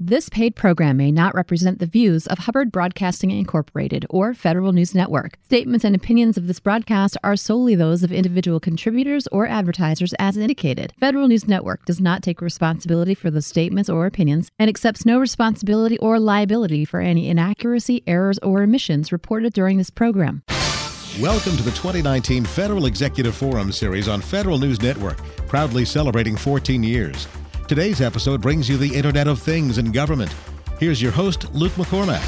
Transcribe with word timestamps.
This 0.00 0.28
paid 0.28 0.54
program 0.54 0.96
may 0.98 1.10
not 1.10 1.34
represent 1.34 1.80
the 1.80 1.86
views 1.86 2.28
of 2.28 2.38
Hubbard 2.38 2.70
Broadcasting 2.70 3.32
Incorporated 3.32 4.06
or 4.08 4.32
Federal 4.32 4.70
News 4.70 4.94
Network. 4.94 5.36
Statements 5.42 5.84
and 5.84 5.96
opinions 5.96 6.36
of 6.36 6.46
this 6.46 6.60
broadcast 6.60 7.16
are 7.24 7.34
solely 7.34 7.74
those 7.74 8.04
of 8.04 8.12
individual 8.12 8.60
contributors 8.60 9.26
or 9.32 9.48
advertisers 9.48 10.14
as 10.20 10.36
indicated. 10.36 10.92
Federal 11.00 11.26
News 11.26 11.48
Network 11.48 11.84
does 11.84 12.00
not 12.00 12.22
take 12.22 12.40
responsibility 12.40 13.12
for 13.12 13.28
the 13.28 13.42
statements 13.42 13.90
or 13.90 14.06
opinions 14.06 14.52
and 14.56 14.68
accepts 14.68 15.04
no 15.04 15.18
responsibility 15.18 15.98
or 15.98 16.20
liability 16.20 16.84
for 16.84 17.00
any 17.00 17.28
inaccuracy, 17.28 18.04
errors, 18.06 18.38
or 18.38 18.62
omissions 18.62 19.10
reported 19.10 19.52
during 19.52 19.78
this 19.78 19.90
program. 19.90 20.44
Welcome 21.20 21.56
to 21.56 21.64
the 21.64 21.72
2019 21.72 22.44
Federal 22.44 22.86
Executive 22.86 23.34
Forum 23.34 23.72
series 23.72 24.06
on 24.06 24.20
Federal 24.20 24.58
News 24.58 24.80
Network, 24.80 25.18
proudly 25.48 25.84
celebrating 25.84 26.36
14 26.36 26.84
years. 26.84 27.26
Today's 27.68 28.00
episode 28.00 28.40
brings 28.40 28.66
you 28.66 28.78
the 28.78 28.94
Internet 28.94 29.28
of 29.28 29.42
Things 29.42 29.76
in 29.76 29.92
government. 29.92 30.34
Here's 30.80 31.02
your 31.02 31.12
host, 31.12 31.52
Luke 31.52 31.72
McCormack. 31.72 32.24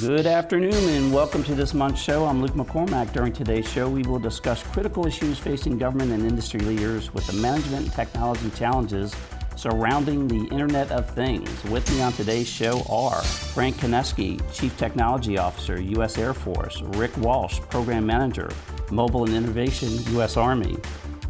Good 0.00 0.26
afternoon 0.26 0.74
and 0.74 1.14
welcome 1.14 1.44
to 1.44 1.54
this 1.54 1.72
month's 1.72 2.02
show. 2.02 2.24
I'm 2.24 2.42
Luke 2.42 2.54
McCormack. 2.54 3.12
During 3.12 3.32
today's 3.32 3.70
show, 3.70 3.88
we 3.88 4.02
will 4.02 4.18
discuss 4.18 4.60
critical 4.64 5.06
issues 5.06 5.38
facing 5.38 5.78
government 5.78 6.10
and 6.10 6.24
industry 6.24 6.58
leaders 6.58 7.14
with 7.14 7.24
the 7.28 7.34
management 7.34 7.84
and 7.84 7.92
technology 7.92 8.50
challenges 8.56 9.14
surrounding 9.54 10.26
the 10.26 10.48
Internet 10.48 10.90
of 10.90 11.08
Things. 11.10 11.48
With 11.66 11.88
me 11.92 12.02
on 12.02 12.12
today's 12.14 12.48
show 12.48 12.82
are 12.90 13.22
Frank 13.22 13.76
Konieczny, 13.76 14.40
Chief 14.52 14.76
Technology 14.76 15.38
Officer, 15.38 15.80
U.S. 15.80 16.18
Air 16.18 16.34
Force, 16.34 16.82
Rick 16.82 17.16
Walsh, 17.18 17.60
Program 17.70 18.04
Manager, 18.04 18.50
Mobile 18.90 19.26
and 19.26 19.34
Innovation, 19.36 19.90
U.S. 20.14 20.36
Army, 20.36 20.76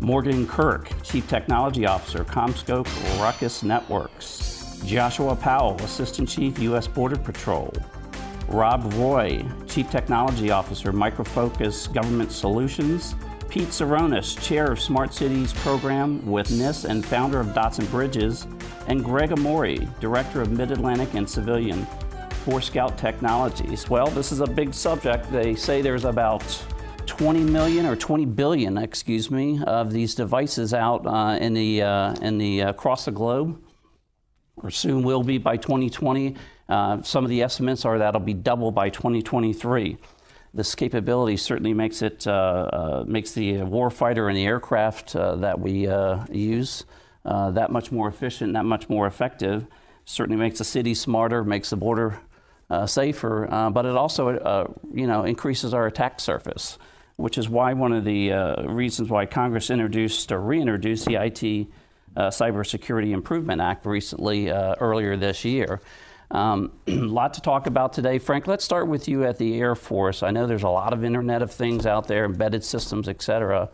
Morgan 0.02 0.48
Kurk, 0.48 0.91
Chief 1.05 1.27
Technology 1.29 1.87
Officer, 1.87 2.24
CommScope 2.24 2.88
Ruckus 3.20 3.62
Networks, 3.62 4.80
Joshua 4.84 5.37
Powell, 5.37 5.77
Assistant 5.77 6.28
Chief, 6.28 6.59
U.S. 6.59 6.88
Border 6.88 7.16
Patrol, 7.16 7.73
Rob 8.48 8.92
Roy, 8.95 9.47
Chief 9.69 9.89
Technology 9.89 10.50
Officer, 10.50 10.92
Micro 10.92 11.25
Focus 11.25 11.86
Government 11.86 12.33
Solutions, 12.33 13.14
Pete 13.48 13.69
Tseronis, 13.69 14.36
Chair 14.42 14.72
of 14.72 14.81
Smart 14.81 15.14
Cities 15.14 15.53
Program 15.53 16.27
with 16.27 16.48
NIST 16.48 16.87
and 16.87 17.06
founder 17.06 17.39
of 17.39 17.55
Dots 17.55 17.78
and 17.78 17.89
Bridges, 17.89 18.48
and 18.89 19.05
Greg 19.05 19.31
Amore, 19.31 19.77
Director 20.00 20.42
of 20.42 20.50
Mid 20.50 20.72
Atlantic 20.72 21.14
and 21.14 21.31
Civilian 21.31 21.87
Forescout 22.44 22.98
Technologies. 22.98 23.89
Well, 23.89 24.09
this 24.09 24.33
is 24.33 24.41
a 24.41 24.48
big 24.48 24.75
subject. 24.75 25.31
They 25.31 25.55
say 25.55 25.81
there's 25.81 26.06
about 26.06 26.42
20 27.06 27.41
million 27.45 27.86
or 27.86 27.97
20 27.97 28.27
billion, 28.27 28.78
excuse 28.78 29.31
me, 29.31 29.62
of 29.64 29.92
these 29.92 30.14
devices 30.14 30.72
out 30.72 31.06
uh, 31.06 31.36
in 31.41 31.55
the 31.55 31.83
uh, 31.83 32.14
in 32.22 32.39
the 32.39 32.62
uh, 32.62 32.70
across 32.70 33.05
the 33.05 33.11
globe, 33.11 33.62
or 34.56 34.70
soon 34.70 35.03
will 35.03 35.22
be 35.22 35.39
by 35.39 35.56
2020. 35.56 36.36
Uh, 36.69 37.03
some 37.03 37.25
of 37.25 37.31
the 37.31 37.42
estimates 37.42 37.84
are 37.84 37.98
that'll 37.98 38.20
be 38.20 38.34
double 38.34 38.70
by 38.70 38.89
2023 38.89 39.98
this 40.55 40.75
capability 40.75 41.36
certainly 41.36 41.72
makes 41.72 42.03
it 42.03 42.27
uh, 42.27 43.05
makes 43.06 43.33
the 43.33 43.55
warfighter 43.55 44.28
and 44.28 44.37
the 44.37 44.44
aircraft 44.44 45.14
that 45.14 45.59
we 45.59 45.89
use 46.31 46.84
that 47.25 47.70
much 47.70 47.91
more 47.91 48.06
efficient, 48.06 48.53
that 48.53 48.66
much 48.66 48.89
more 48.91 49.06
effective. 49.06 49.66
Certainly 50.05 50.39
makes 50.39 50.59
the 50.59 50.64
city 50.64 50.92
smarter, 50.92 51.42
makes 51.42 51.70
the 51.70 51.77
border 51.77 52.20
uh, 52.73 52.87
safer, 52.87 53.47
but 53.73 53.84
it 53.84 53.97
also 53.97 54.75
you 54.92 55.06
know 55.06 55.25
increases 55.25 55.75
our 55.75 55.87
attack 55.87 56.20
surface, 56.20 56.78
which 57.17 57.39
is 57.39 57.48
why 57.48 57.73
one 57.75 57.92
of 57.92 58.05
the 58.05 58.33
reasons 58.67 59.09
why 59.09 59.27
Congress 59.27 59.70
introduced 59.70 60.33
or 60.33 60.41
reintroduced 60.41 61.06
the 61.06 61.15
IoT 61.15 61.69
Cybersecurity 62.17 63.11
Improvement 63.12 63.61
Act 63.61 63.87
recently 63.87 64.50
earlier 64.50 65.17
this 65.17 65.45
year. 65.45 65.81
Um, 66.33 66.73
a 66.87 66.93
lot 66.93 67.34
to 67.34 67.41
talk 67.43 67.67
about 67.67 67.93
today. 67.93 68.19
Frank, 68.19 68.47
let's 68.47 68.65
start 68.65 68.89
with 68.89 69.06
you 69.06 69.25
at 69.25 69.39
the 69.39 69.61
Air 69.61 69.75
Force. 69.75 70.23
I 70.23 70.31
know 70.31 70.47
there's 70.47 70.62
a 70.62 70.69
lot 70.69 70.93
of 70.93 71.05
Internet 71.05 71.43
of 71.43 71.53
Things 71.53 71.87
out 71.87 72.09
there, 72.09 72.25
embedded 72.25 72.65
systems, 72.65 73.09
et 73.09 73.23
cetera. 73.23 73.69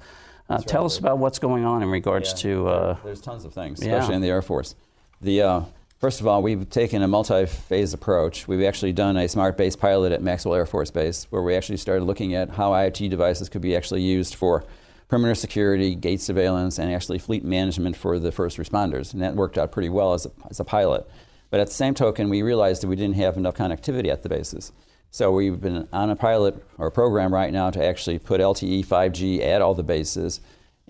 Uh, 0.51 0.59
tell 0.59 0.83
right. 0.83 0.87
us 0.87 0.99
about 0.99 1.19
what's 1.19 1.39
going 1.39 1.65
on 1.65 1.83
in 1.83 1.89
regards 1.89 2.31
yeah, 2.31 2.51
to. 2.51 2.69
Uh, 2.69 2.97
there's 3.05 3.21
tons 3.21 3.45
of 3.45 3.55
things, 3.55 3.81
especially 3.81 4.11
yeah. 4.11 4.17
in 4.17 4.23
the 4.23 4.29
Air 4.29 4.43
Force. 4.43 4.75
The 5.21 5.43
uh, 5.43 5.61
first 5.99 6.21
of 6.21 6.27
all, 6.27 6.43
we've 6.43 6.69
taken 6.71 7.03
a 7.03 7.09
multi-phase 7.09 7.93
approach. 7.93 8.49
We've 8.49 8.63
actually 8.63 8.93
done 8.93 9.17
a 9.17 9.29
smart 9.29 9.57
base 9.57 9.77
pilot 9.77 10.13
at 10.13 10.23
Maxwell 10.23 10.55
Air 10.55 10.67
Force 10.67 10.91
Base, 10.91 11.27
where 11.31 11.43
we 11.43 11.55
actually 11.55 11.77
started 11.77 12.05
looking 12.05 12.35
at 12.35 12.51
how 12.51 12.71
IoT 12.71 13.11
devices 13.11 13.49
could 13.49 13.63
be 13.63 13.77
actually 13.77 14.03
used 14.03 14.35
for 14.35 14.65
perimeter 15.09 15.35
security, 15.35 15.95
gate 15.95 16.21
surveillance, 16.21 16.79
and 16.79 16.93
actually 16.93 17.19
fleet 17.19 17.45
management 17.45 17.97
for 17.97 18.19
the 18.19 18.33
first 18.33 18.59
responders. 18.59 19.13
And 19.13 19.23
that 19.23 19.35
worked 19.35 19.59
out 19.59 19.73
pretty 19.73 19.89
well 19.89 20.15
as 20.15 20.27
a, 20.27 20.31
as 20.51 20.61
a 20.61 20.65
pilot. 20.65 21.09
But 21.51 21.61
at 21.61 21.69
the 21.69 21.75
same 21.75 21.95
token, 21.95 22.29
we 22.29 22.43
realized 22.43 22.83
that 22.83 22.89
we 22.89 22.97
didn't 22.97 23.17
have 23.17 23.37
enough 23.37 23.55
connectivity 23.55 24.09
at 24.09 24.23
the 24.23 24.29
bases. 24.29 24.73
So 25.11 25.33
we've 25.33 25.59
been 25.59 25.89
on 25.93 26.11
a 26.11 26.17
pilot 26.17 26.63
or 26.77 26.91
program 26.91 27.33
right 27.33 27.53
now 27.53 27.71
to 27.71 27.83
actually 27.83 28.19
put 28.19 28.43
LTE 28.43 28.85
5G 28.85 29.41
at 29.41 29.63
all 29.63 29.75
the 29.75 29.83
bases 29.83 30.41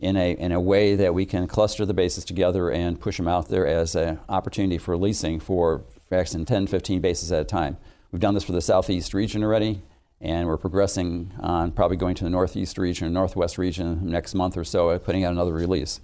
in 0.00 0.16
a, 0.16 0.32
in 0.32 0.53
a 0.53 0.60
way 0.60 0.94
that 0.94 1.14
we 1.14 1.26
can 1.26 1.47
cluster 1.47 1.84
the 1.84 1.94
bases 1.94 2.25
together 2.25 2.70
and 2.70 3.00
push 3.00 3.16
them 3.16 3.28
out 3.28 3.48
there 3.48 3.66
as 3.66 3.94
an 3.94 4.19
opportunity 4.28 4.78
for 4.78 4.97
leasing 4.97 5.41
for 5.41 5.82
actually 6.12 6.44
10, 6.44 6.66
15 6.66 7.00
bases 7.00 7.32
at 7.32 7.41
a 7.42 7.44
time. 7.44 7.76
We've 8.10 8.20
done 8.20 8.34
this 8.34 8.44
for 8.44 8.53
the 8.53 8.60
southeast 8.60 9.12
region 9.12 9.42
already, 9.44 9.82
and 10.20 10.47
we're 10.47 10.56
progressing 10.56 11.32
on 11.41 11.72
probably 11.72 11.97
going 11.97 12.14
to 12.16 12.25
the 12.25 12.31
northeast 12.31 12.78
region 12.78 13.06
or 13.06 13.10
northwest 13.10 13.58
region 13.58 14.08
next 14.10 14.34
month 14.34 14.56
or 14.56 14.64
so, 14.64 14.98
putting 14.98 15.25
out 15.25 15.32
another 15.32 15.53
release. 15.53 16.00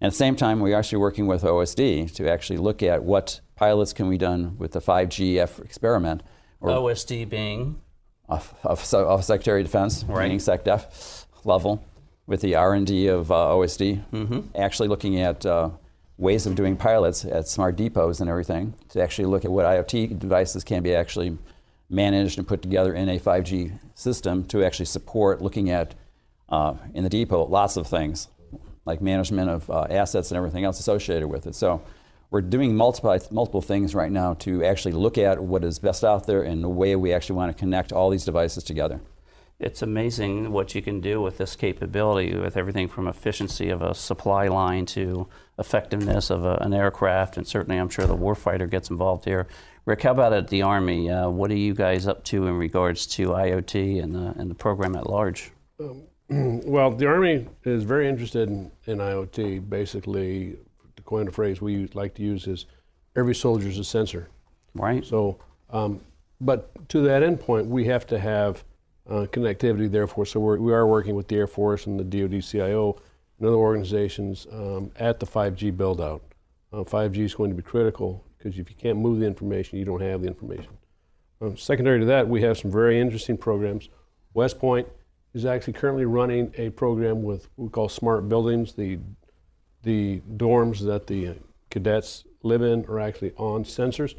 And 0.00 0.06
at 0.06 0.12
the 0.12 0.16
same 0.16 0.36
time, 0.36 0.60
we're 0.60 0.76
actually 0.76 0.98
working 0.98 1.26
with 1.26 1.42
OSD 1.42 2.14
to 2.14 2.30
actually 2.30 2.58
look 2.58 2.82
at 2.82 3.02
what 3.02 3.40
pilots 3.56 3.92
can 3.92 4.08
be 4.08 4.16
done 4.16 4.56
with 4.56 4.72
the 4.72 4.80
5G 4.80 5.42
experiment. 5.62 6.22
OSD 6.62 7.28
being? 7.28 7.80
Of, 8.28 8.54
of, 8.62 8.94
of 8.94 9.24
Secretary 9.24 9.60
of 9.60 9.66
Defense, 9.66 10.04
right. 10.04 10.22
meaning 10.22 10.38
SecDef 10.38 11.26
level, 11.44 11.84
with 12.30 12.40
the 12.42 12.54
R&D 12.54 13.08
of 13.08 13.32
uh, 13.32 13.34
OSD, 13.34 14.04
mm-hmm. 14.12 14.40
actually 14.54 14.86
looking 14.86 15.20
at 15.20 15.44
uh, 15.44 15.68
ways 16.16 16.46
of 16.46 16.54
doing 16.54 16.76
pilots 16.76 17.24
at 17.24 17.48
smart 17.48 17.74
depots 17.74 18.20
and 18.20 18.30
everything 18.30 18.72
to 18.88 19.02
actually 19.02 19.26
look 19.26 19.44
at 19.44 19.50
what 19.50 19.66
IoT 19.66 20.16
devices 20.16 20.62
can 20.62 20.80
be 20.80 20.94
actually 20.94 21.36
managed 21.88 22.38
and 22.38 22.46
put 22.46 22.62
together 22.62 22.94
in 22.94 23.08
a 23.08 23.18
5G 23.18 23.76
system 23.96 24.44
to 24.44 24.62
actually 24.64 24.86
support 24.86 25.42
looking 25.42 25.70
at 25.70 25.96
uh, 26.50 26.74
in 26.94 27.02
the 27.02 27.10
depot 27.10 27.46
lots 27.46 27.76
of 27.76 27.88
things 27.88 28.28
like 28.86 29.02
management 29.02 29.50
of 29.50 29.68
uh, 29.68 29.88
assets 29.90 30.30
and 30.30 30.38
everything 30.38 30.62
else 30.62 30.78
associated 30.78 31.26
with 31.26 31.48
it. 31.48 31.56
So 31.56 31.82
we're 32.30 32.42
doing 32.42 32.76
multiple, 32.76 33.18
multiple 33.32 33.60
things 33.60 33.92
right 33.92 34.12
now 34.12 34.34
to 34.34 34.64
actually 34.64 34.92
look 34.92 35.18
at 35.18 35.42
what 35.42 35.64
is 35.64 35.80
best 35.80 36.04
out 36.04 36.28
there 36.28 36.44
and 36.44 36.62
the 36.62 36.68
way 36.68 36.94
we 36.94 37.12
actually 37.12 37.34
want 37.34 37.50
to 37.50 37.58
connect 37.58 37.92
all 37.92 38.08
these 38.08 38.24
devices 38.24 38.62
together. 38.62 39.00
It's 39.60 39.82
amazing 39.82 40.52
what 40.52 40.74
you 40.74 40.80
can 40.80 41.02
do 41.02 41.20
with 41.20 41.36
this 41.36 41.54
capability, 41.54 42.34
with 42.34 42.56
everything 42.56 42.88
from 42.88 43.06
efficiency 43.06 43.68
of 43.68 43.82
a 43.82 43.94
supply 43.94 44.48
line 44.48 44.86
to 44.86 45.28
effectiveness 45.58 46.30
of 46.30 46.46
a, 46.46 46.54
an 46.62 46.72
aircraft, 46.72 47.36
and 47.36 47.46
certainly 47.46 47.78
I'm 47.78 47.90
sure 47.90 48.06
the 48.06 48.16
warfighter 48.16 48.68
gets 48.68 48.88
involved 48.88 49.26
here. 49.26 49.46
Rick, 49.84 50.02
how 50.02 50.12
about 50.12 50.32
at 50.32 50.48
the 50.48 50.62
Army? 50.62 51.10
Uh, 51.10 51.28
what 51.28 51.50
are 51.50 51.56
you 51.56 51.74
guys 51.74 52.06
up 52.06 52.24
to 52.24 52.46
in 52.46 52.56
regards 52.56 53.06
to 53.08 53.28
IoT 53.28 54.02
and 54.02 54.14
the, 54.14 54.34
and 54.38 54.50
the 54.50 54.54
program 54.54 54.96
at 54.96 55.06
large? 55.06 55.52
Um, 55.78 56.04
well, 56.64 56.90
the 56.90 57.06
Army 57.06 57.46
is 57.64 57.82
very 57.82 58.08
interested 58.08 58.48
in, 58.48 58.70
in 58.86 58.96
IoT. 58.96 59.68
Basically, 59.68 60.56
to 60.96 61.02
coin 61.02 61.28
a 61.28 61.30
phrase 61.30 61.60
we 61.60 61.86
like 61.88 62.14
to 62.14 62.22
use 62.22 62.46
is 62.46 62.64
every 63.14 63.34
soldier 63.34 63.68
is 63.68 63.78
a 63.78 63.84
sensor. 63.84 64.28
Right. 64.74 65.04
So, 65.04 65.38
um, 65.68 66.00
but 66.40 66.88
to 66.88 67.02
that 67.02 67.22
end 67.22 67.40
point, 67.40 67.66
we 67.66 67.84
have 67.86 68.06
to 68.06 68.18
have 68.18 68.64
uh, 69.08 69.26
connectivity, 69.32 69.90
therefore. 69.90 70.26
So 70.26 70.40
we're, 70.40 70.58
we 70.58 70.72
are 70.72 70.86
working 70.86 71.14
with 71.14 71.28
the 71.28 71.36
Air 71.36 71.46
Force 71.46 71.86
and 71.86 71.98
the 71.98 72.04
DoD 72.04 72.42
CIO 72.42 73.00
and 73.38 73.48
other 73.48 73.56
organizations 73.56 74.46
um, 74.52 74.90
at 74.96 75.20
the 75.20 75.26
5G 75.26 75.76
build 75.76 76.00
out. 76.00 76.22
Uh, 76.72 76.78
5G 76.78 77.18
is 77.18 77.34
going 77.34 77.50
to 77.50 77.56
be 77.56 77.62
critical 77.62 78.24
because 78.36 78.58
if 78.58 78.68
you 78.70 78.76
can't 78.76 78.98
move 78.98 79.20
the 79.20 79.26
information, 79.26 79.78
you 79.78 79.84
don't 79.84 80.00
have 80.00 80.22
the 80.22 80.28
information. 80.28 80.70
Um, 81.40 81.56
secondary 81.56 82.00
to 82.00 82.06
that, 82.06 82.28
we 82.28 82.42
have 82.42 82.58
some 82.58 82.70
very 82.70 83.00
interesting 83.00 83.36
programs. 83.36 83.88
West 84.34 84.58
Point 84.58 84.86
is 85.34 85.44
actually 85.44 85.72
currently 85.72 86.04
running 86.04 86.52
a 86.56 86.70
program 86.70 87.22
with 87.22 87.48
what 87.56 87.64
we 87.64 87.70
call 87.70 87.88
smart 87.88 88.28
buildings. 88.28 88.74
The 88.74 88.98
the 89.82 90.20
dorms 90.36 90.80
that 90.80 91.06
the 91.06 91.36
cadets 91.70 92.24
live 92.42 92.60
in 92.60 92.84
are 92.84 93.00
actually 93.00 93.32
on 93.38 93.64
sensors, 93.64 94.14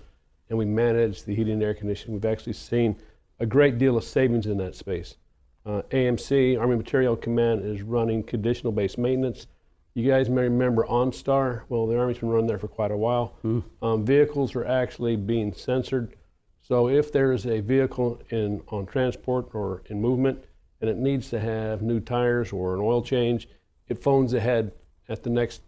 and 0.49 0.57
we 0.57 0.65
manage 0.65 1.23
the 1.23 1.35
heating 1.35 1.53
and 1.53 1.63
air 1.63 1.75
conditioning. 1.75 2.13
We've 2.13 2.25
actually 2.25 2.53
seen 2.53 2.95
a 3.41 3.45
great 3.45 3.79
deal 3.79 3.97
of 3.97 4.03
savings 4.03 4.45
in 4.45 4.57
that 4.57 4.75
space. 4.75 5.17
Uh, 5.65 5.81
AMC, 5.89 6.59
Army 6.59 6.75
Materiel 6.75 7.15
Command, 7.15 7.65
is 7.65 7.81
running 7.81 8.23
conditional 8.23 8.71
based 8.71 8.99
maintenance. 8.99 9.47
You 9.95 10.07
guys 10.07 10.29
may 10.29 10.43
remember 10.43 10.85
OnStar. 10.85 11.63
Well, 11.67 11.87
the 11.87 11.97
Army's 11.97 12.19
been 12.19 12.29
running 12.29 12.47
there 12.47 12.59
for 12.59 12.67
quite 12.67 12.91
a 12.91 12.97
while. 12.97 13.35
Mm. 13.43 13.63
Um, 13.81 14.05
vehicles 14.05 14.55
are 14.55 14.65
actually 14.65 15.15
being 15.15 15.53
censored. 15.53 16.15
So 16.61 16.87
if 16.87 17.11
there 17.11 17.33
is 17.33 17.47
a 17.47 17.59
vehicle 17.59 18.21
in 18.29 18.61
on 18.67 18.85
transport 18.85 19.49
or 19.53 19.81
in 19.87 19.99
movement 19.99 20.45
and 20.79 20.89
it 20.89 20.97
needs 20.97 21.29
to 21.31 21.39
have 21.39 21.81
new 21.81 21.99
tires 21.99 22.53
or 22.53 22.75
an 22.75 22.79
oil 22.79 23.01
change, 23.01 23.49
it 23.89 24.01
phones 24.01 24.33
ahead 24.33 24.71
at 25.09 25.23
the 25.23 25.29
next 25.29 25.61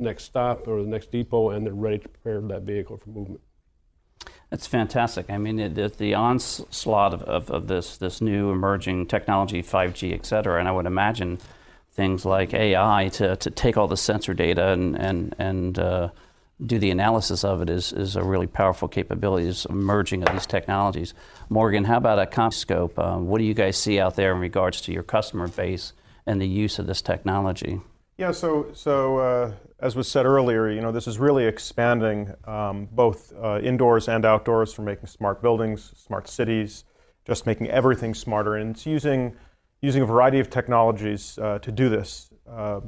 next 0.00 0.24
stop 0.24 0.66
or 0.66 0.82
the 0.82 0.88
next 0.88 1.12
depot, 1.12 1.50
and 1.50 1.64
they're 1.64 1.74
ready 1.74 1.98
to 1.98 2.08
prepare 2.08 2.40
that 2.40 2.62
vehicle 2.62 2.96
for 2.96 3.10
movement. 3.10 3.40
That's 4.50 4.66
fantastic. 4.66 5.30
I 5.30 5.38
mean, 5.38 5.60
it, 5.60 5.96
the 5.98 6.14
onslaught 6.14 7.14
of, 7.14 7.22
of, 7.22 7.50
of, 7.50 7.68
this 7.68 7.96
this 7.96 8.20
new 8.20 8.50
emerging 8.50 9.06
technology, 9.06 9.62
5G, 9.62 10.12
et 10.12 10.26
cetera, 10.26 10.58
and 10.58 10.68
I 10.68 10.72
would 10.72 10.86
imagine 10.86 11.38
things 11.92 12.24
like 12.24 12.52
AI 12.52 13.10
to, 13.14 13.36
to 13.36 13.50
take 13.50 13.76
all 13.76 13.86
the 13.86 13.96
sensor 13.96 14.34
data 14.34 14.68
and 14.70 14.96
and 14.96 15.34
and 15.38 15.78
uh, 15.78 16.08
do 16.64 16.78
the 16.78 16.90
analysis 16.90 17.44
of 17.44 17.62
it 17.62 17.70
is, 17.70 17.92
is 17.92 18.16
a 18.16 18.24
really 18.24 18.46
powerful 18.46 18.88
capability. 18.88 19.46
Is 19.46 19.66
emerging 19.66 20.24
of 20.24 20.32
these 20.32 20.46
technologies. 20.46 21.14
Morgan, 21.48 21.84
how 21.84 21.96
about 21.96 22.18
a 22.18 22.26
CommScope? 22.26 22.98
Uh, 22.98 23.18
what 23.18 23.38
do 23.38 23.44
you 23.44 23.54
guys 23.54 23.76
see 23.76 24.00
out 24.00 24.16
there 24.16 24.32
in 24.32 24.40
regards 24.40 24.80
to 24.82 24.92
your 24.92 25.02
customer 25.04 25.46
base 25.46 25.92
and 26.26 26.40
the 26.40 26.48
use 26.48 26.78
of 26.78 26.86
this 26.86 27.00
technology? 27.00 27.80
Yeah, 28.18 28.32
so 28.32 28.66
so 28.74 29.18
uh, 29.18 29.52
as 29.82 29.96
was 29.96 30.08
said 30.08 30.26
earlier, 30.26 30.70
you 30.70 30.80
know, 30.80 30.92
this 30.92 31.06
is 31.06 31.18
really 31.18 31.46
expanding 31.46 32.32
um, 32.44 32.88
both 32.92 33.32
uh, 33.42 33.60
indoors 33.60 34.08
and 34.08 34.24
outdoors 34.24 34.72
for 34.72 34.82
making 34.82 35.06
smart 35.06 35.40
buildings, 35.40 35.92
smart 35.96 36.28
cities, 36.28 36.84
just 37.26 37.46
making 37.46 37.68
everything 37.68 38.14
smarter. 38.14 38.56
And 38.56 38.74
it's 38.74 38.86
using, 38.86 39.34
using 39.80 40.02
a 40.02 40.06
variety 40.06 40.38
of 40.38 40.50
technologies 40.50 41.38
uh, 41.38 41.58
to 41.60 41.72
do 41.72 41.88
this. 41.88 42.30
Uh, 42.48 42.80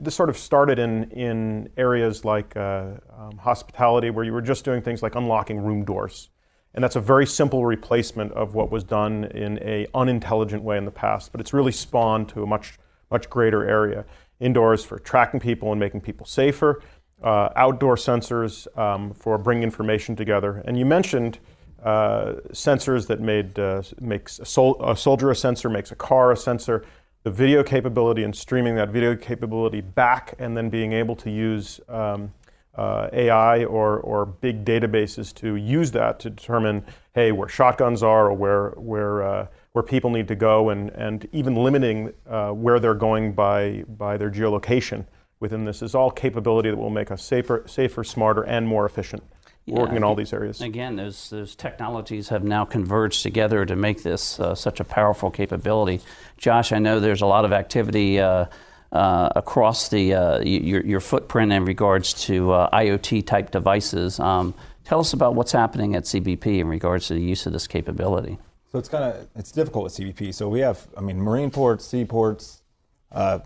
this 0.00 0.14
sort 0.14 0.28
of 0.28 0.36
started 0.36 0.78
in, 0.78 1.04
in 1.12 1.70
areas 1.76 2.24
like 2.24 2.56
uh, 2.56 2.92
um, 3.16 3.38
hospitality, 3.38 4.10
where 4.10 4.24
you 4.24 4.32
were 4.32 4.42
just 4.42 4.64
doing 4.64 4.82
things 4.82 5.02
like 5.02 5.14
unlocking 5.14 5.58
room 5.58 5.84
doors. 5.84 6.30
And 6.74 6.84
that's 6.84 6.96
a 6.96 7.00
very 7.00 7.26
simple 7.26 7.64
replacement 7.64 8.32
of 8.32 8.54
what 8.54 8.70
was 8.70 8.84
done 8.84 9.24
in 9.24 9.58
a 9.62 9.86
unintelligent 9.94 10.62
way 10.62 10.76
in 10.78 10.84
the 10.84 10.90
past, 10.90 11.32
but 11.32 11.40
it's 11.40 11.52
really 11.52 11.72
spawned 11.72 12.28
to 12.30 12.42
a 12.42 12.46
much, 12.46 12.78
much 13.10 13.30
greater 13.30 13.68
area 13.68 14.04
indoors 14.40 14.84
for 14.84 14.98
tracking 14.98 15.40
people 15.40 15.72
and 15.72 15.80
making 15.80 16.00
people 16.00 16.26
safer, 16.26 16.82
uh, 17.22 17.48
outdoor 17.56 17.96
sensors 17.96 18.66
um, 18.78 19.12
for 19.12 19.38
bringing 19.38 19.64
information 19.64 20.14
together. 20.14 20.62
And 20.64 20.78
you 20.78 20.86
mentioned 20.86 21.38
uh, 21.82 22.34
sensors 22.52 23.06
that 23.08 23.20
made 23.20 23.58
uh, 23.58 23.82
makes 24.00 24.38
a, 24.38 24.44
sol- 24.44 24.82
a, 24.82 24.96
soldier 24.96 25.30
a 25.30 25.36
sensor, 25.36 25.68
makes 25.68 25.90
a 25.92 25.96
car 25.96 26.32
a 26.32 26.36
sensor. 26.36 26.84
The 27.24 27.30
video 27.30 27.62
capability 27.62 28.22
and 28.22 28.34
streaming 28.34 28.76
that 28.76 28.90
video 28.90 29.14
capability 29.16 29.80
back, 29.80 30.34
and 30.38 30.56
then 30.56 30.70
being 30.70 30.92
able 30.92 31.16
to 31.16 31.30
use 31.30 31.80
um, 31.88 32.32
uh, 32.76 33.08
AI 33.12 33.64
or, 33.64 33.98
or 34.00 34.24
big 34.24 34.64
databases 34.64 35.34
to 35.34 35.56
use 35.56 35.90
that 35.90 36.20
to 36.20 36.30
determine, 36.30 36.84
hey, 37.14 37.32
where 37.32 37.48
shotguns 37.48 38.02
are 38.04 38.28
or 38.28 38.34
where 38.34 38.70
where 38.76 39.22
uh, 39.22 39.46
where 39.72 39.82
people 39.82 40.10
need 40.10 40.28
to 40.28 40.34
go 40.34 40.70
and, 40.70 40.90
and 40.90 41.28
even 41.32 41.54
limiting 41.54 42.12
uh, 42.28 42.50
where 42.50 42.80
they're 42.80 42.94
going 42.94 43.32
by, 43.32 43.84
by 43.96 44.16
their 44.16 44.30
geolocation 44.30 45.06
within 45.40 45.64
this 45.64 45.82
is 45.82 45.94
all 45.94 46.10
capability 46.10 46.70
that 46.70 46.76
will 46.76 46.90
make 46.90 47.10
us 47.10 47.22
safer, 47.22 47.62
safer 47.66 48.02
smarter, 48.02 48.42
and 48.42 48.66
more 48.66 48.86
efficient. 48.86 49.22
Yeah, 49.66 49.80
working 49.80 49.96
in 49.96 50.04
all 50.04 50.14
these 50.14 50.32
areas. 50.32 50.62
Again, 50.62 50.96
those, 50.96 51.28
those 51.28 51.54
technologies 51.54 52.30
have 52.30 52.42
now 52.42 52.64
converged 52.64 53.22
together 53.22 53.66
to 53.66 53.76
make 53.76 54.02
this 54.02 54.40
uh, 54.40 54.54
such 54.54 54.80
a 54.80 54.84
powerful 54.84 55.30
capability. 55.30 56.00
Josh, 56.38 56.72
I 56.72 56.78
know 56.78 57.00
there's 57.00 57.20
a 57.20 57.26
lot 57.26 57.44
of 57.44 57.52
activity 57.52 58.18
uh, 58.18 58.46
uh, 58.92 59.28
across 59.36 59.90
the 59.90 60.14
uh, 60.14 60.40
your, 60.40 60.80
your 60.86 61.00
footprint 61.00 61.52
in 61.52 61.66
regards 61.66 62.14
to 62.24 62.50
uh, 62.52 62.70
IoT 62.70 63.26
type 63.26 63.50
devices. 63.50 64.18
Um, 64.18 64.54
tell 64.84 65.00
us 65.00 65.12
about 65.12 65.34
what's 65.34 65.52
happening 65.52 65.94
at 65.94 66.04
CBP 66.04 66.60
in 66.60 66.68
regards 66.68 67.08
to 67.08 67.14
the 67.14 67.20
use 67.20 67.44
of 67.44 67.52
this 67.52 67.66
capability. 67.66 68.38
So 68.70 68.78
it's 68.78 68.88
kind 68.88 69.04
of 69.04 69.28
it's 69.34 69.50
difficult 69.50 69.84
with 69.84 69.94
CBP. 69.94 70.34
So 70.34 70.48
we 70.48 70.60
have, 70.60 70.86
I 70.96 71.00
mean, 71.00 71.20
marine 71.20 71.50
ports, 71.50 71.86
seaports, 71.86 72.62
uh, 73.10 73.38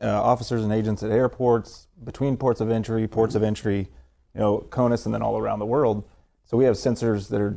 uh, 0.00 0.22
officers 0.22 0.64
and 0.64 0.72
agents 0.72 1.02
at 1.02 1.10
airports, 1.10 1.88
between 2.02 2.36
ports 2.36 2.60
of 2.60 2.70
entry, 2.70 3.06
ports 3.06 3.34
of 3.34 3.42
entry, 3.42 3.88
you 4.34 4.40
know, 4.40 4.66
CONUS, 4.70 5.04
and 5.04 5.14
then 5.14 5.22
all 5.22 5.36
around 5.36 5.58
the 5.58 5.66
world. 5.66 6.04
So 6.44 6.56
we 6.56 6.64
have 6.64 6.76
sensors 6.76 7.28
that 7.28 7.40
are 7.40 7.54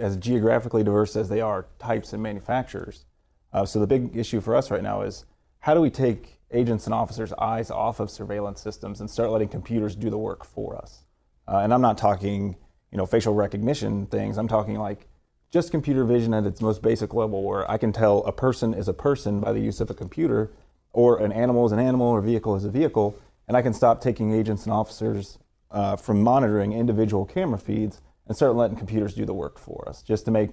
as 0.00 0.16
geographically 0.16 0.84
diverse 0.84 1.16
as 1.16 1.28
they 1.28 1.40
are 1.40 1.66
types 1.78 2.12
and 2.12 2.22
manufacturers. 2.22 3.04
Uh, 3.52 3.66
so 3.66 3.80
the 3.80 3.86
big 3.86 4.16
issue 4.16 4.40
for 4.40 4.54
us 4.54 4.70
right 4.70 4.82
now 4.82 5.02
is 5.02 5.24
how 5.58 5.74
do 5.74 5.80
we 5.80 5.90
take 5.90 6.38
agents 6.52 6.86
and 6.86 6.94
officers' 6.94 7.32
eyes 7.34 7.70
off 7.70 8.00
of 8.00 8.10
surveillance 8.10 8.60
systems 8.60 9.00
and 9.00 9.10
start 9.10 9.30
letting 9.30 9.48
computers 9.48 9.96
do 9.96 10.08
the 10.08 10.18
work 10.18 10.44
for 10.44 10.76
us? 10.76 11.04
Uh, 11.48 11.58
and 11.58 11.74
I'm 11.74 11.82
not 11.82 11.98
talking, 11.98 12.56
you 12.92 12.98
know, 12.98 13.06
facial 13.06 13.34
recognition 13.34 14.06
things. 14.06 14.38
I'm 14.38 14.48
talking 14.48 14.76
like 14.76 15.08
just 15.50 15.70
computer 15.70 16.04
vision 16.04 16.32
at 16.32 16.46
its 16.46 16.60
most 16.60 16.82
basic 16.82 17.12
level, 17.12 17.42
where 17.42 17.68
I 17.70 17.76
can 17.76 17.92
tell 17.92 18.18
a 18.24 18.32
person 18.32 18.72
is 18.74 18.88
a 18.88 18.92
person 18.92 19.40
by 19.40 19.52
the 19.52 19.60
use 19.60 19.80
of 19.80 19.90
a 19.90 19.94
computer, 19.94 20.50
or 20.92 21.18
an 21.18 21.32
animal 21.32 21.66
is 21.66 21.72
an 21.72 21.78
animal, 21.78 22.06
or 22.08 22.18
a 22.18 22.22
vehicle 22.22 22.54
is 22.56 22.64
a 22.64 22.70
vehicle, 22.70 23.18
and 23.48 23.56
I 23.56 23.62
can 23.62 23.72
stop 23.72 24.00
taking 24.00 24.32
agents 24.32 24.64
and 24.64 24.72
officers 24.72 25.38
uh, 25.70 25.96
from 25.96 26.22
monitoring 26.22 26.72
individual 26.72 27.24
camera 27.24 27.58
feeds 27.58 28.00
and 28.26 28.36
start 28.36 28.54
letting 28.54 28.76
computers 28.76 29.14
do 29.14 29.24
the 29.24 29.34
work 29.34 29.58
for 29.58 29.88
us, 29.88 30.02
just 30.02 30.24
to 30.26 30.30
make 30.30 30.52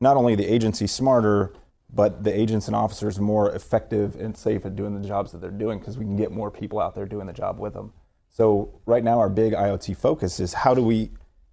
not 0.00 0.16
only 0.16 0.34
the 0.34 0.52
agency 0.52 0.86
smarter, 0.86 1.52
but 1.92 2.24
the 2.24 2.36
agents 2.36 2.66
and 2.66 2.76
officers 2.76 3.18
more 3.18 3.52
effective 3.54 4.16
and 4.16 4.36
safe 4.36 4.66
at 4.66 4.76
doing 4.76 5.00
the 5.00 5.06
jobs 5.06 5.32
that 5.32 5.40
they're 5.40 5.50
doing 5.50 5.78
because 5.78 5.98
we 5.98 6.04
can 6.04 6.16
get 6.16 6.30
more 6.30 6.50
people 6.50 6.80
out 6.80 6.94
there 6.94 7.06
doing 7.06 7.26
the 7.26 7.32
job 7.32 7.58
with 7.58 7.74
them. 7.74 7.92
So 8.28 8.80
right 8.86 9.02
now 9.02 9.18
our 9.18 9.28
big 9.28 9.52
IoT 9.52 9.96
focus 9.96 10.40
is 10.40 10.52
how 10.52 10.74
do 10.74 10.82
we 10.82 11.10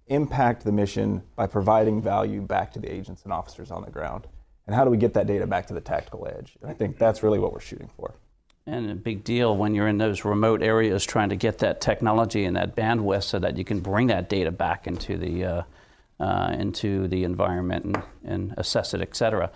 impact 0.08 0.64
the 0.64 0.72
mission 0.72 1.22
by 1.36 1.46
providing 1.46 2.02
value 2.02 2.40
back 2.40 2.72
to 2.72 2.78
the 2.78 2.92
agents 2.92 3.22
and 3.24 3.32
officers 3.32 3.70
on 3.70 3.84
the 3.84 3.90
ground? 3.90 4.26
And 4.66 4.74
how 4.74 4.84
do 4.84 4.90
we 4.90 4.96
get 4.96 5.14
that 5.14 5.26
data 5.26 5.46
back 5.46 5.66
to 5.66 5.74
the 5.74 5.80
tactical 5.80 6.26
edge? 6.26 6.56
And 6.62 6.70
I 6.70 6.74
think 6.74 6.98
that's 6.98 7.22
really 7.22 7.38
what 7.38 7.52
we're 7.52 7.60
shooting 7.60 7.90
for. 7.96 8.14
And 8.66 8.90
a 8.90 8.94
big 8.94 9.24
deal 9.24 9.54
when 9.56 9.74
you're 9.74 9.88
in 9.88 9.98
those 9.98 10.24
remote 10.24 10.62
areas 10.62 11.04
trying 11.04 11.28
to 11.28 11.36
get 11.36 11.58
that 11.58 11.82
technology 11.82 12.46
and 12.46 12.56
that 12.56 12.74
bandwidth 12.74 13.24
so 13.24 13.38
that 13.38 13.58
you 13.58 13.64
can 13.64 13.80
bring 13.80 14.06
that 14.06 14.30
data 14.30 14.50
back 14.50 14.86
into 14.86 15.18
the 15.18 15.44
uh, 15.44 15.62
uh, 16.20 16.54
into 16.58 17.08
the 17.08 17.24
environment 17.24 17.84
and, 17.84 18.02
and 18.24 18.54
assess 18.56 18.94
it, 18.94 19.00
et 19.00 19.16
cetera. 19.16 19.50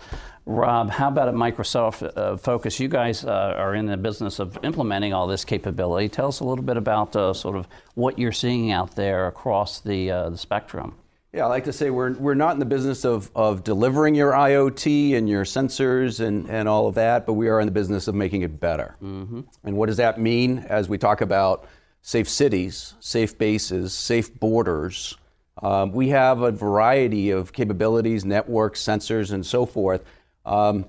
Rob, 0.45 0.89
how 0.89 1.07
about 1.07 1.27
at 1.27 1.35
Microsoft 1.35 2.11
uh, 2.17 2.35
Focus? 2.37 2.79
You 2.79 2.87
guys 2.87 3.23
uh, 3.23 3.53
are 3.57 3.75
in 3.75 3.85
the 3.85 3.97
business 3.97 4.39
of 4.39 4.57
implementing 4.63 5.13
all 5.13 5.27
this 5.27 5.45
capability. 5.45 6.09
Tell 6.09 6.27
us 6.27 6.39
a 6.39 6.43
little 6.43 6.63
bit 6.63 6.77
about 6.77 7.15
uh, 7.15 7.33
sort 7.33 7.55
of 7.55 7.67
what 7.95 8.17
you're 8.17 8.31
seeing 8.31 8.71
out 8.71 8.95
there 8.95 9.27
across 9.27 9.79
the, 9.79 10.11
uh, 10.11 10.29
the 10.29 10.37
spectrum. 10.37 10.95
Yeah, 11.31 11.45
I 11.45 11.47
like 11.49 11.65
to 11.65 11.73
say 11.73 11.91
we're, 11.91 12.13
we're 12.13 12.33
not 12.33 12.53
in 12.53 12.59
the 12.59 12.65
business 12.65 13.05
of, 13.05 13.29
of 13.35 13.63
delivering 13.63 14.15
your 14.15 14.31
IoT 14.31 15.15
and 15.15 15.29
your 15.29 15.43
sensors 15.43 16.19
and, 16.19 16.49
and 16.49 16.67
all 16.67 16.87
of 16.87 16.95
that, 16.95 17.27
but 17.27 17.33
we 17.33 17.49
are 17.49 17.59
in 17.59 17.67
the 17.67 17.71
business 17.71 18.07
of 18.07 18.15
making 18.15 18.41
it 18.41 18.59
better. 18.59 18.95
Mm-hmm. 18.99 19.41
And 19.63 19.77
what 19.77 19.85
does 19.85 19.97
that 19.97 20.19
mean 20.19 20.65
as 20.67 20.89
we 20.89 20.97
talk 20.97 21.21
about 21.21 21.67
safe 22.01 22.27
cities, 22.27 22.95
safe 22.99 23.37
bases, 23.37 23.93
safe 23.93 24.33
borders? 24.39 25.18
Um, 25.61 25.91
we 25.91 26.09
have 26.09 26.41
a 26.41 26.51
variety 26.51 27.31
of 27.31 27.51
capabilities, 27.51 28.23
networks, 28.23 28.81
sensors, 28.81 29.31
and 29.33 29.45
so 29.45 29.65
forth 29.65 30.03
um, 30.45 30.85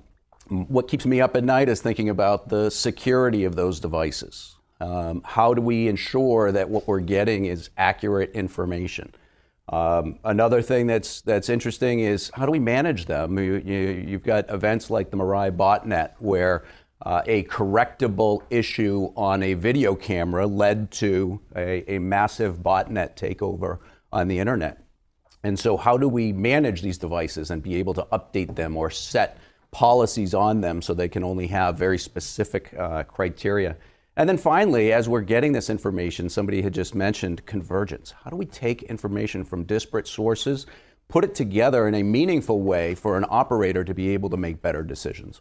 what 0.48 0.88
keeps 0.88 1.06
me 1.06 1.20
up 1.20 1.36
at 1.36 1.44
night 1.44 1.68
is 1.68 1.80
thinking 1.80 2.08
about 2.08 2.48
the 2.48 2.70
security 2.70 3.44
of 3.44 3.54
those 3.54 3.78
devices. 3.78 4.56
Um, 4.80 5.22
how 5.24 5.54
do 5.54 5.62
we 5.62 5.88
ensure 5.88 6.50
that 6.52 6.68
what 6.68 6.88
we're 6.88 7.00
getting 7.00 7.44
is 7.44 7.70
accurate 7.76 8.32
information? 8.32 9.14
Um, 9.68 10.18
another 10.24 10.62
thing 10.62 10.88
that's 10.88 11.20
that's 11.20 11.48
interesting 11.48 12.00
is 12.00 12.32
how 12.34 12.46
do 12.46 12.50
we 12.50 12.58
manage 12.58 13.06
them? 13.06 13.38
You, 13.38 14.08
have 14.12 14.24
got 14.24 14.50
events 14.50 14.90
like 14.90 15.10
the 15.10 15.16
Mirai 15.16 15.56
botnet, 15.56 16.12
where 16.18 16.64
uh, 17.02 17.22
a 17.26 17.44
correctable 17.44 18.42
issue 18.50 19.12
on 19.14 19.44
a 19.44 19.54
video 19.54 19.94
camera 19.94 20.46
led 20.46 20.90
to 20.92 21.40
a, 21.54 21.94
a 21.94 21.98
massive 22.00 22.58
botnet 22.58 23.14
takeover 23.14 23.78
on 24.12 24.28
the 24.28 24.38
internet. 24.38 24.82
And 25.42 25.58
so, 25.58 25.76
how 25.76 25.96
do 25.96 26.08
we 26.08 26.32
manage 26.32 26.82
these 26.82 26.98
devices 26.98 27.50
and 27.50 27.62
be 27.62 27.76
able 27.76 27.94
to 27.94 28.06
update 28.12 28.56
them 28.56 28.76
or 28.76 28.90
set 28.90 29.38
policies 29.70 30.34
on 30.34 30.60
them 30.60 30.82
so 30.82 30.94
they 30.94 31.08
can 31.08 31.24
only 31.24 31.46
have 31.48 31.78
very 31.78 31.98
specific 31.98 32.74
uh, 32.78 33.02
criteria. 33.04 33.76
And 34.16 34.28
then 34.28 34.38
finally, 34.38 34.92
as 34.92 35.08
we're 35.08 35.20
getting 35.20 35.52
this 35.52 35.70
information, 35.70 36.28
somebody 36.28 36.62
had 36.62 36.74
just 36.74 36.94
mentioned 36.94 37.46
convergence. 37.46 38.12
How 38.22 38.30
do 38.30 38.36
we 38.36 38.46
take 38.46 38.82
information 38.84 39.44
from 39.44 39.64
disparate 39.64 40.08
sources, 40.08 40.66
put 41.08 41.24
it 41.24 41.34
together 41.34 41.86
in 41.86 41.94
a 41.94 42.02
meaningful 42.02 42.60
way 42.60 42.94
for 42.94 43.16
an 43.16 43.24
operator 43.28 43.84
to 43.84 43.94
be 43.94 44.10
able 44.10 44.28
to 44.30 44.36
make 44.36 44.60
better 44.60 44.82
decisions? 44.82 45.40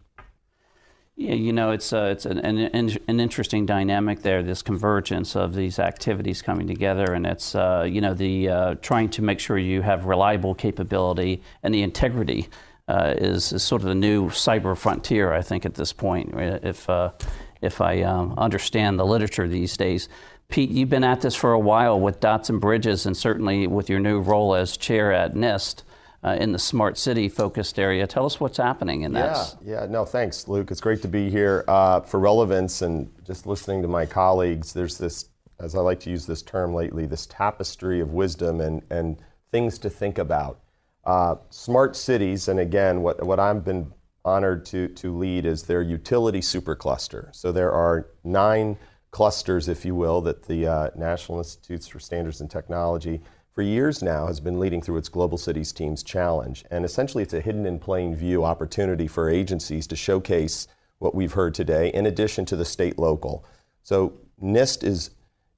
Yeah, 1.19 1.33
you 1.33 1.51
know, 1.51 1.71
it's, 1.71 1.91
uh, 1.91 2.13
it's 2.13 2.25
an, 2.25 2.39
an, 2.39 2.97
an, 3.09 3.19
interesting 3.19 3.65
dynamic 3.65 4.21
there, 4.21 4.41
this 4.41 4.61
convergence 4.61 5.35
of 5.35 5.53
these 5.53 5.77
activities 5.77 6.41
coming 6.41 6.65
together. 6.65 7.13
And 7.13 7.25
it's, 7.25 7.55
uh, 7.55 7.85
you 7.85 7.99
know, 7.99 8.13
the 8.13 8.47
uh, 8.47 8.75
trying 8.75 9.09
to 9.09 9.21
make 9.21 9.41
sure 9.41 9.57
you 9.57 9.81
have 9.81 10.05
reliable 10.05 10.55
capability 10.55 11.43
and 11.61 11.73
the 11.73 11.83
integrity 11.83 12.47
uh, 12.88 13.15
is, 13.17 13.51
is, 13.51 13.63
sort 13.63 13.81
of 13.81 13.89
the 13.89 13.95
new 13.95 14.29
cyber 14.29 14.77
frontier, 14.77 15.33
I 15.33 15.41
think, 15.41 15.65
at 15.65 15.73
this 15.73 15.91
point, 15.91 16.33
if, 16.35 16.89
uh, 16.89 17.11
if 17.59 17.81
I 17.81 18.01
um, 18.03 18.35
understand 18.38 18.97
the 18.97 19.05
literature 19.05 19.45
these 19.45 19.75
days. 19.75 20.07
Pete, 20.47 20.69
you've 20.69 20.89
been 20.89 21.03
at 21.03 21.19
this 21.19 21.35
for 21.35 21.51
a 21.51 21.59
while 21.59 21.99
with 21.99 22.21
Dots 22.21 22.49
and 22.49 22.61
Bridges, 22.61 23.05
and 23.05 23.17
certainly 23.17 23.67
with 23.67 23.89
your 23.89 23.99
new 23.99 24.21
role 24.21 24.55
as 24.55 24.77
chair 24.77 25.11
at 25.11 25.33
NIST. 25.33 25.83
Uh, 26.21 26.35
in 26.41 26.51
the 26.51 26.59
smart 26.59 26.97
city 26.97 27.29
focused 27.29 27.79
area. 27.79 28.05
Tell 28.05 28.25
us 28.25 28.41
what's 28.41 28.57
happening 28.57 29.03
in 29.03 29.13
that. 29.13 29.55
Yeah, 29.63 29.81
yeah, 29.81 29.85
no, 29.85 30.03
thanks, 30.03 30.49
Luke. 30.49 30.69
It's 30.69 30.81
great 30.81 31.01
to 31.03 31.07
be 31.07 31.29
here. 31.29 31.63
Uh, 31.65 32.01
for 32.01 32.19
relevance 32.19 32.81
and 32.81 33.09
just 33.25 33.45
listening 33.45 33.81
to 33.83 33.88
my 33.88 34.05
colleagues, 34.05 34.73
there's 34.73 34.97
this, 34.97 35.29
as 35.61 35.75
I 35.75 35.79
like 35.79 36.01
to 36.01 36.09
use 36.09 36.25
this 36.25 36.41
term 36.41 36.73
lately, 36.73 37.05
this 37.05 37.25
tapestry 37.27 38.01
of 38.01 38.11
wisdom 38.11 38.59
and, 38.59 38.81
and 38.89 39.17
things 39.49 39.79
to 39.79 39.89
think 39.89 40.17
about 40.17 40.59
Uh, 41.05 41.35
smart 41.49 41.95
cities, 41.95 42.49
and 42.49 42.59
again, 42.59 43.01
what, 43.01 43.23
what 43.25 43.39
I've 43.39 43.63
been 43.63 43.93
honored 44.23 44.65
to, 44.65 44.89
to 44.89 45.17
lead 45.17 45.45
is 45.45 45.63
their 45.63 45.81
utility 45.81 46.41
supercluster. 46.41 47.33
So 47.33 47.51
there 47.53 47.71
are 47.71 48.07
nine 48.23 48.77
clusters, 49.11 49.67
if 49.69 49.85
you 49.85 49.95
will, 49.95 50.21
that 50.21 50.43
the 50.43 50.67
uh, 50.67 50.89
National 50.95 51.38
Institutes 51.38 51.88
for 51.88 51.99
Standards 51.99 52.41
and 52.41 52.51
Technology 52.51 53.21
for 53.60 53.63
years 53.63 54.01
now 54.01 54.28
has 54.28 54.39
been 54.39 54.58
leading 54.58 54.82
through 54.82 54.96
its 54.96 55.10
Global 55.10 55.38
Cities 55.38 55.74
Teams 55.74 56.01
Challenge. 56.01 56.63
And 56.72 56.86
essentially, 56.86 57.24
it's 57.24 57.34
a 57.34 57.42
hidden 57.42 57.66
in 57.66 57.78
plain 57.78 58.16
view 58.16 58.46
opportunity 58.46 59.06
for 59.06 59.30
agencies 59.30 59.86
to 59.88 59.98
showcase 59.98 60.70
what 61.00 61.13
we've 61.13 61.34
heard 61.34 61.54
today, 61.54 61.89
in 61.89 62.06
addition 62.06 62.46
to 62.46 62.56
the 62.56 62.63
state 62.63 62.98
local. 62.98 63.44
So 63.84 64.13
NIST 64.42 64.86
is 64.86 65.10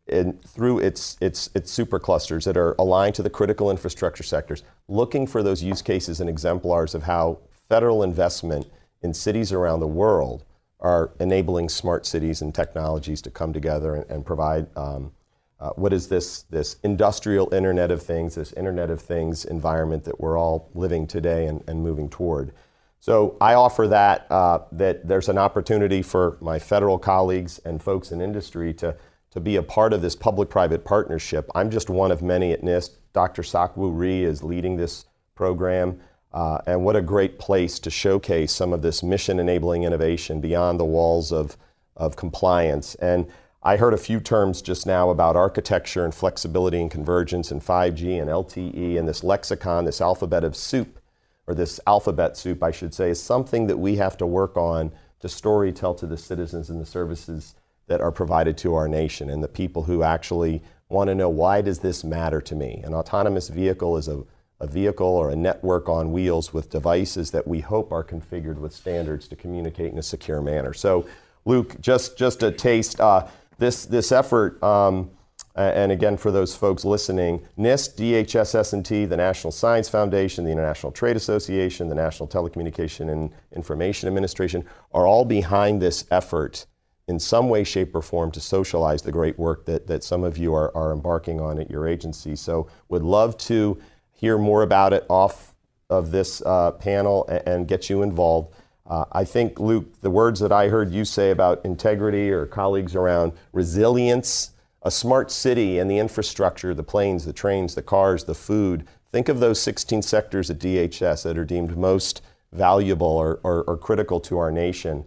in, 0.08 0.34
through 0.40 0.80
its, 0.80 1.16
its, 1.22 1.52
its 1.54 1.78
superclusters 1.78 2.46
that 2.46 2.58
are 2.58 2.76
aligned 2.80 3.14
to 3.16 3.22
the 3.22 3.30
critical 3.30 3.70
infrastructure 3.70 4.24
sectors, 4.24 4.64
looking 4.88 5.28
for 5.28 5.44
those 5.44 5.62
use 5.62 5.84
cases 5.84 6.20
and 6.20 6.28
exemplars 6.28 6.96
of 6.96 7.04
how 7.04 7.38
federal 7.70 8.02
investment 8.02 8.66
in 9.04 9.14
cities 9.14 9.52
around 9.52 9.80
the 9.80 9.86
world 9.86 10.44
are 10.80 11.12
enabling 11.20 11.70
smart 11.70 12.08
cities 12.08 12.42
and 12.42 12.56
technologies 12.56 13.22
to 13.22 13.30
come 13.30 13.54
together 13.54 13.94
and, 13.94 14.10
and 14.10 14.26
provide 14.26 14.76
um, 14.76 15.12
uh, 15.62 15.70
what 15.72 15.94
is 15.94 16.08
this, 16.08 16.42
this 16.50 16.78
industrial 16.84 17.54
Internet 17.54 17.92
of 17.92 18.02
Things, 18.02 18.34
this 18.36 18.52
Internet 18.54 18.90
of 18.90 19.00
Things 19.00 19.46
environment 19.46 20.04
that 20.06 20.20
we're 20.20 20.38
all 20.38 20.72
living 20.74 21.06
today 21.06 21.46
and, 21.46 21.64
and 21.68 21.84
moving 21.84 22.10
toward. 22.10 22.52
So 23.00 23.38
I 23.40 23.54
offer 23.54 23.88
that, 23.88 24.26
uh, 24.32 24.60
that 24.72 25.08
there's 25.08 25.30
an 25.30 25.38
opportunity 25.38 26.02
for 26.02 26.38
my 26.42 26.58
federal 26.58 26.98
colleagues 26.98 27.60
and 27.60 27.82
folks 27.82 28.12
in 28.12 28.22
industry 28.22 28.74
to, 28.76 28.96
to 29.32 29.40
be 29.40 29.56
a 29.56 29.64
part 29.64 29.94
of 29.94 30.02
this 30.02 30.16
public-private 30.16 30.84
partnership. 30.84 31.50
I'm 31.54 31.70
just 31.70 31.90
one 31.92 32.12
of 32.12 32.24
many 32.24 32.52
at 32.52 32.64
NIST. 32.64 32.96
Dr. 33.14 33.44
Sokwoo 33.44 33.96
Rhee 33.96 34.24
is 34.24 34.44
leading 34.44 34.78
this 34.78 35.06
program. 35.36 36.00
Uh, 36.34 36.60
and 36.66 36.84
what 36.84 36.96
a 36.96 37.02
great 37.02 37.38
place 37.38 37.78
to 37.80 37.92
showcase 37.92 38.52
some 38.52 38.74
of 38.74 38.82
this 38.82 39.04
mission 39.04 39.40
enabling 39.40 39.84
innovation 39.84 40.42
beyond 40.42 40.80
the 40.80 40.86
walls 40.86 41.32
of, 41.32 41.58
of 41.98 42.16
compliance. 42.16 42.96
And 42.96 43.28
I 43.64 43.78
heard 43.78 43.94
a 43.94 43.98
few 43.98 44.20
terms 44.20 44.62
just 44.62 44.88
now 44.88 45.12
about 45.12 45.36
architecture 45.36 46.04
and 46.04 46.16
flexibility 46.16 46.82
and 46.82 46.90
convergence 46.90 47.52
and 47.52 47.62
5G 47.62 48.20
and 48.20 48.28
LTE 48.28 48.98
and 48.98 49.08
this 49.08 49.24
lexicon, 49.24 49.86
this 49.86 50.02
alphabet 50.02 50.44
of 50.44 50.56
soup, 50.56 51.00
or 51.46 51.54
this 51.54 51.80
alphabet 51.86 52.36
soup, 52.36 52.64
I 52.64 52.72
should 52.72 52.94
say, 52.94 53.12
is 53.12 53.22
something 53.22 53.68
that 53.68 53.78
we 53.78 53.98
have 53.98 54.18
to 54.18 54.26
work 54.26 54.58
on 54.58 54.92
to 55.20 55.30
story 55.30 55.72
tell 55.72 55.94
to 55.96 56.08
the 56.08 56.18
citizens 56.18 56.72
and 56.72 56.82
the 56.82 56.86
services 56.88 57.54
that 57.86 58.02
are 58.02 58.12
provided 58.12 58.58
to 58.60 58.74
our 58.74 58.88
nation 58.88 59.30
and 59.30 59.44
the 59.44 59.48
people 59.48 59.84
who 59.84 60.02
actually 60.02 60.64
want 60.90 61.10
to 61.10 61.16
know 61.16 61.30
why 61.30 61.62
does 61.62 61.80
this 61.80 62.04
matter 62.04 62.42
to 62.42 62.56
me? 62.56 62.82
An 62.84 62.96
autonomous 62.96 63.48
vehicle 63.48 63.96
is 63.98 64.08
a 64.08 64.24
a 64.62 64.68
vehicle 64.68 65.08
or 65.08 65.32
a 65.32 65.36
network 65.36 65.90
on 65.90 66.12
wheels 66.12 66.54
with 66.54 66.70
devices 66.70 67.32
that 67.32 67.48
we 67.48 67.60
hope 67.62 67.92
are 67.92 68.04
configured 68.04 68.58
with 68.58 68.72
standards 68.72 69.28
to 69.28 69.36
communicate 69.36 69.92
in 69.92 69.98
a 69.98 70.04
secure 70.04 70.40
manner. 70.40 70.72
So, 70.72 71.08
Luke, 71.46 71.82
just, 71.82 72.16
just 72.16 72.44
a 72.44 72.52
taste. 72.52 73.02
Uh, 73.02 73.28
this, 73.62 73.86
this 73.86 74.12
effort, 74.12 74.62
um, 74.64 75.12
and 75.56 75.92
again 75.92 76.18
for 76.18 76.32
those 76.32 76.56
folks 76.56 76.84
listening, 76.84 77.46
NIST, 77.60 77.96
DHS 77.96 78.56
S&T, 78.56 79.06
the 79.06 79.18
National 79.18 79.52
Science 79.52 79.88
Foundation, 79.88 80.44
the 80.44 80.52
International 80.52 80.92
Trade 80.92 81.16
Association, 81.16 81.88
the 81.88 81.94
National 81.94 82.28
Telecommunication 82.28 83.12
and 83.12 83.32
Information 83.56 84.08
Administration 84.08 84.66
are 84.94 85.06
all 85.06 85.26
behind 85.26 85.80
this 85.80 86.06
effort 86.10 86.66
in 87.08 87.20
some 87.20 87.50
way, 87.50 87.64
shape, 87.64 87.94
or 87.94 88.02
form 88.02 88.32
to 88.32 88.40
socialize 88.40 89.04
the 89.04 89.12
great 89.12 89.38
work 89.38 89.66
that, 89.68 89.86
that 89.86 90.04
some 90.04 90.24
of 90.24 90.40
you 90.40 90.56
are, 90.56 90.76
are 90.76 90.92
embarking 90.92 91.40
on 91.40 91.60
at 91.60 91.70
your 91.70 91.88
agency. 91.88 92.36
So 92.36 92.68
would 92.90 93.04
love 93.04 93.38
to 93.40 93.80
hear 94.12 94.40
more 94.40 94.64
about 94.64 94.92
it 94.92 95.06
off 95.08 95.54
of 95.88 96.10
this 96.10 96.42
uh, 96.48 96.72
panel 96.72 97.28
and, 97.28 97.48
and, 97.48 97.68
get 97.68 97.92
you 97.92 98.02
involved. 98.02 98.56
Uh, 98.92 99.06
I 99.14 99.24
think, 99.24 99.58
Luke, 99.58 100.02
the 100.02 100.10
words 100.10 100.42
that 100.42 100.52
I 100.52 100.68
heard 100.68 100.92
you 100.92 101.06
say 101.06 101.32
about 101.32 101.64
integrity 101.64 102.30
or 102.30 102.46
colleagues 102.46 102.94
around 102.94 103.32
resilience, 103.54 104.52
a 104.82 104.92
smart 104.92 105.32
city 105.32 105.80
and 105.80 105.90
the 105.90 105.98
infrastructure, 105.98 106.74
the 106.74 106.84
planes, 106.84 107.24
the 107.24 107.32
trains, 107.32 107.74
the 107.74 107.82
cars, 107.82 108.26
the 108.26 108.36
food. 108.36 108.86
Think 109.10 109.30
of 109.30 109.40
those 109.40 109.62
16 109.62 110.02
sectors 110.02 110.50
at 110.50 110.60
DHS 110.60 111.24
that 111.24 111.38
are 111.38 111.46
deemed 111.46 111.78
most 111.78 112.22
valuable 112.52 113.08
or, 113.08 113.40
or, 113.44 113.64
or 113.64 113.78
critical 113.78 114.20
to 114.20 114.38
our 114.38 114.52
nation. 114.52 115.06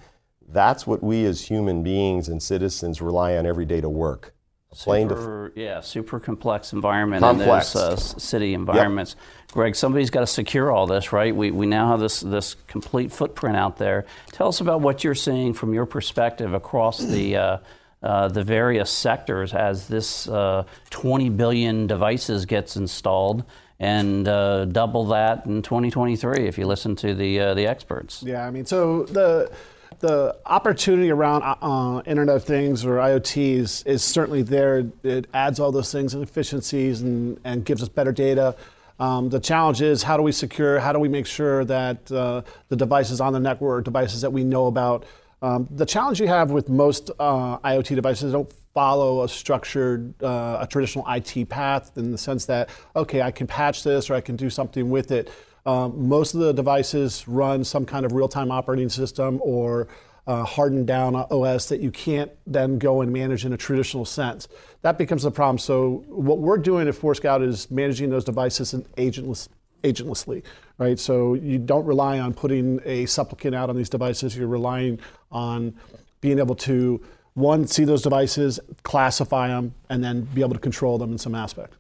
That's 0.48 0.86
what 0.86 1.02
we 1.02 1.26
as 1.26 1.42
human 1.42 1.82
beings 1.82 2.30
and 2.30 2.42
citizens 2.42 3.02
rely 3.02 3.36
on 3.36 3.44
every 3.44 3.66
day 3.66 3.82
to 3.82 3.90
work. 3.90 4.33
A 4.80 4.84
plane 4.84 5.08
to 5.08 5.16
Super, 5.16 5.52
yeah, 5.54 5.80
super 5.80 6.18
complex 6.20 6.72
environment 6.72 7.20
Complex. 7.22 7.74
in 7.74 7.80
those 7.80 8.14
uh, 8.14 8.18
city 8.18 8.54
environments. 8.54 9.16
Greg, 9.52 9.76
somebody's 9.76 10.10
got 10.10 10.20
to 10.20 10.26
secure 10.26 10.72
all 10.72 10.86
this, 10.86 11.12
right? 11.12 11.34
We, 11.34 11.52
we 11.52 11.66
now 11.66 11.88
have 11.88 12.00
this, 12.00 12.20
this 12.20 12.56
complete 12.66 13.12
footprint 13.12 13.56
out 13.56 13.76
there. 13.76 14.04
Tell 14.32 14.48
us 14.48 14.60
about 14.60 14.80
what 14.80 15.04
you're 15.04 15.14
seeing 15.14 15.52
from 15.54 15.72
your 15.72 15.86
perspective 15.86 16.54
across 16.54 16.98
the, 16.98 17.36
uh, 17.36 17.58
uh, 18.02 18.28
the 18.28 18.42
various 18.42 18.90
sectors 18.90 19.54
as 19.54 19.86
this 19.86 20.28
uh, 20.28 20.64
20 20.90 21.28
billion 21.30 21.86
devices 21.86 22.46
gets 22.46 22.76
installed 22.76 23.44
and 23.78 24.26
uh, 24.26 24.64
double 24.64 25.04
that 25.06 25.46
in 25.46 25.62
2023 25.62 26.46
if 26.46 26.58
you 26.58 26.66
listen 26.66 26.96
to 26.96 27.14
the, 27.14 27.38
uh, 27.38 27.54
the 27.54 27.66
experts. 27.66 28.22
Yeah, 28.24 28.46
I 28.46 28.50
mean, 28.50 28.66
so 28.66 29.04
the 29.04 29.52
the 30.00 30.36
opportunity 30.46 31.10
around 31.10 31.42
uh, 31.42 31.56
uh, 31.60 32.02
Internet 32.06 32.36
of 32.36 32.44
Things 32.44 32.84
or 32.84 32.96
IoT 32.96 33.56
is, 33.56 33.82
is 33.84 34.02
certainly 34.02 34.42
there. 34.42 34.86
It 35.02 35.26
adds 35.34 35.60
all 35.60 35.72
those 35.72 35.90
things 35.90 36.14
and 36.14 36.22
efficiencies 36.22 37.02
and, 37.02 37.40
and 37.44 37.64
gives 37.64 37.82
us 37.82 37.88
better 37.88 38.12
data. 38.12 38.56
Um, 38.98 39.28
the 39.28 39.40
challenge 39.40 39.82
is 39.82 40.02
how 40.02 40.16
do 40.16 40.22
we 40.22 40.32
secure, 40.32 40.78
how 40.78 40.92
do 40.92 40.98
we 40.98 41.08
make 41.08 41.26
sure 41.26 41.64
that 41.64 42.10
uh, 42.12 42.42
the 42.68 42.76
devices 42.76 43.20
on 43.20 43.32
the 43.32 43.40
network 43.40 43.80
are 43.80 43.82
devices 43.82 44.20
that 44.20 44.32
we 44.32 44.44
know 44.44 44.66
about. 44.66 45.04
Um, 45.42 45.68
the 45.70 45.84
challenge 45.84 46.20
you 46.20 46.28
have 46.28 46.52
with 46.52 46.68
most 46.68 47.10
uh, 47.18 47.58
IoT 47.58 47.94
devices 47.94 48.32
don't 48.32 48.50
follow 48.72 49.22
a 49.22 49.28
structured, 49.28 50.14
uh, 50.22 50.58
a 50.60 50.66
traditional 50.66 51.04
IT 51.08 51.48
path 51.48 51.96
in 51.96 52.10
the 52.10 52.18
sense 52.18 52.46
that, 52.46 52.70
okay, 52.96 53.22
I 53.22 53.30
can 53.30 53.46
patch 53.46 53.82
this 53.82 54.10
or 54.10 54.14
I 54.14 54.20
can 54.20 54.36
do 54.36 54.48
something 54.48 54.90
with 54.90 55.10
it. 55.10 55.30
Um, 55.66 56.08
most 56.08 56.34
of 56.34 56.40
the 56.40 56.52
devices 56.52 57.26
run 57.26 57.64
some 57.64 57.86
kind 57.86 58.04
of 58.04 58.12
real-time 58.12 58.50
operating 58.50 58.88
system 58.88 59.40
or 59.42 59.88
uh, 60.26 60.44
hardened 60.44 60.86
down 60.86 61.14
OS 61.14 61.68
that 61.68 61.80
you 61.80 61.90
can't 61.90 62.30
then 62.46 62.78
go 62.78 63.00
and 63.02 63.12
manage 63.12 63.44
in 63.44 63.52
a 63.52 63.56
traditional 63.56 64.04
sense. 64.04 64.48
That 64.82 64.98
becomes 64.98 65.22
the 65.22 65.30
problem. 65.30 65.58
So 65.58 66.04
what 66.08 66.38
we're 66.38 66.58
doing 66.58 66.88
at 66.88 66.94
Forescout 66.94 67.42
is 67.42 67.70
managing 67.70 68.10
those 68.10 68.24
devices 68.24 68.74
in 68.74 68.82
agentless, 68.96 69.48
agentlessly, 69.82 70.42
right? 70.78 70.98
So 70.98 71.34
you 71.34 71.58
don't 71.58 71.84
rely 71.84 72.18
on 72.18 72.34
putting 72.34 72.80
a 72.84 73.06
supplicant 73.06 73.54
out 73.54 73.68
on 73.70 73.76
these 73.76 73.90
devices. 73.90 74.36
You're 74.36 74.48
relying 74.48 74.98
on 75.30 75.74
being 76.20 76.38
able 76.38 76.54
to 76.56 77.02
one 77.34 77.66
see 77.66 77.84
those 77.84 78.02
devices, 78.02 78.60
classify 78.82 79.48
them, 79.48 79.74
and 79.90 80.02
then 80.02 80.22
be 80.22 80.40
able 80.40 80.54
to 80.54 80.60
control 80.60 80.98
them 80.98 81.12
in 81.12 81.18
some 81.18 81.34
aspect. 81.34 81.74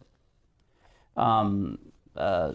um, 1.16 1.78
uh, 2.16 2.52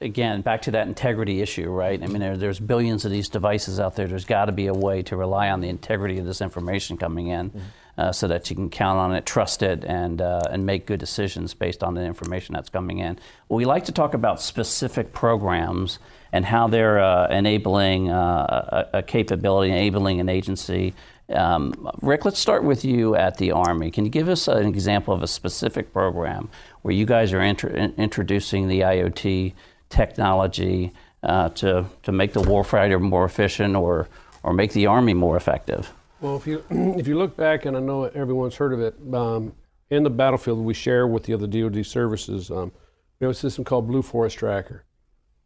again, 0.00 0.42
back 0.42 0.62
to 0.62 0.72
that 0.72 0.88
integrity 0.88 1.40
issue, 1.40 1.70
right? 1.70 2.02
I 2.02 2.06
mean, 2.06 2.20
there, 2.20 2.36
there's 2.36 2.58
billions 2.58 3.04
of 3.04 3.10
these 3.10 3.28
devices 3.28 3.78
out 3.78 3.94
there. 3.96 4.06
There's 4.06 4.24
got 4.24 4.46
to 4.46 4.52
be 4.52 4.66
a 4.66 4.74
way 4.74 5.02
to 5.02 5.16
rely 5.16 5.50
on 5.50 5.60
the 5.60 5.68
integrity 5.68 6.18
of 6.18 6.26
this 6.26 6.40
information 6.40 6.96
coming 6.96 7.28
in, 7.28 7.52
uh, 7.96 8.12
so 8.12 8.28
that 8.28 8.48
you 8.50 8.56
can 8.56 8.70
count 8.70 8.98
on 8.98 9.14
it, 9.14 9.26
trust 9.26 9.62
it, 9.62 9.84
and 9.84 10.20
uh, 10.20 10.42
and 10.50 10.64
make 10.64 10.86
good 10.86 11.00
decisions 11.00 11.54
based 11.54 11.82
on 11.82 11.94
the 11.94 12.02
information 12.02 12.54
that's 12.54 12.68
coming 12.68 12.98
in. 12.98 13.18
We 13.48 13.64
like 13.64 13.84
to 13.86 13.92
talk 13.92 14.14
about 14.14 14.40
specific 14.40 15.12
programs 15.12 15.98
and 16.32 16.44
how 16.44 16.68
they're 16.68 17.00
uh, 17.00 17.28
enabling 17.28 18.10
uh, 18.10 18.86
a, 18.92 18.98
a 18.98 19.02
capability, 19.02 19.72
enabling 19.72 20.20
an 20.20 20.28
agency. 20.28 20.94
Um, 21.30 21.90
Rick, 22.00 22.24
let's 22.24 22.38
start 22.38 22.64
with 22.64 22.84
you 22.84 23.14
at 23.14 23.36
the 23.36 23.52
Army. 23.52 23.90
Can 23.90 24.04
you 24.04 24.10
give 24.10 24.28
us 24.28 24.48
an 24.48 24.66
example 24.66 25.12
of 25.12 25.22
a 25.22 25.26
specific 25.26 25.92
program 25.92 26.48
where 26.82 26.94
you 26.94 27.04
guys 27.04 27.32
are 27.32 27.40
intro- 27.40 27.70
in- 27.70 27.94
introducing 27.96 28.68
the 28.68 28.80
IoT 28.80 29.52
technology 29.90 30.92
uh, 31.22 31.50
to, 31.50 31.84
to 32.02 32.12
make 32.12 32.32
the 32.32 32.40
warfighter 32.42 33.00
more 33.00 33.24
efficient 33.24 33.76
or, 33.76 34.08
or 34.42 34.52
make 34.54 34.72
the 34.72 34.86
Army 34.86 35.12
more 35.12 35.36
effective? 35.36 35.92
Well, 36.20 36.36
if 36.36 36.46
you 36.46 36.64
if 36.70 37.06
you 37.06 37.18
look 37.18 37.36
back, 37.36 37.64
and 37.64 37.76
I 37.76 37.80
know 37.80 38.04
everyone's 38.04 38.56
heard 38.56 38.72
of 38.72 38.80
it, 38.80 38.96
um, 39.14 39.52
in 39.90 40.02
the 40.02 40.10
battlefield 40.10 40.58
we 40.58 40.74
share 40.74 41.06
with 41.06 41.24
the 41.24 41.34
other 41.34 41.46
DoD 41.46 41.84
services. 41.84 42.50
Um, 42.50 42.72
we 43.20 43.24
have 43.24 43.32
a 43.32 43.38
system 43.38 43.64
called 43.64 43.86
Blue 43.86 44.02
Force 44.02 44.34
Tracker. 44.34 44.84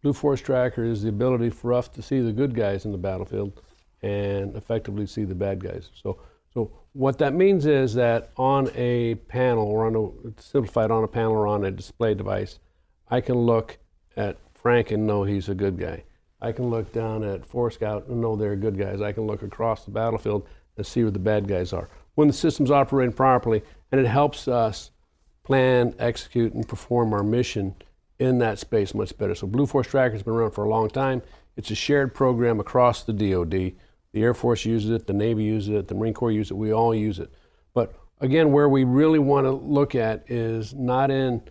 Blue 0.02 0.12
Force 0.12 0.40
Tracker 0.40 0.84
is 0.84 1.02
the 1.02 1.08
ability 1.08 1.50
for 1.50 1.72
us 1.72 1.88
to 1.88 2.02
see 2.02 2.20
the 2.20 2.32
good 2.32 2.54
guys 2.54 2.84
in 2.84 2.92
the 2.92 2.98
battlefield 2.98 3.62
and 4.02 4.56
effectively 4.56 5.06
see 5.06 5.24
the 5.24 5.34
bad 5.34 5.62
guys. 5.62 5.90
So, 6.02 6.18
so 6.52 6.70
what 6.92 7.18
that 7.18 7.34
means 7.34 7.66
is 7.66 7.94
that 7.94 8.30
on 8.36 8.70
a 8.74 9.14
panel 9.14 9.64
or 9.64 9.86
on 9.86 9.96
a 9.96 10.40
simplified 10.40 10.90
on 10.90 11.04
a 11.04 11.08
panel 11.08 11.32
or 11.32 11.46
on 11.46 11.64
a 11.64 11.70
display 11.70 12.14
device, 12.14 12.58
I 13.08 13.20
can 13.20 13.36
look 13.36 13.78
at 14.16 14.36
Frank 14.54 14.90
and 14.90 15.06
know 15.06 15.24
he's 15.24 15.48
a 15.48 15.54
good 15.54 15.78
guy. 15.78 16.04
I 16.40 16.52
can 16.52 16.70
look 16.70 16.92
down 16.92 17.22
at 17.22 17.48
Forescout 17.48 18.08
and 18.08 18.20
know 18.20 18.36
they're 18.36 18.56
good 18.56 18.76
guys. 18.76 19.00
I 19.00 19.12
can 19.12 19.26
look 19.26 19.42
across 19.42 19.84
the 19.84 19.92
battlefield 19.92 20.46
and 20.76 20.84
see 20.84 21.02
where 21.02 21.12
the 21.12 21.18
bad 21.18 21.46
guys 21.46 21.72
are. 21.72 21.88
When 22.14 22.26
the 22.26 22.34
system's 22.34 22.70
operating 22.70 23.14
properly, 23.14 23.62
and 23.90 24.00
it 24.00 24.06
helps 24.06 24.48
us 24.48 24.90
plan, 25.44 25.94
execute, 25.98 26.52
and 26.54 26.66
perform 26.66 27.12
our 27.12 27.22
mission 27.22 27.74
in 28.18 28.38
that 28.38 28.58
space 28.58 28.94
much 28.94 29.16
better. 29.16 29.34
So 29.34 29.46
Blue 29.46 29.66
Force 29.66 29.86
Tracker 29.86 30.12
has 30.12 30.22
been 30.22 30.34
around 30.34 30.52
for 30.52 30.64
a 30.64 30.68
long 30.68 30.88
time. 30.88 31.22
It's 31.56 31.70
a 31.70 31.74
shared 31.74 32.14
program 32.14 32.60
across 32.60 33.04
the 33.04 33.12
DoD. 33.12 33.72
The 34.12 34.22
Air 34.22 34.34
Force 34.34 34.64
uses 34.64 34.90
it, 34.90 35.06
the 35.06 35.12
Navy 35.12 35.44
uses 35.44 35.70
it, 35.70 35.88
the 35.88 35.94
Marine 35.94 36.14
Corps 36.14 36.30
uses 36.30 36.50
it. 36.50 36.56
We 36.56 36.72
all 36.72 36.94
use 36.94 37.18
it. 37.18 37.32
But 37.74 37.94
again, 38.20 38.52
where 38.52 38.68
we 38.68 38.84
really 38.84 39.18
want 39.18 39.46
to 39.46 39.52
look 39.52 39.94
at 39.94 40.30
is 40.30 40.74
not 40.74 41.10
in 41.10 41.42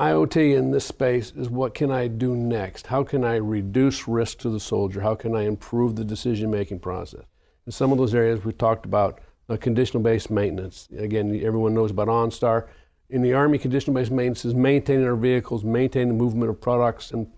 IoT 0.00 0.56
in 0.56 0.70
this 0.70 0.86
space 0.86 1.30
is 1.36 1.50
what 1.50 1.74
can 1.74 1.90
I 1.90 2.08
do 2.08 2.34
next? 2.34 2.86
How 2.86 3.04
can 3.04 3.22
I 3.22 3.36
reduce 3.36 4.08
risk 4.08 4.38
to 4.38 4.48
the 4.48 4.58
soldier? 4.58 5.02
How 5.02 5.14
can 5.14 5.36
I 5.36 5.42
improve 5.42 5.94
the 5.94 6.06
decision 6.06 6.50
making 6.50 6.78
process? 6.78 7.24
In 7.66 7.72
some 7.72 7.92
of 7.92 7.98
those 7.98 8.14
areas, 8.14 8.42
we 8.42 8.54
talked 8.54 8.86
about 8.86 9.20
uh, 9.50 9.58
conditional 9.58 10.02
based 10.02 10.30
maintenance. 10.30 10.88
Again, 10.96 11.38
everyone 11.44 11.74
knows 11.74 11.90
about 11.90 12.08
OnStar. 12.08 12.68
In 13.10 13.20
the 13.20 13.34
Army, 13.34 13.58
conditional 13.58 13.94
based 13.94 14.10
maintenance 14.10 14.46
is 14.46 14.54
maintaining 14.54 15.06
our 15.06 15.16
vehicles, 15.16 15.64
maintaining 15.64 16.08
the 16.08 16.14
movement 16.14 16.48
of 16.48 16.58
products 16.58 17.10
and 17.10 17.30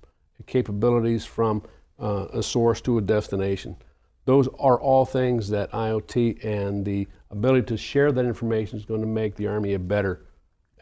capabilities 0.47 1.25
from 1.25 1.65
uh, 1.99 2.27
a 2.33 2.45
source 2.45 2.81
to 2.83 2.97
a 2.99 3.01
destination. 3.01 3.77
Those 4.25 4.49
are 4.59 4.81
all 4.81 5.05
things 5.05 5.49
that 5.51 5.73
IoT 5.73 6.45
and 6.45 6.85
the 6.85 7.09
ability 7.31 7.67
to 7.67 7.77
share 7.77 8.13
that 8.13 8.25
information 8.25 8.79
is 8.79 8.85
going 8.85 9.01
to 9.01 9.07
make 9.07 9.37
the 9.37 9.49
Army 9.49 9.75
a 9.75 9.79
better 9.79 10.27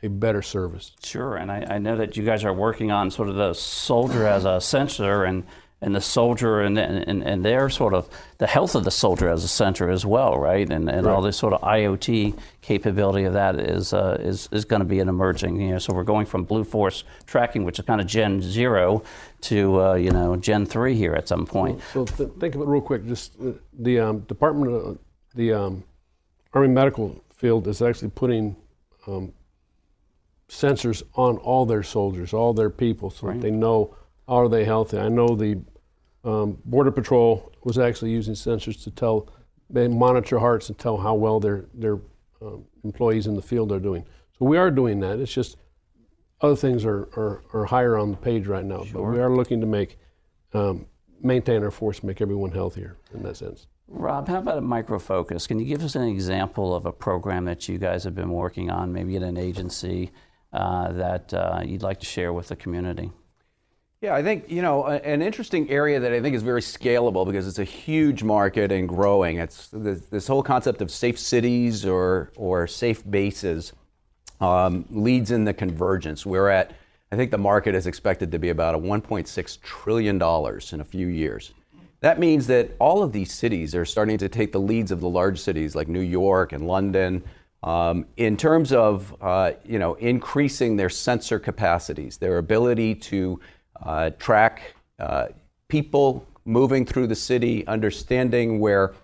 a 0.02 0.08
better 0.08 0.40
service. 0.40 0.92
Sure, 1.04 1.36
and 1.36 1.52
I, 1.52 1.74
I, 1.74 1.78
know 1.78 1.94
that 1.96 2.16
you 2.16 2.24
guys 2.24 2.42
are 2.42 2.54
working 2.54 2.90
on 2.90 3.10
sort 3.10 3.28
of 3.28 3.34
the 3.34 3.52
soldier 3.52 4.26
as 4.26 4.46
a 4.46 4.58
sensor 4.58 5.24
and 5.24 5.44
and 5.82 5.94
the 5.94 6.00
soldier 6.00 6.60
and, 6.60 6.78
and, 6.78 7.22
and 7.22 7.44
their 7.44 7.70
sort 7.70 7.94
of 7.94 8.08
the 8.38 8.46
health 8.46 8.74
of 8.74 8.84
the 8.84 8.90
soldier 8.90 9.30
as 9.30 9.44
a 9.44 9.48
center 9.48 9.90
as 9.90 10.04
well, 10.04 10.38
right? 10.38 10.70
And, 10.70 10.90
and 10.90 11.06
right. 11.06 11.12
all 11.12 11.22
this 11.22 11.38
sort 11.38 11.54
of 11.54 11.62
IoT 11.62 12.38
capability 12.60 13.24
of 13.24 13.32
that 13.32 13.58
is 13.58 13.92
uh, 13.94 14.18
is, 14.20 14.48
is 14.52 14.64
going 14.64 14.80
to 14.80 14.86
be 14.86 15.00
an 15.00 15.08
emerging. 15.08 15.60
You 15.60 15.70
know, 15.72 15.78
so 15.78 15.94
we're 15.94 16.04
going 16.04 16.26
from 16.26 16.44
Blue 16.44 16.64
Force 16.64 17.04
tracking, 17.26 17.64
which 17.64 17.78
is 17.78 17.84
kind 17.86 18.00
of 18.00 18.06
Gen 18.06 18.42
zero, 18.42 19.02
to 19.42 19.80
uh, 19.80 19.94
you 19.94 20.10
know 20.10 20.36
Gen 20.36 20.66
three 20.66 20.94
here 20.94 21.14
at 21.14 21.28
some 21.28 21.46
point. 21.46 21.80
So, 21.92 22.06
so 22.06 22.26
th- 22.26 22.38
think 22.38 22.54
of 22.54 22.60
it 22.60 22.66
real 22.66 22.80
quick. 22.80 23.06
Just 23.06 23.34
uh, 23.40 23.52
the 23.78 24.00
um, 24.00 24.20
Department 24.20 24.72
of 24.72 24.98
the 25.34 25.52
um, 25.52 25.84
Army 26.52 26.68
Medical 26.68 27.22
field 27.34 27.66
is 27.68 27.82
actually 27.82 28.10
putting 28.10 28.56
um, 29.06 29.32
sensors 30.48 31.02
on 31.14 31.36
all 31.38 31.64
their 31.64 31.82
soldiers, 31.82 32.32
all 32.32 32.52
their 32.52 32.70
people, 32.70 33.10
so 33.10 33.28
right. 33.28 33.36
that 33.36 33.42
they 33.42 33.50
know 33.50 33.94
are 34.28 34.48
they 34.48 34.64
healthy. 34.64 34.98
I 34.98 35.08
know 35.08 35.34
the 35.34 35.60
um, 36.24 36.58
Border 36.64 36.90
Patrol 36.90 37.52
was 37.64 37.78
actually 37.78 38.10
using 38.10 38.34
sensors 38.34 38.82
to 38.84 38.90
tell, 38.90 39.28
they 39.68 39.88
monitor 39.88 40.38
hearts 40.38 40.68
and 40.68 40.78
tell 40.78 40.96
how 40.96 41.14
well 41.14 41.40
their 41.40 41.66
their 41.74 41.98
um, 42.42 42.64
employees 42.84 43.26
in 43.26 43.34
the 43.34 43.42
field 43.42 43.72
are 43.72 43.80
doing. 43.80 44.04
So 44.38 44.44
we 44.44 44.56
are 44.56 44.70
doing 44.70 45.00
that. 45.00 45.18
It's 45.18 45.32
just 45.32 45.56
other 46.40 46.56
things 46.56 46.84
are, 46.84 47.08
are, 47.16 47.42
are 47.52 47.64
higher 47.64 47.96
on 47.96 48.10
the 48.10 48.16
page 48.16 48.46
right 48.46 48.64
now, 48.64 48.84
sure. 48.84 48.94
but 48.94 49.02
we 49.02 49.18
are 49.18 49.34
looking 49.34 49.60
to 49.60 49.66
make 49.66 49.98
um, 50.52 50.86
maintain 51.22 51.62
our 51.62 51.70
force, 51.70 52.02
make 52.02 52.20
everyone 52.20 52.50
healthier 52.50 52.96
in 53.14 53.22
that 53.22 53.36
sense. 53.36 53.66
Rob, 53.88 54.28
how 54.28 54.38
about 54.38 54.58
a 54.58 54.60
Micro 54.60 54.98
Focus? 54.98 55.46
Can 55.46 55.58
you 55.58 55.64
give 55.64 55.82
us 55.82 55.96
an 55.96 56.04
example 56.04 56.74
of 56.74 56.86
a 56.86 56.92
program 56.92 57.44
that 57.46 57.68
you 57.68 57.76
guys 57.76 58.04
have 58.04 58.14
been 58.14 58.30
working 58.30 58.70
on, 58.70 58.92
maybe 58.92 59.16
at 59.16 59.22
an 59.22 59.36
agency 59.36 60.12
uh, 60.52 60.92
that 60.92 61.34
uh, 61.34 61.60
you'd 61.64 61.82
like 61.82 61.98
to 62.00 62.06
share 62.06 62.32
with 62.32 62.48
the 62.48 62.56
community? 62.56 63.10
Yeah, 64.00 64.14
I 64.14 64.22
think, 64.22 64.48
you 64.48 64.62
know, 64.62 64.86
an 64.86 65.20
interesting 65.20 65.68
area 65.68 66.00
that 66.00 66.12
I 66.12 66.22
think 66.22 66.34
is 66.34 66.42
very 66.42 66.62
scalable 66.62 67.26
because 67.26 67.46
it's 67.46 67.58
a 67.58 67.64
huge 67.64 68.22
market 68.22 68.72
and 68.72 68.88
growing. 68.88 69.36
It's 69.38 69.68
this 69.72 70.26
whole 70.26 70.42
concept 70.42 70.80
of 70.80 70.90
safe 70.90 71.18
cities 71.18 71.84
or, 71.84 72.32
or 72.36 72.66
safe 72.66 73.08
bases 73.10 73.74
um, 74.40 74.84
leads 74.90 75.30
in 75.30 75.44
the 75.44 75.54
convergence. 75.54 76.24
We're 76.24 76.48
at, 76.48 76.72
I 77.12 77.16
think 77.16 77.30
the 77.30 77.38
market 77.38 77.74
is 77.74 77.86
expected 77.86 78.32
to 78.32 78.38
be 78.38 78.48
about 78.48 78.74
a 78.74 78.78
$1.6 78.78 79.60
trillion 79.60 80.16
in 80.16 80.80
a 80.80 80.84
few 80.84 81.06
years. 81.06 81.52
That 82.00 82.18
means 82.18 82.46
that 82.46 82.70
all 82.78 83.02
of 83.02 83.12
these 83.12 83.32
cities 83.32 83.74
are 83.74 83.84
starting 83.84 84.16
to 84.18 84.28
take 84.28 84.52
the 84.52 84.60
leads 84.60 84.90
of 84.90 85.00
the 85.00 85.08
large 85.08 85.38
cities 85.38 85.74
like 85.74 85.88
New 85.88 86.00
York 86.00 86.52
and 86.52 86.66
London 86.66 87.22
um, 87.62 88.06
in 88.16 88.38
terms 88.38 88.72
of, 88.72 89.14
uh, 89.20 89.52
you 89.64 89.78
know, 89.78 89.94
increasing 89.94 90.76
their 90.76 90.88
sensor 90.88 91.38
capacities, 91.38 92.16
their 92.16 92.38
ability 92.38 92.94
to 92.94 93.38
uh, 93.82 94.10
track 94.18 94.74
uh, 94.98 95.26
people 95.68 96.26
moving 96.46 96.86
through 96.86 97.06
the 97.06 97.14
city, 97.14 97.66
understanding 97.66 98.60
where 98.60 98.94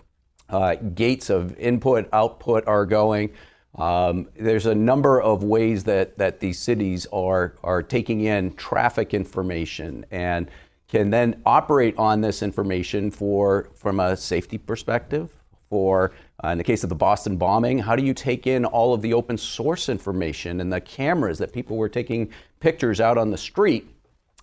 uh, 0.48 0.76
gates 0.94 1.28
of 1.28 1.58
input, 1.58 2.08
output 2.12 2.66
are 2.66 2.86
going. 2.86 3.30
Um, 3.76 4.28
there's 4.34 4.66
a 4.66 4.74
number 4.74 5.20
of 5.20 5.44
ways 5.44 5.84
that, 5.84 6.16
that 6.18 6.40
these 6.40 6.58
cities 6.58 7.06
are, 7.12 7.54
are 7.62 7.82
taking 7.82 8.22
in 8.22 8.54
traffic 8.54 9.14
information 9.14 10.06
and 10.10 10.50
can 10.88 11.10
then 11.10 11.42
operate 11.44 11.96
on 11.98 12.20
this 12.20 12.42
information 12.42 13.10
for, 13.10 13.70
from 13.74 14.00
a 14.00 14.16
safety 14.16 14.58
perspective. 14.58 15.30
For 15.68 16.12
uh, 16.44 16.48
in 16.48 16.58
the 16.58 16.64
case 16.64 16.84
of 16.84 16.88
the 16.88 16.94
Boston 16.94 17.36
bombing, 17.36 17.78
how 17.78 17.96
do 17.96 18.04
you 18.04 18.14
take 18.14 18.46
in 18.46 18.64
all 18.64 18.94
of 18.94 19.02
the 19.02 19.12
open 19.12 19.36
source 19.36 19.88
information 19.88 20.60
and 20.60 20.72
the 20.72 20.80
cameras 20.80 21.38
that 21.38 21.52
people 21.52 21.76
were 21.76 21.88
taking 21.88 22.30
pictures 22.60 23.00
out 23.00 23.18
on 23.18 23.30
the 23.30 23.36
street 23.36 23.90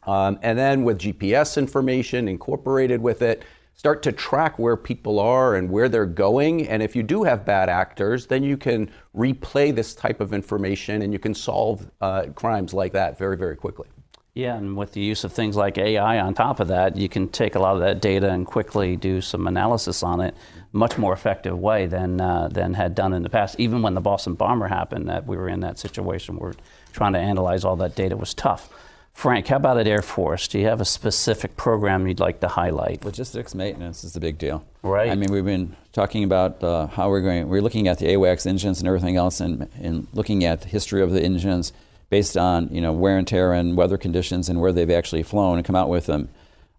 um, 0.06 0.38
and 0.42 0.58
then 0.58 0.84
with 0.84 1.00
GPS 1.00 1.58
information 1.58 2.28
incorporated 2.28 3.02
with 3.02 3.22
it, 3.22 3.44
start 3.84 4.02
to 4.02 4.14
track 4.14 4.58
where 4.58 4.78
people 4.78 5.20
are 5.20 5.56
and 5.56 5.70
where 5.70 5.90
they're 5.90 6.06
going. 6.06 6.66
And 6.70 6.82
if 6.82 6.96
you 6.96 7.04
do 7.04 7.24
have 7.24 7.44
bad 7.44 7.68
actors, 7.68 8.28
then 8.28 8.42
you 8.42 8.56
can 8.56 8.90
replay 9.14 9.76
this 9.76 9.94
type 9.94 10.22
of 10.22 10.34
information 10.34 11.02
and 11.02 11.12
you 11.12 11.20
can 11.20 11.34
solve 11.34 11.92
uh, 12.00 12.28
crimes 12.34 12.74
like 12.74 12.94
that 12.94 13.18
very, 13.18 13.36
very 13.36 13.58
quickly. 13.58 13.90
Yeah, 14.36 14.56
and 14.56 14.78
with 14.78 14.94
the 14.94 15.02
use 15.02 15.26
of 15.26 15.34
things 15.34 15.58
like 15.58 15.78
AI 15.78 16.18
on 16.22 16.34
top 16.34 16.62
of 16.62 16.70
that, 16.70 16.96
you 16.96 17.10
can 17.10 17.28
take 17.28 17.56
a 17.56 17.60
lot 17.60 17.76
of 17.76 17.82
that 17.82 18.02
data 18.02 18.30
and 18.30 18.48
quickly 18.48 18.96
do 18.96 19.20
some 19.20 19.48
analysis 19.48 20.02
on 20.02 20.22
it, 20.22 20.34
much 20.72 20.98
more 20.98 21.12
effective 21.12 21.60
way 21.60 21.86
than 21.86 22.22
uh, 22.22 22.48
than 22.48 22.74
had 22.74 22.96
done 22.96 23.12
in 23.12 23.22
the 23.22 23.30
past. 23.30 23.60
Even 23.60 23.82
when 23.82 23.96
the 23.96 24.02
Boston 24.02 24.34
bomber 24.34 24.70
happened, 24.70 25.10
that 25.10 25.28
we 25.28 25.36
were 25.36 25.50
in 25.50 25.60
that 25.60 25.78
situation 25.78 26.38
where 26.38 26.54
trying 26.94 27.14
to 27.14 27.20
analyze 27.20 27.66
all 27.66 27.76
that 27.76 27.96
data 27.96 28.16
was 28.16 28.34
tough. 28.34 28.70
Frank, 29.14 29.48
how 29.48 29.56
about 29.56 29.78
at 29.78 29.88
Air 29.88 30.02
Force? 30.02 30.50
Do 30.50 30.60
you 30.60 30.66
have 30.66 30.82
a 30.82 30.86
specific 30.86 31.56
program 31.56 32.08
you'd 32.08 32.20
like 32.20 32.42
to 32.42 32.48
highlight? 32.50 33.06
Logistics 33.06 33.56
maintenance 33.56 34.04
is 34.04 34.14
the 34.14 34.20
big 34.20 34.38
deal. 34.38 34.66
Right. 34.82 35.10
I 35.10 35.16
mean, 35.16 35.32
we've 35.32 35.46
been 35.46 35.78
talking 35.94 36.26
about 36.26 36.62
uh, 36.62 36.88
how 36.88 37.10
we're 37.10 37.22
going, 37.22 37.48
we're 37.48 37.62
looking 37.62 37.88
at 37.88 38.00
the 38.00 38.08
AWACS 38.08 38.46
engines 38.46 38.80
and 38.80 38.88
everything 38.88 39.16
else 39.16 39.40
and, 39.40 39.70
and 39.80 40.08
looking 40.14 40.44
at 40.44 40.62
the 40.62 40.68
history 40.68 41.02
of 41.02 41.12
the 41.12 41.22
engines 41.22 41.72
based 42.10 42.36
on, 42.36 42.68
you 42.70 42.82
know, 42.82 42.92
wear 42.92 43.18
and 43.18 43.28
tear 43.28 43.54
and 43.54 43.78
weather 43.78 43.98
conditions 43.98 44.50
and 44.50 44.60
where 44.60 44.74
they've 44.74 44.92
actually 44.92 45.24
flown 45.24 45.58
and 45.58 45.66
come 45.66 45.76
out 45.76 45.88
with 45.88 46.08
them. 46.08 46.28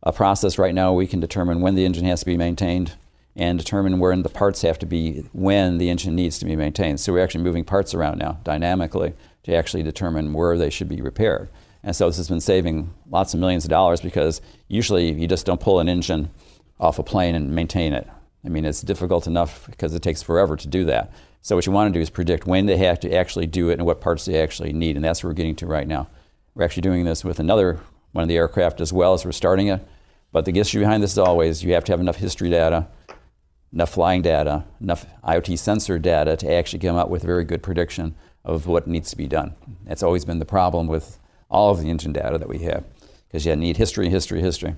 A 0.02 0.12
process 0.12 0.58
right 0.58 0.74
now 0.74 0.92
we 0.92 1.06
can 1.06 1.20
determine 1.20 1.62
when 1.62 1.76
the 1.76 1.86
engine 1.86 2.04
has 2.04 2.20
to 2.20 2.26
be 2.26 2.36
maintained 2.36 2.92
and 3.34 3.58
determine 3.58 3.98
where 3.98 4.14
the 4.16 4.28
parts 4.28 4.60
have 4.62 4.78
to 4.80 4.86
be 4.86 5.24
when 5.32 5.78
the 5.78 5.88
engine 5.88 6.14
needs 6.14 6.38
to 6.40 6.44
be 6.44 6.56
maintained. 6.56 7.00
So 7.00 7.14
we're 7.14 7.24
actually 7.24 7.42
moving 7.42 7.64
parts 7.64 7.94
around 7.94 8.18
now 8.18 8.38
dynamically 8.44 9.14
to 9.44 9.54
actually 9.54 9.82
determine 9.82 10.34
where 10.34 10.58
they 10.58 10.68
should 10.68 10.90
be 10.90 11.00
repaired. 11.00 11.48
And 11.84 11.94
so 11.94 12.08
this 12.08 12.16
has 12.16 12.28
been 12.28 12.40
saving 12.40 12.92
lots 13.10 13.34
of 13.34 13.40
millions 13.40 13.64
of 13.64 13.70
dollars 13.70 14.00
because 14.00 14.40
usually 14.68 15.12
you 15.12 15.28
just 15.28 15.44
don't 15.44 15.60
pull 15.60 15.80
an 15.80 15.88
engine 15.88 16.30
off 16.80 16.98
a 16.98 17.02
plane 17.02 17.34
and 17.34 17.54
maintain 17.54 17.92
it. 17.92 18.08
I 18.44 18.48
mean, 18.48 18.64
it's 18.64 18.80
difficult 18.80 19.26
enough 19.26 19.66
because 19.66 19.94
it 19.94 20.02
takes 20.02 20.22
forever 20.22 20.56
to 20.56 20.66
do 20.66 20.86
that. 20.86 21.12
So 21.42 21.56
what 21.56 21.66
you 21.66 21.72
want 21.72 21.92
to 21.92 21.98
do 21.98 22.02
is 22.02 22.08
predict 22.08 22.46
when 22.46 22.64
they 22.64 22.78
have 22.78 22.98
to 23.00 23.14
actually 23.14 23.46
do 23.46 23.68
it 23.68 23.74
and 23.74 23.84
what 23.84 24.00
parts 24.00 24.24
they 24.24 24.42
actually 24.42 24.72
need, 24.72 24.96
and 24.96 25.04
that's 25.04 25.22
what 25.22 25.28
we're 25.28 25.34
getting 25.34 25.56
to 25.56 25.66
right 25.66 25.86
now. 25.86 26.08
We're 26.54 26.64
actually 26.64 26.82
doing 26.82 27.04
this 27.04 27.22
with 27.22 27.38
another 27.38 27.80
one 28.12 28.22
of 28.22 28.28
the 28.28 28.36
aircraft 28.36 28.80
as 28.80 28.92
well 28.92 29.12
as 29.12 29.24
we're 29.24 29.32
starting 29.32 29.68
it. 29.68 29.86
But 30.32 30.46
the 30.46 30.58
issue 30.58 30.80
behind 30.80 31.02
this 31.02 31.12
is 31.12 31.18
always 31.18 31.62
you 31.62 31.74
have 31.74 31.84
to 31.84 31.92
have 31.92 32.00
enough 32.00 32.16
history 32.16 32.48
data, 32.48 32.88
enough 33.72 33.90
flying 33.90 34.22
data, 34.22 34.64
enough 34.80 35.06
IoT 35.22 35.58
sensor 35.58 35.98
data 35.98 36.36
to 36.36 36.50
actually 36.50 36.78
come 36.78 36.96
up 36.96 37.10
with 37.10 37.24
a 37.24 37.26
very 37.26 37.44
good 37.44 37.62
prediction 37.62 38.14
of 38.42 38.66
what 38.66 38.86
needs 38.86 39.10
to 39.10 39.16
be 39.16 39.26
done. 39.26 39.54
That's 39.84 40.02
always 40.02 40.24
been 40.24 40.38
the 40.38 40.44
problem 40.46 40.86
with 40.86 41.18
all 41.54 41.70
of 41.70 41.80
the 41.80 41.88
engine 41.88 42.12
data 42.12 42.36
that 42.36 42.48
we 42.48 42.58
have 42.60 42.84
because 43.28 43.46
you 43.46 43.54
need 43.56 43.76
history, 43.76 44.08
history, 44.08 44.40
history 44.40 44.74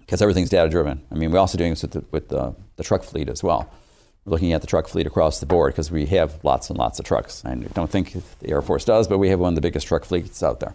because 0.00 0.22
everything's 0.22 0.48
data 0.48 0.70
driven. 0.70 1.02
I 1.12 1.16
mean, 1.16 1.30
we're 1.30 1.38
also 1.38 1.58
doing 1.58 1.70
this 1.70 1.82
with 1.82 1.92
the, 1.92 2.04
with 2.10 2.28
the, 2.28 2.54
the 2.76 2.82
truck 2.82 3.02
fleet 3.02 3.28
as 3.28 3.42
well. 3.42 3.70
We're 4.24 4.30
looking 4.32 4.54
at 4.54 4.62
the 4.62 4.66
truck 4.66 4.88
fleet 4.88 5.06
across 5.06 5.38
the 5.38 5.46
board 5.46 5.74
because 5.74 5.90
we 5.90 6.06
have 6.06 6.42
lots 6.42 6.70
and 6.70 6.78
lots 6.78 6.98
of 6.98 7.04
trucks. 7.04 7.44
I 7.44 7.54
don't 7.54 7.90
think 7.90 8.16
the 8.40 8.48
Air 8.48 8.62
Force 8.62 8.86
does, 8.86 9.06
but 9.06 9.18
we 9.18 9.28
have 9.28 9.38
one 9.38 9.50
of 9.50 9.54
the 9.54 9.60
biggest 9.60 9.86
truck 9.86 10.06
fleets 10.06 10.42
out 10.42 10.60
there. 10.60 10.74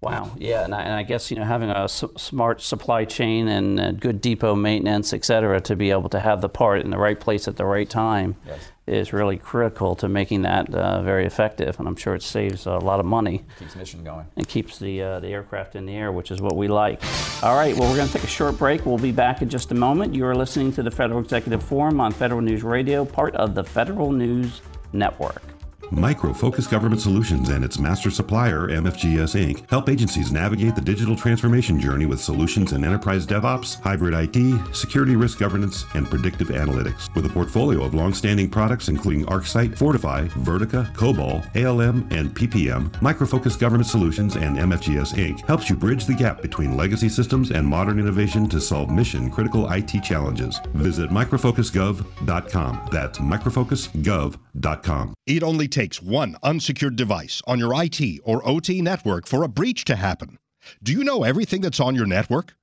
Wow. 0.00 0.32
Yeah, 0.36 0.64
and 0.64 0.74
I, 0.74 0.82
and 0.82 0.92
I, 0.92 1.02
guess 1.02 1.30
you 1.30 1.38
know 1.38 1.44
having 1.44 1.70
a 1.70 1.84
s- 1.84 2.04
smart 2.18 2.60
supply 2.60 3.06
chain 3.06 3.48
and 3.48 3.80
uh, 3.80 3.92
good 3.92 4.20
depot 4.20 4.54
maintenance, 4.54 5.14
et 5.14 5.24
cetera, 5.24 5.60
to 5.62 5.76
be 5.76 5.90
able 5.90 6.10
to 6.10 6.20
have 6.20 6.42
the 6.42 6.48
part 6.48 6.82
in 6.82 6.90
the 6.90 6.98
right 6.98 7.18
place 7.18 7.48
at 7.48 7.56
the 7.56 7.64
right 7.64 7.88
time 7.88 8.36
yes. 8.46 8.58
Is 8.86 9.12
really 9.12 9.38
critical 9.38 9.94
to 9.96 10.08
making 10.08 10.42
that 10.42 10.72
uh, 10.74 11.02
very 11.02 11.24
effective. 11.24 11.78
And 11.78 11.88
I'm 11.88 11.96
sure 11.96 12.14
it 12.14 12.22
saves 12.22 12.66
a 12.66 12.72
lot 12.72 13.00
of 13.00 13.06
money. 13.06 13.44
Keeps 13.58 13.76
mission 13.76 14.04
going. 14.04 14.26
And 14.36 14.46
keeps 14.46 14.78
the 14.78 15.02
uh, 15.02 15.20
the 15.20 15.28
aircraft 15.28 15.76
in 15.76 15.86
the 15.86 15.94
air, 15.94 16.12
which 16.12 16.30
is 16.30 16.40
what 16.40 16.56
we 16.56 16.68
like. 16.68 17.02
All 17.42 17.56
right. 17.56 17.76
Well, 17.76 17.88
we're 17.90 17.96
going 17.96 18.08
to 18.08 18.12
take 18.12 18.24
a 18.24 18.28
short 18.28 18.58
break. 18.58 18.84
We'll 18.84 18.98
be 18.98 19.12
back 19.12 19.42
in 19.42 19.48
just 19.48 19.70
a 19.70 19.74
moment. 19.74 20.14
You 20.14 20.26
are 20.26 20.34
listening 20.34 20.72
to 20.72 20.82
the 20.82 20.90
Federal 20.90 21.20
Executive 21.20 21.62
Forum 21.62 22.00
on 22.00 22.12
Federal 22.12 22.40
News 22.40 22.62
Radio, 22.62 23.04
part 23.04 23.34
of 23.36 23.54
the 23.54 23.64
Federal 23.64 24.12
News 24.12 24.60
Network. 24.92 25.53
Micro 25.90 26.32
Focus 26.32 26.66
Government 26.66 27.00
Solutions 27.00 27.48
and 27.48 27.64
its 27.64 27.78
master 27.78 28.10
supplier, 28.10 28.68
MFGS 28.68 29.34
Inc., 29.34 29.68
help 29.70 29.88
agencies 29.88 30.32
navigate 30.32 30.74
the 30.74 30.80
digital 30.80 31.16
transformation 31.16 31.80
journey 31.80 32.06
with 32.06 32.20
solutions 32.20 32.72
in 32.72 32.84
enterprise 32.84 33.26
DevOps, 33.26 33.80
hybrid 33.80 34.14
IT, 34.14 34.74
security 34.74 35.16
risk 35.16 35.38
governance, 35.38 35.84
and 35.94 36.06
predictive 36.08 36.48
analytics. 36.48 37.14
With 37.14 37.26
a 37.26 37.28
portfolio 37.28 37.82
of 37.84 37.94
long-standing 37.94 38.50
products 38.50 38.88
including 38.88 39.26
ArcSight, 39.26 39.76
Fortify, 39.76 40.26
Vertica, 40.28 40.92
COBOL, 40.94 41.44
ALM, 41.56 42.06
and 42.10 42.34
PPM, 42.34 42.90
Micro 43.02 43.26
Focus 43.26 43.56
Government 43.56 43.86
Solutions 43.86 44.36
and 44.36 44.56
MFGS 44.56 45.14
Inc. 45.14 45.46
helps 45.46 45.68
you 45.68 45.76
bridge 45.76 46.06
the 46.06 46.14
gap 46.14 46.42
between 46.42 46.76
legacy 46.76 47.08
systems 47.08 47.50
and 47.50 47.66
modern 47.66 47.98
innovation 47.98 48.48
to 48.48 48.60
solve 48.60 48.90
mission-critical 48.90 49.70
IT 49.70 50.02
challenges. 50.02 50.60
Visit 50.74 51.10
microfocusgov.com. 51.10 52.88
That's 52.90 53.18
microfocusgov.com. 53.18 55.14
It 55.26 55.42
only 55.42 55.68
takes 55.74 56.00
one 56.00 56.36
unsecured 56.44 56.94
device 56.94 57.42
on 57.48 57.58
your 57.58 57.72
IT 57.74 58.00
or 58.22 58.46
OT 58.48 58.80
network 58.80 59.26
for 59.26 59.42
a 59.42 59.48
breach 59.48 59.84
to 59.86 59.96
happen. 59.96 60.38
Do 60.82 60.92
you 60.92 61.02
know 61.02 61.24
everything 61.24 61.60
that's 61.60 61.80
on 61.80 61.96
your 61.96 62.06
network? 62.06 62.54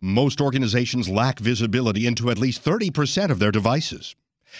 Most 0.00 0.40
organizations 0.40 1.08
lack 1.08 1.40
visibility 1.40 2.06
into 2.06 2.30
at 2.30 2.38
least 2.38 2.64
30% 2.64 3.30
of 3.30 3.40
their 3.40 3.50
devices. 3.50 4.14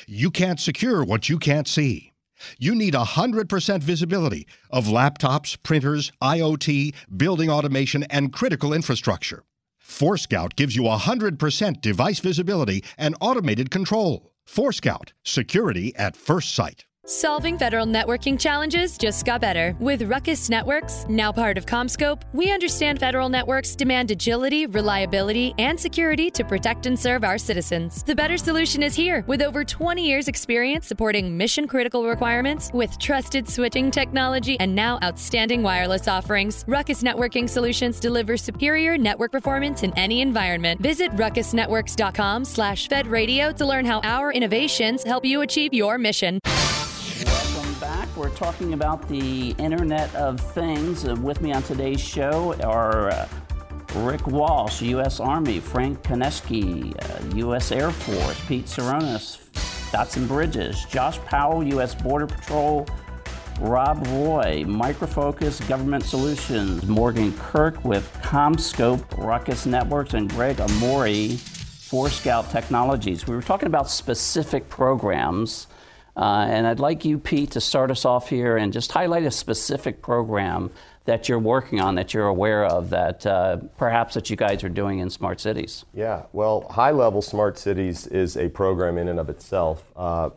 You 0.08 0.30
can't 0.32 0.58
secure 0.58 1.04
what 1.04 1.28
you 1.28 1.38
can't 1.38 1.68
see. 1.68 2.12
You 2.58 2.74
need 2.74 2.94
100% 2.94 3.82
visibility 3.82 4.48
of 4.68 4.86
laptops, 4.86 5.56
printers, 5.62 6.10
IoT, 6.20 6.94
building 7.16 7.50
automation, 7.50 8.02
and 8.04 8.32
critical 8.32 8.72
infrastructure. 8.72 9.44
Forescout 9.78 10.56
gives 10.56 10.74
you 10.74 10.82
100% 10.82 11.80
device 11.80 12.18
visibility 12.18 12.82
and 12.98 13.14
automated 13.20 13.70
control. 13.70 14.32
Forescout, 14.44 15.12
security 15.22 15.94
at 15.94 16.16
first 16.16 16.52
sight. 16.52 16.86
Solving 17.04 17.58
federal 17.58 17.84
networking 17.84 18.38
challenges 18.38 18.96
just 18.96 19.26
got 19.26 19.40
better. 19.40 19.74
With 19.80 20.02
Ruckus 20.02 20.48
Networks, 20.48 21.04
now 21.08 21.32
part 21.32 21.58
of 21.58 21.66
CommScope, 21.66 22.22
we 22.32 22.52
understand 22.52 23.00
federal 23.00 23.28
networks 23.28 23.74
demand 23.74 24.12
agility, 24.12 24.66
reliability, 24.66 25.52
and 25.58 25.80
security 25.80 26.30
to 26.30 26.44
protect 26.44 26.86
and 26.86 26.96
serve 26.96 27.24
our 27.24 27.38
citizens. 27.38 28.04
The 28.04 28.14
better 28.14 28.36
solution 28.36 28.84
is 28.84 28.94
here. 28.94 29.24
With 29.26 29.42
over 29.42 29.64
20 29.64 30.06
years' 30.06 30.28
experience 30.28 30.86
supporting 30.86 31.36
mission 31.36 31.66
critical 31.66 32.06
requirements, 32.06 32.70
with 32.72 32.96
trusted 33.00 33.48
switching 33.48 33.90
technology, 33.90 34.56
and 34.60 34.72
now 34.72 35.00
outstanding 35.02 35.64
wireless 35.64 36.06
offerings, 36.06 36.64
Ruckus 36.68 37.02
Networking 37.02 37.50
Solutions 37.50 37.98
deliver 37.98 38.36
superior 38.36 38.96
network 38.96 39.32
performance 39.32 39.82
in 39.82 39.92
any 39.98 40.20
environment. 40.20 40.80
Visit 40.80 41.10
ruckusnetworks.com 41.16 42.44
slash 42.44 42.88
fedradio 42.88 43.52
to 43.56 43.66
learn 43.66 43.86
how 43.86 43.98
our 44.04 44.32
innovations 44.32 45.02
help 45.02 45.24
you 45.24 45.40
achieve 45.40 45.74
your 45.74 45.98
mission. 45.98 46.38
We're 48.14 48.28
talking 48.28 48.74
about 48.74 49.08
the 49.08 49.52
Internet 49.52 50.14
of 50.14 50.38
Things. 50.38 51.06
Uh, 51.06 51.16
with 51.16 51.40
me 51.40 51.50
on 51.54 51.62
today's 51.62 52.00
show 52.00 52.52
are 52.62 53.08
uh, 53.08 53.28
Rick 53.94 54.26
Walsh, 54.26 54.82
U.S. 54.82 55.18
Army, 55.18 55.60
Frank 55.60 56.02
Konieczny, 56.02 56.94
uh, 57.02 57.36
U.S. 57.36 57.72
Air 57.72 57.90
Force, 57.90 58.38
Pete 58.46 58.66
Tseronis, 58.66 59.38
Dotson 59.92 60.28
Bridges, 60.28 60.84
Josh 60.90 61.18
Powell, 61.20 61.64
U.S. 61.64 61.94
Border 61.94 62.26
Patrol, 62.26 62.86
Rob 63.60 64.06
Roy, 64.08 64.62
Micro 64.66 65.06
Focus 65.06 65.60
Government 65.60 66.04
Solutions, 66.04 66.86
Morgan 66.86 67.32
Kurk 67.38 67.82
with 67.82 68.12
CommScope, 68.22 69.04
Ruckus 69.16 69.64
Networks, 69.64 70.12
and 70.12 70.28
Greg 70.28 70.60
Amori, 70.60 71.28
Forescout 71.38 72.50
Technologies. 72.50 73.26
We 73.26 73.34
were 73.34 73.42
talking 73.42 73.68
about 73.68 73.88
specific 73.88 74.68
programs 74.68 75.66
uh, 76.16 76.46
and 76.48 76.66
I'd 76.66 76.80
like 76.80 77.04
you, 77.04 77.18
Pete, 77.18 77.52
to 77.52 77.60
start 77.60 77.90
us 77.90 78.04
off 78.04 78.28
here 78.28 78.56
and 78.56 78.72
just 78.72 78.92
highlight 78.92 79.24
a 79.24 79.30
specific 79.30 80.02
program 80.02 80.70
that 81.04 81.28
you're 81.28 81.38
working 81.38 81.80
on 81.80 81.94
that 81.96 82.14
you're 82.14 82.26
aware 82.26 82.64
of 82.64 82.90
that 82.90 83.26
uh, 83.26 83.56
perhaps 83.76 84.14
that 84.14 84.30
you 84.30 84.36
guys 84.36 84.62
are 84.62 84.68
doing 84.68 85.00
in 85.00 85.10
smart 85.10 85.40
cities. 85.40 85.84
Yeah, 85.94 86.24
well, 86.32 86.66
high 86.70 86.92
level 86.92 87.22
smart 87.22 87.58
cities 87.58 88.06
is 88.06 88.36
a 88.36 88.48
program 88.50 88.98
in 88.98 89.08
and 89.08 89.18
of 89.18 89.28
itself. 89.28 89.84
Uh, 89.96 90.30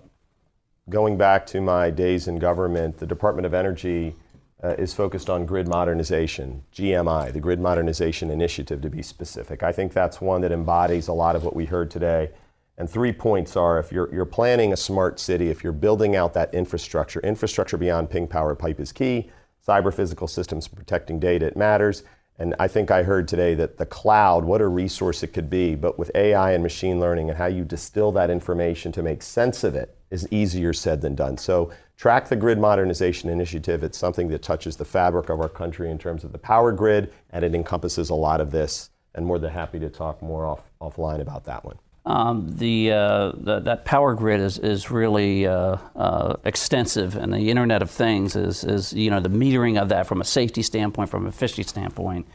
going 0.90 1.18
back 1.18 1.46
to 1.48 1.62
my 1.62 1.92
days 1.92 2.28
in 2.28 2.40
government, 2.40 2.98
the 2.98 3.06
Department 3.06 3.46
of 3.46 3.54
Energy 3.54 4.16
uh, 4.64 4.70
is 4.78 4.94
focused 4.94 5.30
on 5.30 5.46
grid 5.46 5.68
modernization, 5.68 6.64
GMI, 6.74 7.32
the 7.32 7.40
Grid 7.40 7.60
Modernization 7.60 8.32
Initiative 8.32 8.82
to 8.82 8.90
be 8.90 9.04
specific. 9.04 9.62
I 9.62 9.72
think 9.72 9.94
that's 9.94 10.22
one 10.22 10.42
that 10.42 10.52
embodies 10.52 11.08
a 11.08 11.14
lot 11.14 11.36
of 11.36 11.44
what 11.44 11.56
we 11.56 11.66
heard 11.66 11.92
today 11.92 12.32
and 12.78 12.90
three 12.90 13.14
points 13.14 13.56
are 13.56 13.80
if 13.80 13.92
you're, 13.92 14.14
you're 14.14 14.26
planning 14.26 14.74
a 14.74 14.78
smart 14.78 15.20
city, 15.20 15.50
if 15.50 15.64
you're 15.64 15.74
building 15.74 16.16
out 16.16 16.34
that 16.34 16.54
infrastructure, 16.54 17.22
infrastructure 17.22 17.78
beyond 17.78 18.10
ping 18.10 18.28
power 18.28 18.54
pipe 18.54 18.80
is 18.80 18.92
key. 18.92 19.30
Cyber 19.66 19.94
physical 19.94 20.28
systems 20.28 20.68
protecting 20.68 21.20
data, 21.20 21.46
it 21.48 21.58
matters. 21.58 22.04
And 22.38 22.54
I 22.60 22.68
think 22.68 22.92
I 22.92 23.04
heard 23.04 23.30
today 23.30 23.54
that 23.56 23.78
the 23.78 23.86
cloud, 23.86 24.44
what 24.44 24.60
a 24.60 24.68
resource 24.68 25.24
it 25.24 25.28
could 25.28 25.50
be, 25.50 25.74
but 25.74 25.98
with 25.98 26.12
AI 26.16 26.52
and 26.52 26.62
machine 26.62 27.00
learning 27.00 27.30
and 27.30 27.38
how 27.38 27.46
you 27.46 27.64
distill 27.64 28.12
that 28.12 28.30
information 28.30 28.92
to 28.92 29.02
make 29.02 29.24
sense 29.24 29.64
of 29.64 29.74
it 29.74 29.98
is 30.12 30.28
easier 30.32 30.74
said 30.74 31.02
than 31.02 31.16
done. 31.16 31.38
So 31.38 31.72
track 31.96 32.28
the 32.28 32.36
grid 32.36 32.60
modernization 32.60 33.30
initiative. 33.30 33.84
It's 33.84 33.98
something 33.98 34.28
that 34.28 34.44
touches 34.44 34.76
the 34.76 34.84
fabric 34.84 35.30
of 35.30 35.40
our 35.40 35.48
country 35.48 35.90
in 35.90 35.98
terms 35.98 36.26
of 36.26 36.34
the 36.34 36.38
power 36.38 36.74
grid, 36.74 37.14
and 37.30 37.46
it 37.46 37.56
encompasses 37.56 38.10
a 38.10 38.16
lot 38.16 38.42
of 38.42 38.52
this. 38.52 38.90
And 39.14 39.26
more 39.26 39.40
than 39.40 39.52
happy 39.52 39.80
to 39.80 39.90
talk 39.90 40.22
more 40.22 40.46
off, 40.46 40.64
offline 40.82 41.22
about 41.22 41.46
that 41.46 41.64
one. 41.64 41.78
Um, 42.08 42.56
the, 42.58 42.92
uh, 42.92 43.32
the, 43.36 43.60
that 43.62 43.84
power 43.84 44.14
grid 44.14 44.40
is, 44.40 44.60
is 44.60 44.92
really 44.92 45.48
uh, 45.48 45.78
uh, 45.96 46.36
extensive, 46.46 47.16
and 47.16 47.34
the 47.34 47.50
Internet 47.50 47.82
of 47.82 47.90
Things 47.90 48.36
is, 48.36 48.64
is 48.64 48.94
you 48.94 49.10
know 49.10 49.20
the 49.20 49.30
metering 49.30 49.82
of 49.82 49.90
that 49.90 50.06
from 50.06 50.22
a 50.22 50.24
safety 50.24 50.62
standpoint, 50.62 51.10
from 51.10 51.26
a 51.26 51.30
efficiency 51.30 51.64
standpoint, 51.64 52.28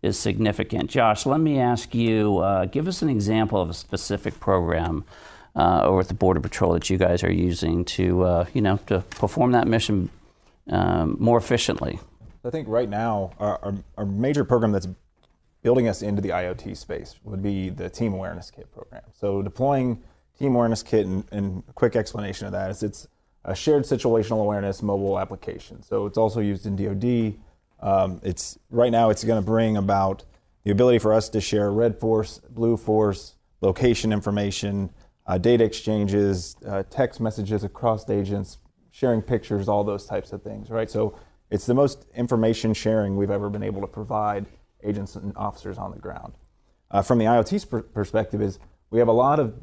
is 0.00 0.18
significant. 0.18 0.88
Josh, 0.88 1.26
let 1.26 1.40
me 1.40 1.60
ask 1.60 1.94
you, 1.94 2.38
uh, 2.38 2.64
give 2.66 2.88
us 2.88 3.02
an 3.02 3.10
example 3.10 3.60
of 3.60 3.68
a 3.68 3.74
specific 3.74 4.40
program 4.40 5.04
uh, 5.54 5.82
over 5.82 6.00
at 6.00 6.08
the 6.08 6.14
Border 6.14 6.40
Patrol 6.40 6.72
that 6.72 6.88
you 6.88 6.96
guys 6.96 7.22
are 7.22 7.32
using 7.32 7.84
to 7.84 8.22
uh, 8.22 8.46
you 8.54 8.62
know 8.62 8.78
to 8.86 9.00
perform 9.10 9.52
that 9.52 9.66
mission 9.66 10.08
um, 10.70 11.16
more 11.18 11.36
efficiently. 11.36 11.98
I 12.44 12.50
think 12.50 12.66
right 12.68 12.88
now 12.88 13.32
our, 13.38 13.74
our 13.98 14.06
major 14.06 14.44
program 14.44 14.72
that's 14.72 14.88
building 15.62 15.88
us 15.88 16.02
into 16.02 16.22
the 16.22 16.30
IoT 16.30 16.76
space 16.76 17.16
would 17.24 17.42
be 17.42 17.70
the 17.70 17.90
Team 17.90 18.12
Awareness 18.12 18.50
Kit 18.50 18.70
program. 18.72 19.02
So 19.12 19.42
deploying 19.42 20.02
Team 20.38 20.54
Awareness 20.54 20.82
Kit, 20.82 21.06
and, 21.06 21.24
and 21.32 21.62
quick 21.74 21.96
explanation 21.96 22.46
of 22.46 22.52
that 22.52 22.70
is 22.70 22.82
it's 22.82 23.08
a 23.44 23.54
shared 23.54 23.84
situational 23.84 24.40
awareness 24.40 24.82
mobile 24.82 25.18
application. 25.18 25.82
So 25.82 26.06
it's 26.06 26.18
also 26.18 26.40
used 26.40 26.66
in 26.66 26.76
DoD. 26.76 27.38
Um, 27.80 28.20
it's 28.22 28.58
right 28.70 28.92
now 28.92 29.10
it's 29.10 29.24
going 29.24 29.40
to 29.40 29.46
bring 29.46 29.76
about 29.76 30.24
the 30.64 30.70
ability 30.70 30.98
for 30.98 31.12
us 31.12 31.28
to 31.30 31.40
share 31.40 31.72
red 31.72 31.98
force, 31.98 32.38
blue 32.50 32.76
force, 32.76 33.36
location 33.60 34.12
information, 34.12 34.90
uh, 35.26 35.38
data 35.38 35.64
exchanges, 35.64 36.56
uh, 36.66 36.82
text 36.90 37.20
messages 37.20 37.64
across 37.64 38.08
agents, 38.08 38.58
sharing 38.90 39.22
pictures, 39.22 39.68
all 39.68 39.84
those 39.84 40.06
types 40.06 40.32
of 40.32 40.42
things, 40.42 40.70
right? 40.70 40.90
So 40.90 41.18
it's 41.50 41.66
the 41.66 41.74
most 41.74 42.06
information 42.14 42.74
sharing 42.74 43.16
we've 43.16 43.30
ever 43.30 43.48
been 43.50 43.62
able 43.62 43.80
to 43.80 43.86
provide 43.86 44.46
agents 44.82 45.14
and 45.16 45.36
officers 45.36 45.78
on 45.78 45.90
the 45.90 45.98
ground. 45.98 46.34
Uh, 46.90 47.02
from 47.02 47.18
the 47.18 47.24
IoT 47.24 47.68
pr- 47.68 47.78
perspective, 47.78 48.40
is 48.40 48.58
we 48.90 48.98
have 48.98 49.08
a 49.08 49.12
lot 49.12 49.38
of 49.38 49.54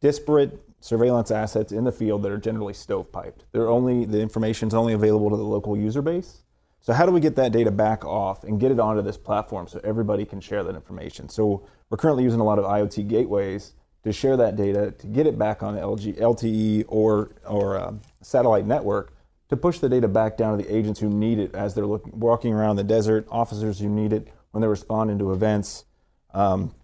disparate 0.00 0.60
surveillance 0.80 1.30
assets 1.30 1.70
in 1.70 1.84
the 1.84 1.92
field 1.92 2.22
that 2.22 2.32
are 2.32 2.38
generally 2.38 2.72
stovepiped. 2.72 3.42
They're 3.52 3.68
only 3.68 4.04
the 4.04 4.20
information 4.20 4.68
is 4.68 4.74
only 4.74 4.92
available 4.92 5.30
to 5.30 5.36
the 5.36 5.44
local 5.44 5.76
user 5.76 6.02
base. 6.02 6.42
So 6.80 6.92
how 6.92 7.06
do 7.06 7.12
we 7.12 7.20
get 7.20 7.36
that 7.36 7.52
data 7.52 7.70
back 7.70 8.04
off 8.04 8.42
and 8.42 8.58
get 8.58 8.72
it 8.72 8.80
onto 8.80 9.02
this 9.02 9.16
platform 9.16 9.68
so 9.68 9.80
everybody 9.84 10.24
can 10.24 10.40
share 10.40 10.64
that 10.64 10.74
information? 10.74 11.28
So 11.28 11.64
we're 11.88 11.98
currently 11.98 12.24
using 12.24 12.40
a 12.40 12.44
lot 12.44 12.58
of 12.58 12.64
IoT 12.64 13.06
gateways 13.06 13.74
to 14.02 14.12
share 14.12 14.36
that 14.36 14.56
data 14.56 14.90
to 14.90 15.06
get 15.06 15.28
it 15.28 15.38
back 15.38 15.62
on 15.62 15.76
LG, 15.76 16.18
LTE 16.18 16.86
or 16.88 17.30
or 17.46 17.78
um, 17.78 18.00
satellite 18.20 18.66
network 18.66 19.14
to 19.48 19.56
push 19.56 19.78
the 19.78 19.88
data 19.88 20.08
back 20.08 20.36
down 20.36 20.56
to 20.56 20.64
the 20.64 20.74
agents 20.74 20.98
who 20.98 21.08
need 21.08 21.38
it 21.38 21.54
as 21.54 21.74
they're 21.74 21.86
looking, 21.86 22.18
walking 22.18 22.52
around 22.54 22.76
the 22.76 22.84
desert, 22.84 23.26
officers 23.30 23.78
who 23.78 23.88
need 23.88 24.12
it, 24.12 24.28
when 24.52 24.60
they're 24.60 24.70
responding 24.70 25.18
to 25.18 25.32
events, 25.32 25.84
um, 26.32 26.74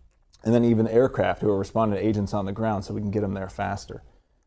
and 0.44 0.52
then 0.52 0.64
even 0.64 0.88
aircraft 0.88 1.40
who 1.40 1.50
are 1.50 1.58
responding 1.58 1.98
to 1.98 2.04
agents 2.04 2.34
on 2.34 2.44
the 2.44 2.52
ground 2.52 2.84
so 2.84 2.92
we 2.92 3.00
can 3.00 3.10
get 3.10 3.20
them 3.20 3.34
there 3.34 3.48
faster. 3.48 4.02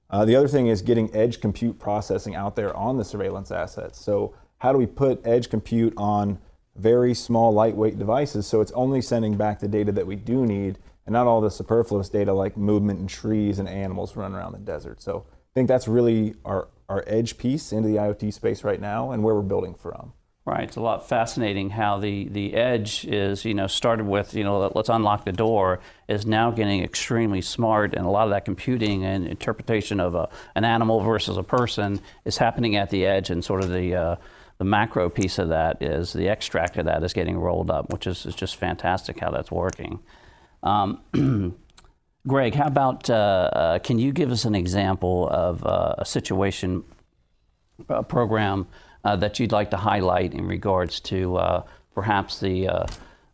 Uh, 0.10 0.26
the 0.26 0.36
other 0.36 0.48
thing 0.48 0.68
is 0.68 0.82
getting 0.82 1.14
edge 1.16 1.40
compute 1.40 1.80
processing 1.80 2.36
out 2.36 2.56
there 2.56 2.76
on 2.76 2.98
the 2.98 3.06
surveillance 3.06 3.50
assets. 3.50 4.04
So, 4.04 4.36
how 4.58 4.72
do 4.72 4.78
we 4.78 4.86
put 4.86 5.26
edge 5.26 5.50
compute 5.50 5.94
on 5.98 6.38
very 6.76 7.14
small, 7.14 7.52
lightweight 7.52 7.98
devices 7.98 8.46
so 8.46 8.62
it's 8.62 8.72
only 8.74 9.02
sending 9.02 9.36
back 9.36 9.60
the 9.60 9.68
data 9.68 9.92
that 9.92 10.06
we 10.06 10.16
do 10.16 10.46
need 10.46 10.78
and 11.06 11.14
not 11.14 11.28
all 11.28 11.42
the 11.42 11.50
superfluous 11.50 12.10
data 12.10 12.32
like 12.32 12.58
movement 12.58 13.00
and 13.00 13.10
trees 13.10 13.58
and 13.58 13.68
animals 13.68 14.16
running 14.16 14.38
around 14.38 14.52
the 14.52 14.60
desert? 14.60 15.02
So, 15.02 15.26
I 15.30 15.54
think 15.54 15.68
that's 15.68 15.88
really 15.88 16.36
our, 16.44 16.68
our 16.90 17.04
edge 17.08 17.38
piece 17.38 17.72
into 17.72 17.88
the 17.88 17.96
IoT 17.96 18.34
space 18.34 18.64
right 18.64 18.80
now 18.80 19.12
and 19.12 19.24
where 19.24 19.36
we're 19.36 19.42
building 19.42 19.74
from. 19.74 20.14
Right. 20.44 20.64
It's 20.64 20.76
a 20.76 20.82
lot 20.82 21.08
fascinating 21.08 21.70
how 21.70 22.00
the, 22.00 22.28
the 22.28 22.56
edge 22.56 23.06
is, 23.06 23.46
you 23.46 23.54
know, 23.54 23.68
started 23.68 24.08
with, 24.08 24.34
you 24.34 24.44
know, 24.44 24.72
let's 24.74 24.90
unlock 24.90 25.24
the 25.24 25.32
door, 25.32 25.82
is 26.08 26.26
now 26.26 26.50
getting 26.50 26.84
extremely 26.84 27.42
smart. 27.42 27.94
And 27.94 28.08
a 28.08 28.10
lot 28.10 28.24
of 28.24 28.32
that 28.32 28.44
computing 28.44 29.06
and 29.06 29.28
interpretation 29.28 30.00
of 30.00 30.16
a, 30.16 30.30
an 30.56 30.66
animal 30.66 31.00
versus 31.02 31.38
a 31.38 31.44
person 31.44 32.02
is 32.26 32.38
happening 32.38 32.76
at 32.76 32.90
the 32.90 33.06
edge. 33.06 33.30
And 33.30 33.46
sort 33.46 33.64
of 33.64 33.70
the, 33.70 33.96
uh, 33.96 34.16
the 34.58 34.66
macro 34.66 35.10
piece 35.12 35.38
of 35.38 35.50
that 35.50 35.80
is 35.80 36.12
the 36.12 36.28
extract 36.28 36.76
of 36.78 36.86
that 36.86 37.04
is 37.04 37.14
getting 37.14 37.38
rolled 37.38 37.70
up, 37.70 37.92
which 37.92 38.08
is, 38.08 38.26
is 38.26 38.34
just 38.34 38.56
fantastic 38.56 39.20
how 39.20 39.30
that's 39.30 39.52
working. 39.52 40.00
Um, 40.64 41.04
Greg, 42.28 42.56
how 42.56 42.66
about 42.66 43.12
uh, 43.12 43.14
uh, 43.14 43.80
can 43.80 44.00
you 44.00 44.12
give 44.12 44.32
us 44.32 44.46
an 44.46 44.56
example 44.56 45.28
of 45.30 45.64
uh, 45.66 45.96
a 46.00 46.06
situation, 46.06 46.84
a 47.90 48.02
program? 48.04 48.68
Uh, 49.04 49.16
that 49.18 49.40
you'd 49.40 49.52
like 49.52 49.72
to 49.72 49.78
highlight 49.78 50.34
in 50.34 50.46
regards 50.48 51.00
to 51.00 51.38
uh, 51.38 51.64
perhaps 51.94 52.40
the, 52.40 52.68
uh, 52.68 52.86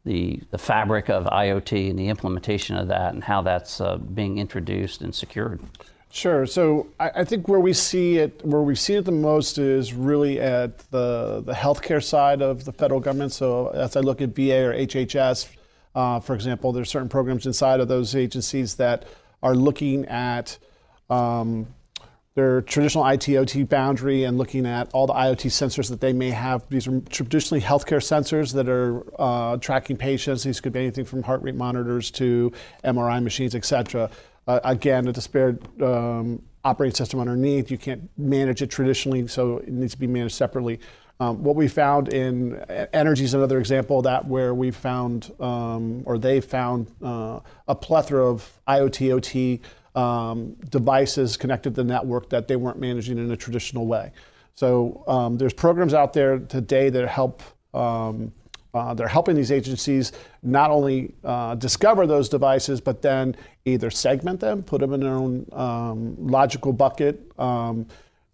the, 0.05 0.41
the 0.51 0.57
fabric 0.57 1.09
of 1.09 1.25
IoT 1.25 1.89
and 1.89 1.99
the 1.99 2.07
implementation 2.07 2.77
of 2.77 2.87
that 2.87 3.13
and 3.13 3.23
how 3.23 3.41
that's 3.41 3.81
uh, 3.81 3.97
being 3.97 4.37
introduced 4.37 5.01
and 5.01 5.13
secured? 5.13 5.59
Sure. 6.09 6.45
So 6.45 6.87
I, 6.99 7.11
I, 7.17 7.23
think 7.25 7.47
where 7.47 7.59
we 7.59 7.73
see 7.73 8.17
it, 8.17 8.43
where 8.43 8.61
we 8.61 8.75
see 8.75 8.95
it 8.95 9.05
the 9.05 9.11
most 9.11 9.57
is 9.57 9.93
really 9.93 10.39
at 10.39 10.77
the 10.89 11.43
the 11.45 11.53
healthcare 11.53 12.03
side 12.03 12.41
of 12.41 12.63
the 12.63 12.71
federal 12.71 13.01
government. 13.01 13.33
So 13.33 13.67
as 13.67 13.95
I 13.95 13.99
look 13.99 14.21
at 14.21 14.29
VA 14.29 14.69
or 14.69 14.73
HHS, 14.73 15.49
uh, 15.93 16.19
for 16.19 16.33
example, 16.33 16.71
there's 16.71 16.89
certain 16.89 17.09
programs 17.09 17.45
inside 17.45 17.81
of 17.81 17.87
those 17.87 18.15
agencies 18.15 18.75
that 18.75 19.05
are 19.43 19.53
looking 19.53 20.05
at 20.05 20.57
um, 21.09 21.67
their 22.37 22.61
traditional 22.61 23.03
IT 23.07 23.27
OT 23.29 23.63
boundary 23.63 24.23
and 24.23 24.37
looking 24.37 24.67
at 24.67 24.93
all 24.93 25.07
the 25.07 25.13
IoT 25.13 25.47
sensors 25.47 25.89
that 25.89 25.99
they 25.99 26.13
may 26.13 26.29
have. 26.29 26.63
These 26.69 26.87
are 26.87 26.99
traditionally 27.09 27.59
healthcare 27.59 27.97
sensors 27.97 28.53
that 28.53 28.69
are 28.69 29.03
uh, 29.19 29.57
tracking 29.57 29.97
patients. 29.97 30.43
These 30.43 30.61
could 30.61 30.71
be 30.71 30.81
anything 30.81 31.03
from 31.03 31.23
heart 31.23 31.41
rate 31.41 31.55
monitors 31.55 32.11
to 32.11 32.51
MRI 32.83 33.23
machines, 33.23 33.55
et 33.55 33.65
cetera. 33.65 34.11
Uh, 34.45 34.59
again, 34.63 35.07
a 35.07 35.11
disparate 35.11 35.63
um, 35.81 36.39
operating 36.63 36.93
system 36.93 37.19
underneath. 37.19 37.71
You 37.71 37.79
can't 37.79 38.07
manage 38.19 38.61
it 38.61 38.69
traditionally, 38.69 39.27
so 39.27 39.57
it 39.57 39.69
needs 39.69 39.93
to 39.93 39.99
be 39.99 40.05
managed 40.05 40.35
separately. 40.35 40.79
Um, 41.19 41.41
what 41.41 41.55
we 41.55 41.67
found 41.67 42.13
in 42.13 42.63
energy 42.93 43.23
is 43.23 43.33
another 43.33 43.57
example 43.57 43.97
of 43.97 44.03
that 44.03 44.27
where 44.27 44.53
we 44.53 44.69
found, 44.69 45.33
um, 45.39 46.03
or 46.05 46.19
they 46.19 46.39
found, 46.41 46.91
uh, 47.01 47.39
a 47.67 47.73
plethora 47.73 48.29
of 48.29 48.61
IoT, 48.67 49.11
OT 49.11 49.61
um, 49.97 50.53
devices 50.69 51.35
connected 51.37 51.73
to 51.75 51.81
the 51.81 51.87
network 51.87 52.29
that 52.29 52.47
they 52.47 52.55
weren't 52.55 52.79
managing 52.79 53.17
in 53.17 53.31
a 53.31 53.35
traditional 53.35 53.87
way. 53.87 54.11
So 54.53 55.03
um, 55.07 55.37
there's 55.37 55.53
programs 55.53 55.93
out 55.93 56.13
there 56.13 56.39
today 56.39 56.89
that 56.89 57.07
help. 57.07 57.41
Um, 57.73 58.31
uh, 58.73 58.93
they're 58.93 59.07
helping 59.07 59.35
these 59.35 59.51
agencies 59.51 60.11
not 60.43 60.69
only 60.69 61.11
uh, 61.23 61.55
discover 61.55 62.05
those 62.05 62.29
devices, 62.29 62.79
but 62.79 63.01
then 63.01 63.35
either 63.65 63.89
segment 63.89 64.39
them, 64.39 64.61
put 64.61 64.81
them 64.81 64.93
in 64.93 64.99
their 64.99 65.15
own 65.15 65.47
um, 65.53 66.15
logical 66.19 66.71
bucket, 66.71 67.31
um, 67.39 67.87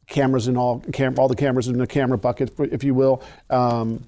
cameras 0.08 0.50
in 0.50 0.58
all, 0.58 0.82
cam- 0.92 1.18
all 1.18 1.30
the 1.30 1.36
cameras 1.36 1.70
in 1.70 1.78
the 1.78 1.88
camera 1.88 2.18
bucket, 2.18 2.52
if 2.60 2.84
you 2.84 2.94
will, 2.94 3.24
um, 3.52 4.06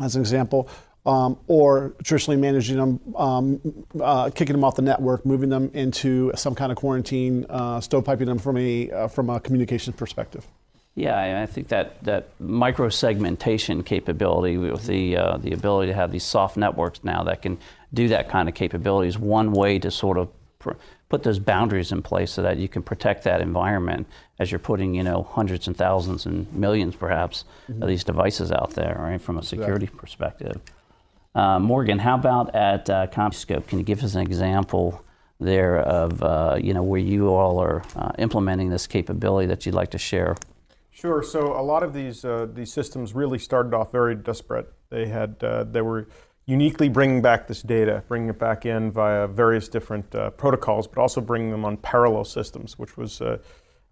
as 0.00 0.14
an 0.14 0.22
example 0.22 0.70
um, 1.06 1.38
or 1.46 1.94
traditionally 2.02 2.38
managing 2.38 2.76
them, 2.76 3.00
um, 3.16 3.60
uh, 4.00 4.28
kicking 4.30 4.54
them 4.54 4.64
off 4.64 4.74
the 4.74 4.82
network, 4.82 5.24
moving 5.24 5.48
them 5.48 5.70
into 5.72 6.32
some 6.34 6.54
kind 6.54 6.72
of 6.72 6.76
quarantine, 6.76 7.46
uh, 7.48 7.78
stovepiping 7.78 8.26
them 8.26 8.38
from 8.38 8.56
a 8.56 8.90
uh, 8.90 9.08
from 9.08 9.30
a 9.30 9.40
communications 9.40 9.96
perspective. 9.96 10.44
Yeah, 10.96 11.42
I 11.42 11.46
think 11.46 11.68
that, 11.68 12.02
that 12.04 12.30
micro 12.40 12.88
segmentation 12.88 13.82
capability 13.82 14.56
with 14.56 14.86
the 14.86 15.16
uh, 15.16 15.36
the 15.36 15.52
ability 15.52 15.92
to 15.92 15.94
have 15.94 16.10
these 16.10 16.24
soft 16.24 16.56
networks 16.56 17.04
now 17.04 17.22
that 17.24 17.42
can 17.42 17.58
do 17.94 18.08
that 18.08 18.28
kind 18.28 18.48
of 18.48 18.54
capability 18.54 19.08
is 19.08 19.18
one 19.18 19.52
way 19.52 19.78
to 19.78 19.90
sort 19.90 20.16
of 20.16 20.28
pr- 20.58 20.72
put 21.10 21.22
those 21.22 21.38
boundaries 21.38 21.92
in 21.92 22.02
place 22.02 22.32
so 22.32 22.42
that 22.42 22.56
you 22.56 22.66
can 22.66 22.82
protect 22.82 23.24
that 23.24 23.42
environment 23.42 24.06
as 24.38 24.50
you're 24.50 24.58
putting 24.58 24.94
you 24.94 25.02
know 25.02 25.22
hundreds 25.22 25.66
and 25.68 25.76
thousands 25.76 26.24
and 26.24 26.50
millions 26.52 26.96
perhaps 26.96 27.44
mm-hmm. 27.68 27.82
of 27.82 27.88
these 27.88 28.02
devices 28.02 28.50
out 28.50 28.70
there, 28.70 28.96
right? 28.98 29.20
From 29.20 29.36
a 29.36 29.42
security 29.42 29.86
perspective. 29.86 30.58
Uh, 31.36 31.58
Morgan, 31.58 31.98
how 31.98 32.14
about 32.14 32.54
at 32.54 32.88
uh, 32.88 33.06
CommScope? 33.08 33.66
Can 33.66 33.78
you 33.78 33.84
give 33.84 34.02
us 34.02 34.14
an 34.14 34.22
example 34.22 35.04
there 35.38 35.80
of 35.80 36.22
uh, 36.22 36.56
you 36.58 36.72
know 36.72 36.82
where 36.82 36.98
you 36.98 37.28
all 37.28 37.58
are 37.58 37.82
uh, 37.94 38.10
implementing 38.18 38.70
this 38.70 38.86
capability 38.86 39.46
that 39.46 39.66
you'd 39.66 39.74
like 39.74 39.90
to 39.90 39.98
share? 39.98 40.34
Sure. 40.90 41.22
So 41.22 41.52
a 41.52 41.60
lot 41.60 41.82
of 41.82 41.92
these 41.92 42.24
uh, 42.24 42.46
these 42.54 42.72
systems 42.72 43.14
really 43.14 43.38
started 43.38 43.74
off 43.74 43.92
very 43.92 44.14
disparate. 44.14 44.72
They 44.88 45.08
had 45.08 45.36
uh, 45.44 45.64
they 45.64 45.82
were 45.82 46.08
uniquely 46.46 46.88
bringing 46.88 47.20
back 47.20 47.46
this 47.46 47.60
data, 47.60 48.02
bringing 48.08 48.30
it 48.30 48.38
back 48.38 48.64
in 48.64 48.90
via 48.90 49.26
various 49.26 49.68
different 49.68 50.10
protocols, 50.38 50.86
but 50.86 51.02
also 51.02 51.20
bringing 51.20 51.50
them 51.50 51.66
on 51.66 51.76
parallel 51.76 52.24
systems, 52.24 52.78
which 52.78 52.96
was 52.96 53.20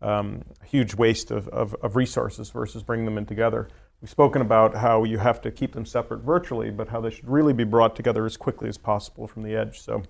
um, 0.00 0.44
a 0.62 0.66
huge 0.66 0.94
waste 0.94 1.30
of, 1.30 1.48
of, 1.48 1.74
of 1.82 1.96
resources 1.96 2.50
versus 2.50 2.82
bringing 2.82 3.04
them 3.04 3.18
in 3.18 3.26
together. 3.26 3.68
We've 4.04 4.10
spoken 4.10 4.42
about 4.42 4.74
how 4.74 5.04
you 5.04 5.16
have 5.16 5.40
to 5.40 5.50
keep 5.50 5.72
them 5.72 5.86
separate 5.86 6.18
virtually, 6.18 6.70
but 6.70 6.88
how 6.88 7.00
they 7.00 7.08
should 7.08 7.26
really 7.26 7.54
be 7.54 7.64
brought 7.64 7.96
together 7.96 8.26
as 8.26 8.36
quickly 8.36 8.68
as 8.68 8.76
possible 8.76 9.26
from 9.26 9.42
the 9.42 9.56
edge. 9.56 9.80
So 9.80 10.02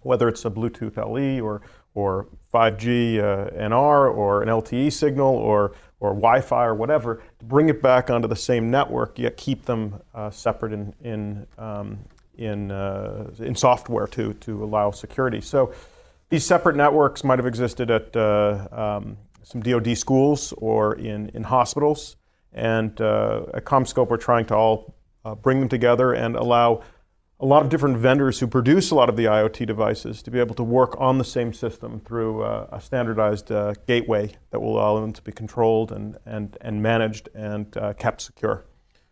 whether 0.00 0.26
it's 0.26 0.46
a 0.46 0.50
Bluetooth 0.50 0.96
LE 0.96 1.44
or, 1.44 1.60
or 1.92 2.28
5G 2.54 3.18
uh, 3.18 3.50
NR 3.50 4.16
or 4.16 4.42
an 4.42 4.48
LTE 4.48 4.90
signal 4.90 5.34
or, 5.34 5.72
or 6.00 6.14
Wi-Fi 6.14 6.64
or 6.64 6.74
whatever, 6.74 7.22
to 7.38 7.44
bring 7.44 7.68
it 7.68 7.82
back 7.82 8.08
onto 8.08 8.26
the 8.26 8.34
same 8.34 8.70
network, 8.70 9.18
yet 9.18 9.36
keep 9.36 9.66
them 9.66 10.00
uh, 10.14 10.30
separate 10.30 10.72
in, 10.72 10.94
in, 11.04 11.46
um, 11.58 11.98
in, 12.38 12.70
uh, 12.70 13.30
in 13.40 13.54
software 13.54 14.06
to, 14.06 14.32
to 14.32 14.64
allow 14.64 14.90
security. 14.90 15.42
So 15.42 15.74
these 16.30 16.46
separate 16.46 16.76
networks 16.76 17.22
might 17.22 17.38
have 17.38 17.46
existed 17.46 17.90
at 17.90 18.16
uh, 18.16 18.66
um, 18.72 19.18
some 19.42 19.60
DoD 19.60 19.98
schools 19.98 20.54
or 20.56 20.94
in, 20.94 21.28
in 21.34 21.42
hospitals. 21.42 22.16
And 22.56 22.98
uh, 23.00 23.42
at 23.54 23.64
CommScope, 23.64 24.08
we're 24.08 24.16
trying 24.16 24.46
to 24.46 24.56
all 24.56 24.94
uh, 25.24 25.34
bring 25.34 25.60
them 25.60 25.68
together 25.68 26.12
and 26.12 26.34
allow 26.34 26.82
a 27.38 27.44
lot 27.44 27.62
of 27.62 27.68
different 27.68 27.98
vendors 27.98 28.40
who 28.40 28.46
produce 28.46 28.90
a 28.90 28.94
lot 28.94 29.10
of 29.10 29.16
the 29.16 29.26
IoT 29.26 29.66
devices 29.66 30.22
to 30.22 30.30
be 30.30 30.40
able 30.40 30.54
to 30.54 30.62
work 30.62 30.96
on 30.98 31.18
the 31.18 31.24
same 31.24 31.52
system 31.52 32.00
through 32.00 32.42
uh, 32.42 32.66
a 32.72 32.80
standardized 32.80 33.52
uh, 33.52 33.74
gateway 33.86 34.32
that 34.50 34.60
will 34.60 34.78
allow 34.78 34.98
them 34.98 35.12
to 35.12 35.20
be 35.20 35.32
controlled 35.32 35.92
and, 35.92 36.16
and, 36.24 36.56
and 36.62 36.82
managed 36.82 37.28
and 37.34 37.76
uh, 37.76 37.92
kept 37.92 38.22
secure. 38.22 38.64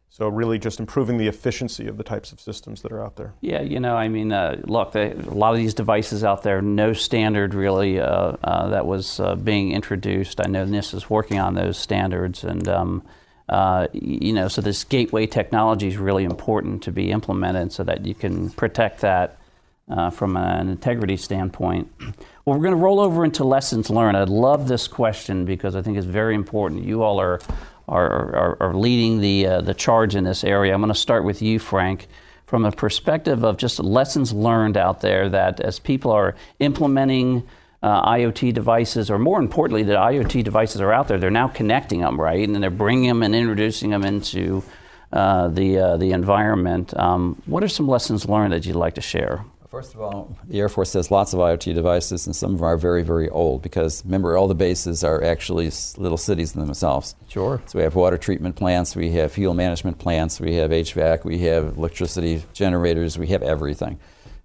So 0.09 0.29
really, 0.29 0.61
just 0.61 0.79
improving 0.79 1.19
the 1.19 1.27
efficiency 1.27 1.89
of 1.89 1.97
the 1.97 2.05
types 2.05 2.31
of 2.31 2.41
systems 2.41 2.83
that 2.83 2.93
are 2.93 3.05
out 3.05 3.17
there. 3.17 3.35
Yeah, 3.41 3.63
you 3.63 3.81
know, 3.81 3.97
I 3.97 4.07
mean, 4.07 4.31
uh, 4.31 4.61
look, 4.63 4.93
they, 4.93 5.11
a 5.11 5.17
lot 5.17 5.51
of 5.51 5.57
these 5.57 5.75
devices 5.75 6.23
out 6.23 6.45
there, 6.45 6.63
no 6.63 6.93
standard 6.93 7.53
really 7.53 7.99
uh, 7.99 8.37
uh, 8.45 8.69
that 8.69 8.87
was 8.87 9.19
uh, 9.19 9.35
being 9.35 9.73
introduced. 9.73 10.41
I 10.41 10.49
know 10.49 10.65
NIST 10.65 10.95
is 10.95 11.11
working 11.11 11.41
on 11.41 11.55
those 11.55 11.77
standards, 11.77 12.45
and 12.45 12.69
um, 12.69 13.03
uh, 13.49 13.89
you 13.93 14.33
know, 14.33 14.49
so 14.49 14.61
this 14.61 14.85
gateway 14.85 15.27
technology 15.27 15.89
is 15.89 15.97
really 15.97 16.25
important 16.25 16.83
to 16.85 16.93
be 16.93 17.11
implemented 17.11 17.73
so 17.73 17.85
that 17.85 18.07
you 18.07 18.15
can 18.15 18.51
protect 18.51 19.01
that 19.01 19.39
uh, 19.89 20.11
from 20.11 20.37
an 20.37 20.69
integrity 20.69 21.17
standpoint. 21.17 21.91
Well, 22.47 22.59
we're 22.59 22.65
going 22.65 22.77
to 22.77 22.85
roll 22.85 23.01
over 23.01 23.25
into 23.25 23.43
lessons 23.43 23.89
learned. 23.89 24.19
I 24.19 24.25
love 24.25 24.69
this 24.69 24.87
question 24.87 25.47
because 25.47 25.75
I 25.75 25.81
think 25.81 25.97
it's 25.97 26.07
very 26.07 26.35
important. 26.35 26.85
You 26.85 27.03
all 27.03 27.19
are 27.19 27.41
are, 27.89 28.37
are, 28.37 28.57
are 28.61 28.75
leading 28.75 29.23
the 29.23 29.47
uh, 29.47 29.61
the 29.63 29.73
charge 29.73 30.15
in 30.15 30.25
this 30.25 30.45
area. 30.45 30.75
I'm 30.75 30.83
going 30.83 30.93
to 30.93 30.99
start 30.99 31.25
with 31.25 31.41
you, 31.41 31.59
Frank, 31.59 32.07
from 32.45 32.67
a 32.67 32.71
perspective 32.71 33.45
of 33.45 33.57
just 33.57 33.79
lessons 33.79 34.31
learned 34.31 34.77
out 34.77 35.01
there 35.01 35.31
that 35.31 35.61
as 35.61 35.79
people 35.79 36.11
are 36.11 36.35
implementing 36.59 37.49
uh, 37.85 38.03
IoT 38.09 38.55
devices, 38.55 39.11
or 39.11 39.19
more 39.19 39.39
importantly, 39.39 39.83
the 39.83 39.93
IoT 39.93 40.43
devices 40.43 40.81
are 40.81 40.91
out 40.91 41.07
there. 41.07 41.19
They're 41.19 41.31
now 41.31 41.49
connecting 41.49 42.01
them, 42.01 42.19
right? 42.19 42.49
And 42.49 42.63
they're 42.63 42.71
bringing 42.71 43.09
them 43.09 43.23
and 43.23 43.35
introducing 43.35 43.91
them 43.91 44.05
into 44.05 44.65
uh, 45.13 45.49
the, 45.49 45.79
uh, 45.79 45.97
the 45.99 46.13
environment. 46.13 46.97
Um, 46.99 47.43
what 47.45 47.63
are 47.63 47.69
some 47.69 47.87
lessons 47.87 48.27
learned 48.27 48.55
that 48.55 48.65
you'd 48.65 48.75
like 48.75 48.95
to 48.95 49.03
share? 49.03 49.45
First 49.71 49.95
of 49.95 50.01
all, 50.01 50.35
the 50.49 50.61
Air 50.61 50.71
Force 50.71 50.95
has 50.95 51.11
lots 51.11 51.35
of 51.35 51.41
IoT 51.41 51.75
devices, 51.75 52.27
and 52.27 52.35
some 52.35 52.53
of 52.53 52.59
them 52.59 52.65
are 52.65 52.79
very, 52.79 53.03
very 53.03 53.29
old 53.29 53.61
because 53.61 54.03
remember, 54.05 54.35
all 54.35 54.49
the 54.49 54.55
bases 54.55 55.05
are 55.05 55.23
actually 55.23 55.71
little 55.99 56.17
cities 56.17 56.55
in 56.55 56.65
themselves. 56.65 57.15
Sure. 57.29 57.61
So 57.67 57.81
we 57.81 57.83
have 57.83 57.97
water 57.97 58.17
treatment 58.17 58.57
plants, 58.57 58.97
we 58.97 59.11
have 59.11 59.33
fuel 59.33 59.53
management 59.53 59.99
plants, 59.99 60.41
we 60.41 60.55
have 60.55 60.71
HVAC, 60.71 61.25
we 61.25 61.41
have 61.41 61.77
electricity 61.77 62.45
generators, 62.55 63.19
we 63.19 63.27
have 63.27 63.43
everything. 63.43 63.99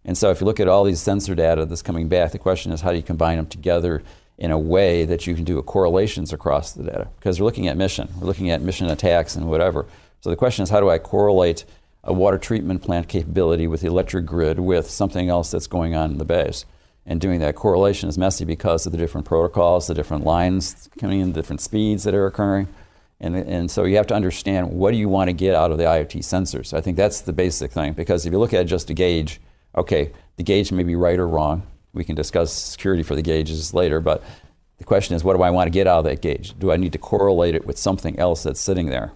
And 0.09 0.17
so 0.17 0.31
if 0.31 0.41
you 0.41 0.47
look 0.47 0.59
at 0.59 0.67
all 0.67 0.85
these 0.85 0.99
sensor 0.99 1.35
data 1.35 1.67
that's 1.67 1.83
coming 1.83 2.07
back, 2.07 2.31
the 2.31 2.39
question 2.39 2.71
is 2.71 2.81
how 2.81 2.89
do 2.89 2.97
you 2.97 3.03
combine 3.03 3.37
them 3.37 3.45
together 3.45 4.01
in 4.39 4.49
a 4.49 4.57
way 4.57 5.05
that 5.05 5.27
you 5.27 5.35
can 5.35 5.43
do 5.43 5.61
correlations 5.61 6.33
across 6.33 6.71
the 6.71 6.81
data? 6.81 7.09
Because 7.19 7.39
we're 7.39 7.45
looking 7.45 7.67
at 7.67 7.77
mission, 7.77 8.09
we're 8.19 8.25
looking 8.25 8.49
at 8.49 8.59
mission 8.59 8.87
attacks 8.89 9.35
and 9.35 9.47
whatever. 9.47 9.85
So 10.21 10.31
the 10.31 10.35
question 10.35 10.63
is 10.63 10.71
how 10.71 10.79
do 10.79 10.89
I 10.89 10.97
correlate 10.97 11.63
a 12.03 12.11
water 12.11 12.39
treatment 12.39 12.81
plant 12.81 13.07
capability 13.07 13.67
with 13.67 13.81
the 13.81 13.87
electric 13.87 14.25
grid 14.25 14.59
with 14.59 14.89
something 14.89 15.29
else 15.29 15.51
that's 15.51 15.67
going 15.67 15.93
on 15.93 16.09
in 16.09 16.17
the 16.17 16.25
base? 16.25 16.65
And 17.05 17.21
doing 17.21 17.39
that 17.41 17.53
correlation 17.53 18.09
is 18.09 18.17
messy 18.17 18.45
because 18.45 18.87
of 18.87 18.91
the 18.91 18.97
different 18.97 19.27
protocols, 19.27 19.85
the 19.85 19.93
different 19.93 20.23
lines 20.23 20.89
coming 20.97 21.19
in, 21.19 21.33
the 21.33 21.39
different 21.39 21.61
speeds 21.61 22.03
that 22.05 22.15
are 22.15 22.25
occurring. 22.25 22.67
And, 23.19 23.35
and 23.35 23.69
so 23.69 23.83
you 23.83 23.97
have 23.97 24.07
to 24.07 24.15
understand 24.15 24.71
what 24.71 24.89
do 24.89 24.97
you 24.97 25.07
want 25.07 25.27
to 25.27 25.33
get 25.33 25.53
out 25.53 25.71
of 25.71 25.77
the 25.77 25.83
IoT 25.83 26.21
sensors. 26.21 26.73
I 26.73 26.81
think 26.81 26.97
that's 26.97 27.21
the 27.21 27.33
basic 27.33 27.71
thing 27.71 27.93
because 27.93 28.25
if 28.25 28.33
you 28.33 28.39
look 28.39 28.55
at 28.55 28.65
just 28.65 28.89
a 28.89 28.95
gauge, 28.95 29.39
okay, 29.79 30.11
the 30.37 30.43
gauge 30.43 30.71
may 30.71 30.83
be 30.83 30.95
right 30.95 31.19
or 31.19 31.27
wrong. 31.27 31.63
We 31.93 32.03
can 32.03 32.15
discuss 32.15 32.53
security 32.53 33.03
for 33.03 33.15
the 33.15 33.21
gauges 33.21 33.73
later, 33.73 33.99
but 33.99 34.23
the 34.77 34.83
question 34.83 35.15
is 35.15 35.23
what 35.23 35.35
do 35.35 35.43
I 35.43 35.49
want 35.49 35.67
to 35.67 35.71
get 35.71 35.87
out 35.87 35.99
of 35.99 36.05
that 36.05 36.21
gauge? 36.21 36.57
Do 36.57 36.71
I 36.71 36.77
need 36.77 36.93
to 36.93 36.99
correlate 36.99 37.55
it 37.55 37.65
with 37.65 37.77
something 37.77 38.17
else 38.19 38.43
that's 38.43 38.59
sitting 38.59 38.87
there 38.87 39.11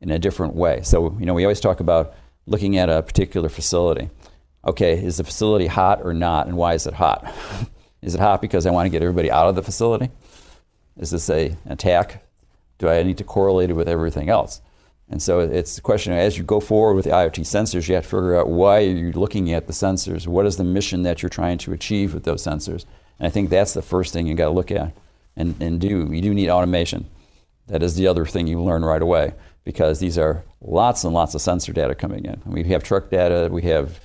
in 0.00 0.10
a 0.10 0.18
different 0.18 0.54
way? 0.54 0.82
So, 0.82 1.16
you 1.18 1.26
know, 1.26 1.34
we 1.34 1.44
always 1.44 1.60
talk 1.60 1.80
about 1.80 2.14
looking 2.46 2.76
at 2.76 2.88
a 2.88 3.02
particular 3.02 3.48
facility. 3.48 4.10
Okay, 4.66 5.02
is 5.02 5.16
the 5.16 5.24
facility 5.24 5.68
hot 5.68 6.00
or 6.02 6.12
not, 6.12 6.46
and 6.46 6.56
why 6.56 6.74
is 6.74 6.86
it 6.86 6.94
hot? 6.94 7.32
is 8.02 8.14
it 8.14 8.20
hot 8.20 8.42
because 8.42 8.66
I 8.66 8.70
want 8.70 8.86
to 8.86 8.90
get 8.90 9.02
everybody 9.02 9.30
out 9.30 9.48
of 9.48 9.54
the 9.54 9.62
facility? 9.62 10.10
Is 10.98 11.10
this 11.10 11.30
a 11.30 11.56
attack 11.66 12.24
do 12.80 12.88
I 12.88 13.02
need 13.02 13.18
to 13.18 13.24
correlate 13.24 13.68
it 13.68 13.74
with 13.74 13.88
everything 13.88 14.30
else? 14.30 14.62
And 15.10 15.20
so 15.20 15.40
it's 15.40 15.76
a 15.76 15.80
question 15.82 16.12
as 16.12 16.38
you 16.38 16.44
go 16.44 16.60
forward 16.60 16.94
with 16.94 17.04
the 17.04 17.10
IoT 17.10 17.40
sensors, 17.40 17.88
you 17.88 17.96
have 17.96 18.04
to 18.04 18.10
figure 18.10 18.36
out 18.36 18.48
why 18.48 18.76
are 18.78 18.80
you 18.82 19.10
looking 19.10 19.52
at 19.52 19.66
the 19.66 19.72
sensors? 19.72 20.28
What 20.28 20.46
is 20.46 20.56
the 20.56 20.64
mission 20.64 21.02
that 21.02 21.20
you're 21.20 21.28
trying 21.28 21.58
to 21.58 21.72
achieve 21.72 22.14
with 22.14 22.22
those 22.22 22.44
sensors? 22.44 22.84
And 23.18 23.26
I 23.26 23.30
think 23.30 23.50
that's 23.50 23.74
the 23.74 23.82
first 23.82 24.12
thing 24.12 24.28
you 24.28 24.34
got 24.34 24.46
to 24.46 24.54
look 24.54 24.70
at 24.70 24.92
and, 25.36 25.60
and 25.60 25.80
do. 25.80 26.08
You 26.12 26.22
do 26.22 26.32
need 26.32 26.48
automation. 26.48 27.10
That 27.66 27.82
is 27.82 27.96
the 27.96 28.06
other 28.06 28.24
thing 28.24 28.46
you 28.46 28.62
learn 28.62 28.84
right 28.84 29.02
away 29.02 29.34
because 29.64 29.98
these 29.98 30.16
are 30.16 30.44
lots 30.60 31.02
and 31.02 31.12
lots 31.12 31.34
of 31.34 31.40
sensor 31.40 31.72
data 31.72 31.96
coming 31.96 32.24
in. 32.24 32.40
We 32.46 32.62
have 32.64 32.84
truck 32.84 33.10
data, 33.10 33.48
we 33.50 33.62
have 33.62 34.00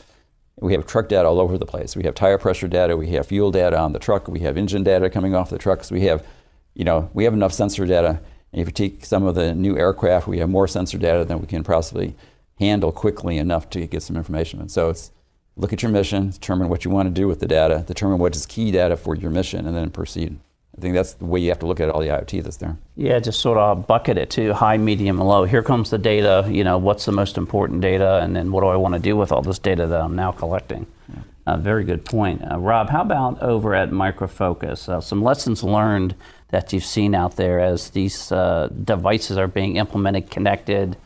we 0.57 0.71
have 0.73 0.85
truck 0.85 1.09
data 1.09 1.27
all 1.27 1.41
over 1.41 1.57
the 1.57 1.65
place. 1.65 1.97
We 1.97 2.03
have 2.03 2.15
tire 2.15 2.37
pressure 2.37 2.67
data, 2.67 2.95
we 2.95 3.07
have 3.09 3.27
fuel 3.27 3.51
data 3.51 3.77
on 3.77 3.91
the 3.91 3.99
truck, 3.99 4.27
we 4.27 4.39
have 4.39 4.57
engine 4.57 4.83
data 4.83 5.09
coming 5.09 5.35
off 5.35 5.49
the 5.49 5.57
trucks. 5.57 5.91
We 5.91 6.01
have, 6.03 6.25
you 6.73 6.85
know, 6.85 7.09
we 7.13 7.25
have 7.25 7.33
enough 7.33 7.51
sensor 7.51 7.85
data 7.85 8.21
and 8.55 8.61
if 8.61 8.69
you 8.69 8.71
take 8.71 9.03
some 9.03 9.25
of 9.25 9.35
the 9.35 9.53
new 9.53 9.77
aircraft, 9.77 10.27
we 10.27 10.39
have 10.39 10.49
more 10.49 10.65
sensor 10.65 10.97
data 10.97 11.25
than 11.25 11.41
we 11.41 11.45
can 11.45 11.61
possibly 11.61 12.15
handle 12.57 12.89
quickly 12.93 13.37
enough 13.37 13.69
to 13.71 13.85
get 13.85 14.01
some 14.01 14.15
information. 14.15 14.61
And 14.61 14.71
so 14.71 14.89
it's 14.89 15.11
look 15.57 15.73
at 15.73 15.83
your 15.83 15.91
mission, 15.91 16.29
determine 16.29 16.69
what 16.69 16.85
you 16.85 16.89
want 16.89 17.07
to 17.07 17.13
do 17.13 17.27
with 17.27 17.41
the 17.41 17.47
data, 17.47 17.83
determine 17.85 18.17
what 18.17 18.33
is 18.33 18.45
key 18.45 18.71
data 18.71 18.95
for 18.95 19.13
your 19.13 19.29
mission, 19.29 19.67
and 19.67 19.75
then 19.75 19.89
proceed. 19.89 20.39
I 20.77 20.79
think 20.79 20.93
that's 20.93 21.15
the 21.15 21.25
way 21.25 21.41
you 21.41 21.49
have 21.49 21.59
to 21.59 21.65
look 21.65 21.81
at 21.81 21.89
all 21.89 21.99
the 21.99 22.07
IoT 22.07 22.43
that's 22.43 22.55
there. 22.55 22.77
Yeah, 22.95 23.19
just 23.19 23.41
sort 23.41 23.57
of 23.57 23.87
bucket 23.87 24.17
it 24.17 24.29
to 24.31 24.53
high, 24.53 24.77
medium, 24.77 25.19
and 25.19 25.27
low. 25.27 25.43
Here 25.43 25.61
comes 25.61 25.89
the 25.89 25.97
data. 25.97 26.47
You 26.49 26.63
know, 26.63 26.77
what's 26.77 27.03
the 27.03 27.11
most 27.11 27.37
important 27.37 27.81
data, 27.81 28.21
and 28.23 28.33
then 28.33 28.53
what 28.53 28.61
do 28.61 28.67
I 28.67 28.77
want 28.77 28.93
to 28.93 29.01
do 29.01 29.17
with 29.17 29.33
all 29.33 29.41
this 29.41 29.59
data 29.59 29.85
that 29.85 29.99
I'm 29.99 30.15
now 30.15 30.31
collecting? 30.31 30.87
Yeah. 31.09 31.23
Uh, 31.45 31.57
very 31.57 31.83
good 31.83 32.05
point, 32.05 32.41
uh, 32.49 32.57
Rob. 32.57 32.89
How 32.89 33.01
about 33.01 33.41
over 33.41 33.75
at 33.75 33.91
Micro 33.91 34.27
Focus? 34.27 34.87
Uh, 34.87 35.01
some 35.01 35.21
lessons 35.21 35.61
learned 35.61 36.15
that 36.49 36.71
you've 36.73 36.86
seen 36.86 37.15
out 37.15 37.36
there 37.36 37.60
as 37.60 37.89
these 37.89 38.31
uh, 38.31 38.69
devices 38.84 39.38
are 39.38 39.47
being 39.47 39.77
implemented, 39.77 40.29
connected, 40.29 40.97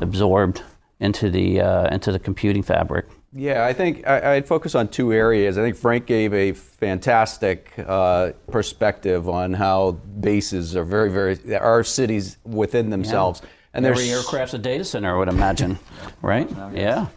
absorbed 0.00 0.62
into 1.00 1.30
the 1.30 1.60
uh, 1.60 1.94
into 1.94 2.12
the 2.12 2.18
computing 2.18 2.62
fabric? 2.62 3.06
Yeah, 3.36 3.66
I 3.66 3.72
think 3.72 4.06
I, 4.06 4.34
would 4.34 4.46
focus 4.46 4.76
on 4.76 4.88
two 4.88 5.12
areas. 5.12 5.58
I 5.58 5.62
think 5.62 5.76
Frank 5.76 6.06
gave 6.06 6.32
a 6.32 6.52
fantastic 6.52 7.72
uh, 7.84 8.30
perspective 8.48 9.28
on 9.28 9.54
how 9.54 9.92
bases 10.20 10.76
are 10.76 10.84
very, 10.84 11.10
very 11.10 11.56
are 11.56 11.82
cities 11.82 12.38
within 12.44 12.90
themselves. 12.90 13.40
Yeah. 13.42 13.48
And 13.74 13.84
every 13.84 14.08
aircraft's 14.10 14.54
a 14.54 14.58
data 14.58 14.84
center, 14.84 15.14
I 15.14 15.18
would 15.18 15.28
imagine, 15.28 15.78
right? 16.22 16.48
Yeah. 16.72 17.08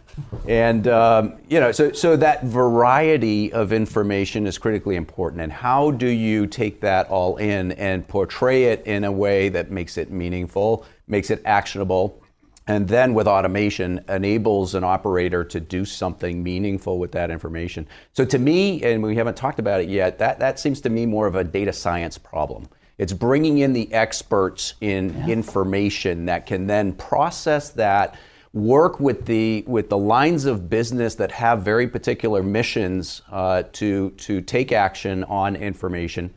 And 0.48 0.88
um, 0.88 1.34
you 1.48 1.60
know, 1.60 1.70
so 1.70 1.92
so 1.92 2.16
that 2.16 2.44
variety 2.44 3.52
of 3.52 3.72
information 3.72 4.46
is 4.46 4.58
critically 4.58 4.96
important. 4.96 5.42
And 5.42 5.52
how 5.52 5.92
do 5.92 6.08
you 6.08 6.46
take 6.46 6.80
that 6.80 7.08
all 7.08 7.36
in 7.36 7.72
and 7.72 8.06
portray 8.06 8.64
it 8.64 8.84
in 8.86 9.04
a 9.04 9.12
way 9.12 9.48
that 9.50 9.70
makes 9.70 9.96
it 9.96 10.10
meaningful, 10.10 10.84
makes 11.06 11.30
it 11.30 11.40
actionable, 11.44 12.20
and 12.68 12.86
then 12.86 13.14
with 13.14 13.26
automation 13.26 14.04
enables 14.10 14.74
an 14.74 14.84
operator 14.84 15.42
to 15.42 15.58
do 15.58 15.86
something 15.86 16.42
meaningful 16.42 16.98
with 16.98 17.12
that 17.12 17.30
information. 17.30 17.86
So 18.12 18.26
to 18.26 18.38
me, 18.38 18.82
and 18.82 19.02
we 19.02 19.16
haven't 19.16 19.38
talked 19.38 19.58
about 19.58 19.80
it 19.80 19.88
yet, 19.88 20.18
that 20.18 20.38
that 20.40 20.60
seems 20.60 20.82
to 20.82 20.90
me 20.90 21.06
more 21.06 21.26
of 21.26 21.34
a 21.34 21.42
data 21.42 21.72
science 21.72 22.18
problem. 22.18 22.68
It's 22.98 23.12
bringing 23.12 23.58
in 23.58 23.72
the 23.72 23.92
experts 23.92 24.74
in 24.80 25.16
yeah. 25.16 25.28
information 25.28 26.26
that 26.26 26.46
can 26.46 26.66
then 26.66 26.92
process 26.92 27.70
that 27.70 28.18
work 28.52 28.98
with 28.98 29.24
the 29.26 29.62
with 29.66 29.88
the 29.88 29.98
lines 29.98 30.44
of 30.44 30.68
business 30.68 31.14
that 31.14 31.30
have 31.30 31.62
very 31.62 31.86
particular 31.86 32.42
missions 32.42 33.22
uh, 33.30 33.62
to 33.72 34.10
to 34.10 34.40
take 34.40 34.72
action 34.72 35.22
on 35.24 35.54
information 35.54 36.34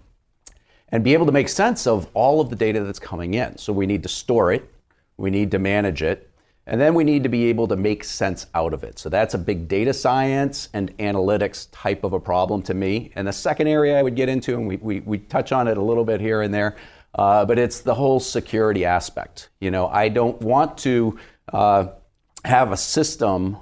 and 0.89 1.04
be 1.04 1.13
able 1.13 1.26
to 1.26 1.32
make 1.32 1.50
sense 1.50 1.88
of 1.88 2.08
all 2.13 2.41
of 2.41 2.50
the 2.50 2.56
data 2.56 2.84
that's 2.84 3.00
coming 3.00 3.34
in. 3.34 3.58
So 3.58 3.74
we 3.74 3.86
need 3.86 4.04
to 4.04 4.10
store 4.10 4.52
it, 4.52 4.69
we 5.17 5.32
need 5.32 5.52
to 5.52 5.60
manage 5.60 6.04
it, 6.04 6.30
and 6.67 6.80
then 6.80 6.93
we 6.93 7.04
need 7.04 7.24
to 7.24 7.30
be 7.30 7.45
able 7.45 7.67
to 7.67 7.76
make 7.76 8.04
sense 8.04 8.45
out 8.54 8.74
of 8.74 8.84
it. 8.84 9.00
So 9.00 9.10
that's 9.10 9.34
a 9.34 9.38
big 9.38 9.67
data 9.67 9.93
science 9.93 10.69
and 10.74 10.95
analytics 10.97 11.67
type 11.71 12.04
of 12.04 12.13
a 12.13 12.19
problem 12.19 12.62
to 12.63 12.74
me. 12.74 13.12
And 13.15 13.28
the 13.28 13.34
second 13.34 13.67
area 13.67 13.97
I 13.97 14.04
would 14.04 14.15
get 14.15 14.30
into, 14.30 14.54
and 14.54 14.67
we, 14.67 14.78
we, 14.78 15.00
we 15.02 15.17
touch 15.17 15.52
on 15.52 15.67
it 15.67 15.78
a 15.78 15.82
little 15.82 16.06
bit 16.06 16.21
here 16.21 16.43
and 16.43 16.54
there, 16.54 16.78
uh, 17.15 17.45
but 17.45 17.58
it's 17.58 17.82
the 17.82 17.95
whole 17.95 18.19
security 18.19 18.86
aspect. 18.86 19.50
You 19.60 19.71
know, 19.71 19.88
I 19.88 20.10
don't 20.10 20.39
want 20.41 20.78
to 20.80 21.19
uh, 21.52 21.88
have 22.45 22.71
a 22.71 22.78
system, 22.78 23.58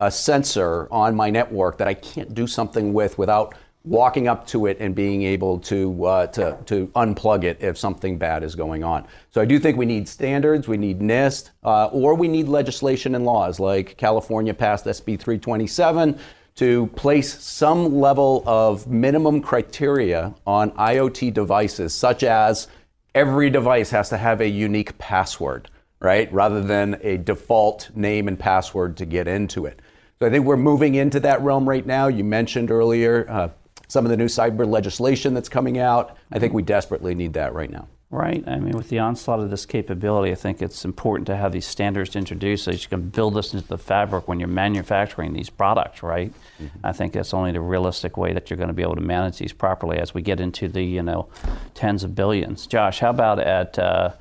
a 0.00 0.10
sensor 0.10 0.88
on 0.92 1.16
my 1.16 1.30
network 1.30 1.78
that 1.78 1.88
I 1.88 1.94
can't 1.94 2.34
do 2.34 2.46
something 2.46 2.92
with 2.92 3.18
without 3.18 3.54
walking 3.86 4.26
up 4.28 4.46
to 4.48 4.66
it 4.66 4.76
and 4.80 4.94
being 4.94 5.22
able 5.22 5.58
to, 5.60 6.04
uh, 6.04 6.26
to, 6.26 6.58
to 6.66 6.88
unplug 6.88 7.44
it 7.44 7.56
if 7.60 7.78
something 7.78 8.18
bad 8.18 8.42
is 8.42 8.54
going 8.54 8.82
on. 8.82 9.06
So 9.30 9.40
I 9.40 9.44
do 9.44 9.58
think 9.58 9.78
we 9.78 9.86
need 9.86 10.08
standards, 10.08 10.66
we 10.68 10.76
need 10.76 11.00
NIST, 11.00 11.50
uh, 11.64 11.86
or 11.86 12.14
we 12.14 12.28
need 12.28 12.48
legislation 12.48 13.14
and 13.14 13.24
laws 13.24 13.60
like 13.60 13.96
California 13.96 14.52
passed 14.52 14.84
SB 14.84 15.18
327 15.18 16.18
to 16.56 16.86
place 16.88 17.40
some 17.42 18.00
level 18.00 18.42
of 18.46 18.86
minimum 18.88 19.40
criteria 19.40 20.34
on 20.46 20.70
IoT 20.72 21.32
devices, 21.32 21.94
such 21.94 22.24
as 22.24 22.66
every 23.14 23.50
device 23.50 23.90
has 23.90 24.08
to 24.08 24.16
have 24.16 24.40
a 24.40 24.48
unique 24.48 24.98
password 24.98 25.70
right? 26.00 26.30
Rather 26.32 26.60
than 26.62 26.98
a 27.02 27.16
default 27.16 27.90
name 27.94 28.28
and 28.28 28.38
password 28.38 28.96
to 28.98 29.06
get 29.06 29.26
into 29.26 29.66
it. 29.66 29.80
So 30.18 30.26
I 30.26 30.30
think 30.30 30.44
we're 30.44 30.56
moving 30.56 30.94
into 30.94 31.20
that 31.20 31.42
realm 31.42 31.68
right 31.68 31.84
now. 31.84 32.08
You 32.08 32.24
mentioned 32.24 32.70
earlier 32.70 33.26
uh, 33.28 33.48
some 33.88 34.04
of 34.04 34.10
the 34.10 34.16
new 34.16 34.26
cyber 34.26 34.66
legislation 34.66 35.34
that's 35.34 35.48
coming 35.48 35.78
out. 35.78 36.16
I 36.32 36.38
think 36.38 36.52
we 36.52 36.62
desperately 36.62 37.14
need 37.14 37.34
that 37.34 37.54
right 37.54 37.70
now. 37.70 37.88
Right. 38.08 38.44
I 38.46 38.60
mean, 38.60 38.76
with 38.76 38.88
the 38.88 39.00
onslaught 39.00 39.40
of 39.40 39.50
this 39.50 39.66
capability, 39.66 40.30
I 40.30 40.36
think 40.36 40.62
it's 40.62 40.84
important 40.84 41.26
to 41.26 41.36
have 41.36 41.50
these 41.50 41.66
standards 41.66 42.14
introduced 42.14 42.64
so 42.64 42.70
you 42.70 42.78
can 42.78 43.08
build 43.08 43.34
this 43.34 43.52
into 43.52 43.66
the 43.66 43.78
fabric 43.78 44.28
when 44.28 44.38
you're 44.38 44.48
manufacturing 44.48 45.32
these 45.32 45.50
products, 45.50 46.04
right? 46.04 46.32
Mm-hmm. 46.62 46.86
I 46.86 46.92
think 46.92 47.14
that's 47.14 47.34
only 47.34 47.50
the 47.50 47.60
realistic 47.60 48.16
way 48.16 48.32
that 48.32 48.48
you're 48.48 48.56
going 48.56 48.68
to 48.68 48.74
be 48.74 48.82
able 48.82 48.94
to 48.94 49.00
manage 49.00 49.38
these 49.38 49.52
properly 49.52 49.98
as 49.98 50.14
we 50.14 50.22
get 50.22 50.38
into 50.38 50.68
the, 50.68 50.84
you 50.84 51.02
know, 51.02 51.28
tens 51.74 52.04
of 52.04 52.14
billions. 52.14 52.68
Josh, 52.68 53.00
how 53.00 53.10
about 53.10 53.40
at 53.40 53.76
uh, 53.76 54.12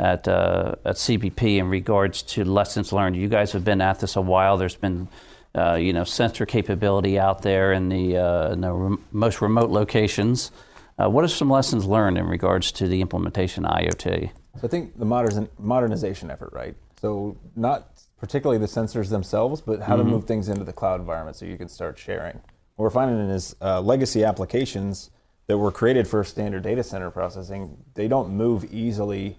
at, 0.00 0.26
uh, 0.26 0.74
at 0.84 0.96
CBP 0.96 1.58
in 1.58 1.68
regards 1.68 2.22
to 2.22 2.42
lessons 2.42 2.90
learned. 2.92 3.16
You 3.16 3.28
guys 3.28 3.52
have 3.52 3.64
been 3.64 3.82
at 3.82 4.00
this 4.00 4.16
a 4.16 4.20
while. 4.20 4.56
There's 4.56 4.76
been 4.76 5.08
uh, 5.54 5.74
you 5.74 5.92
know 5.92 6.04
sensor 6.04 6.46
capability 6.46 7.18
out 7.18 7.42
there 7.42 7.72
in 7.72 7.88
the, 7.88 8.16
uh, 8.16 8.52
in 8.52 8.60
the 8.60 8.72
rem- 8.72 9.04
most 9.12 9.40
remote 9.40 9.70
locations. 9.70 10.52
Uh, 10.98 11.08
what 11.08 11.24
are 11.24 11.28
some 11.28 11.48
lessons 11.48 11.86
learned 11.86 12.18
in 12.18 12.26
regards 12.26 12.70
to 12.72 12.86
the 12.86 13.00
implementation 13.00 13.64
of 13.64 13.74
IoT? 13.74 14.30
So 14.56 14.60
I 14.64 14.68
think 14.68 14.98
the 14.98 15.06
modern, 15.06 15.48
modernization 15.58 16.30
effort, 16.30 16.52
right? 16.52 16.76
So 17.00 17.38
not 17.56 18.02
particularly 18.18 18.58
the 18.58 18.66
sensors 18.66 19.08
themselves, 19.08 19.62
but 19.62 19.80
how 19.80 19.96
mm-hmm. 19.96 20.04
to 20.04 20.10
move 20.10 20.24
things 20.24 20.48
into 20.48 20.64
the 20.64 20.72
cloud 20.72 21.00
environment 21.00 21.36
so 21.36 21.46
you 21.46 21.56
can 21.56 21.68
start 21.68 21.98
sharing. 21.98 22.34
What 22.76 22.84
we're 22.84 22.90
finding 22.90 23.30
is 23.30 23.56
uh, 23.62 23.80
legacy 23.80 24.24
applications 24.24 25.10
that 25.46 25.58
were 25.58 25.72
created 25.72 26.06
for 26.06 26.22
standard 26.22 26.62
data 26.62 26.84
center 26.84 27.10
processing, 27.10 27.76
they 27.94 28.06
don't 28.06 28.30
move 28.30 28.72
easily 28.72 29.36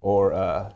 or 0.00 0.32
uh, 0.32 0.72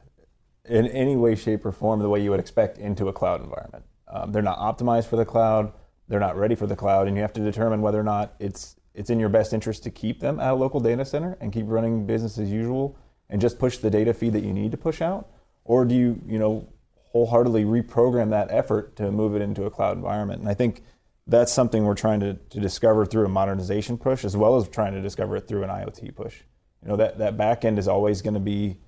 in 0.65 0.87
any 0.87 1.17
way, 1.17 1.35
shape, 1.35 1.67
or 1.67 1.73
form 1.73 2.01
the 2.01 2.09
way 2.09 2.23
you 2.23 2.31
would 2.31 2.41
expect 2.41 2.79
into 2.79 3.09
a 3.09 3.13
cloud 3.13 3.43
environment. 3.43 3.85
Um, 4.13 4.31
they're 4.31 4.43
not 4.43 4.59
optimized 4.59 5.07
for 5.07 5.17
the 5.17 5.25
cloud. 5.25 5.73
They're 6.09 6.21
not 6.21 6.37
ready 6.37 6.55
for 6.55 6.67
the 6.67 6.77
cloud, 6.77 7.09
and 7.09 7.17
you 7.17 7.23
have 7.23 7.33
to 7.33 7.41
determine 7.41 7.81
whether 7.81 7.99
or 7.99 8.05
not 8.05 8.35
it's 8.39 8.77
it's 8.95 9.09
in 9.09 9.19
your 9.19 9.31
best 9.31 9.55
interest 9.55 9.83
to 9.85 9.91
keep 9.91 10.21
them 10.21 10.39
at 10.39 10.51
a 10.51 10.55
local 10.55 10.79
data 10.79 11.05
center 11.05 11.39
and 11.41 11.51
keep 11.51 11.65
running 11.67 12.05
business 12.05 12.37
as 12.37 12.51
usual 12.51 12.99
and 13.31 13.41
just 13.41 13.59
push 13.59 13.79
the 13.79 13.89
data 13.89 14.13
feed 14.13 14.35
that 14.35 14.45
you 14.45 14.53
need 14.53 14.71
to 14.71 14.77
push 14.77 15.01
out, 15.01 15.31
or 15.65 15.85
do 15.85 15.95
you 15.95 16.21
you 16.27 16.39
know 16.39 16.69
wholeheartedly 17.13 17.65
reprogram 17.65 18.31
that 18.31 18.49
effort 18.51 18.97
to 18.97 19.11
move 19.11 19.35
it 19.35 19.43
into 19.43 19.65
a 19.65 19.71
cloud 19.71 19.97
environment? 19.97 20.41
And 20.41 20.49
I 20.49 20.55
think 20.55 20.83
that's 21.27 21.53
something 21.53 21.85
we're 21.85 21.95
trying 21.95 22.21
to, 22.21 22.35
to 22.35 22.61
discover 22.61 23.07
through 23.07 23.25
a 23.25 23.29
modernization 23.29 23.97
push 23.97 24.25
as 24.25 24.37
well 24.37 24.57
as 24.57 24.69
trying 24.69 24.93
to 24.93 25.01
discover 25.01 25.37
it 25.37 25.47
through 25.47 25.63
an 25.63 25.71
IoT 25.71 26.15
push. 26.15 26.41
You 26.83 26.89
know 26.89 26.97
that 26.97 27.19
that 27.19 27.39
back 27.39 27.65
end 27.65 27.79
is 27.79 27.89
always 27.89 28.21
going 28.21 28.35
to 28.35 28.41
be 28.41 28.79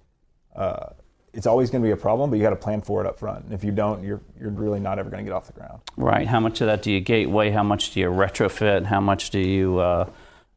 uh, 0.54 0.90
it's 1.34 1.46
always 1.46 1.70
going 1.70 1.82
to 1.82 1.86
be 1.86 1.92
a 1.92 1.96
problem, 1.96 2.30
but 2.30 2.36
you 2.36 2.42
got 2.42 2.50
to 2.50 2.56
plan 2.56 2.80
for 2.80 3.00
it 3.00 3.06
up 3.06 3.18
front. 3.18 3.44
And 3.44 3.52
if 3.52 3.64
you 3.64 3.72
don't, 3.72 4.02
you're 4.02 4.20
you're 4.40 4.50
really 4.50 4.80
not 4.80 4.98
ever 4.98 5.10
going 5.10 5.24
to 5.24 5.28
get 5.28 5.34
off 5.34 5.46
the 5.46 5.52
ground. 5.52 5.80
Right. 5.96 6.26
How 6.26 6.40
much 6.40 6.60
of 6.60 6.68
that 6.68 6.82
do 6.82 6.90
you 6.90 7.00
gateway? 7.00 7.50
How 7.50 7.62
much 7.62 7.92
do 7.92 8.00
you 8.00 8.08
retrofit? 8.08 8.84
How 8.84 9.00
much 9.00 9.30
do 9.30 9.38
you 9.38 9.78
uh, 9.78 10.10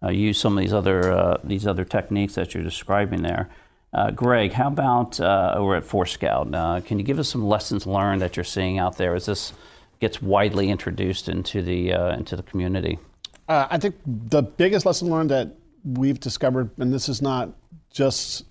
uh, 0.04 0.10
use 0.10 0.40
some 0.40 0.58
of 0.58 0.62
these 0.62 0.74
other 0.74 1.12
uh, 1.12 1.38
these 1.44 1.66
other 1.68 1.84
techniques 1.84 2.36
that 2.36 2.54
you're 2.54 2.64
describing 2.64 3.24
there? 3.24 3.50
Uh, 3.94 4.12
Greg, 4.12 4.52
how 4.52 4.68
about 4.68 5.20
uh, 5.20 5.54
over 5.56 5.76
at 5.76 5.84
Forescout? 5.84 6.54
Uh, 6.54 6.82
can 6.82 7.00
you 7.00 7.06
give 7.06 7.20
us 7.20 7.30
some 7.30 7.46
lessons 7.46 7.88
learned 7.88 8.22
that 8.22 8.36
you're 8.36 8.44
seeing 8.44 8.78
out 8.78 8.98
there 8.98 9.16
as 9.16 9.26
this 9.26 9.54
gets 10.00 10.22
widely 10.22 10.70
introduced 10.70 11.30
into 11.30 11.62
the 11.62 11.94
uh, 11.94 12.16
into 12.16 12.36
the 12.36 12.44
community? 12.44 13.00
Uh, 13.48 13.68
I 13.70 13.78
think 13.78 13.96
the 14.06 14.44
biggest 14.44 14.86
lesson 14.86 15.10
learned 15.10 15.32
that 15.32 15.56
we've 15.84 16.20
discovered, 16.20 16.70
and 16.78 16.94
this 16.94 17.08
is 17.08 17.22
not 17.22 17.50
just 17.90 18.44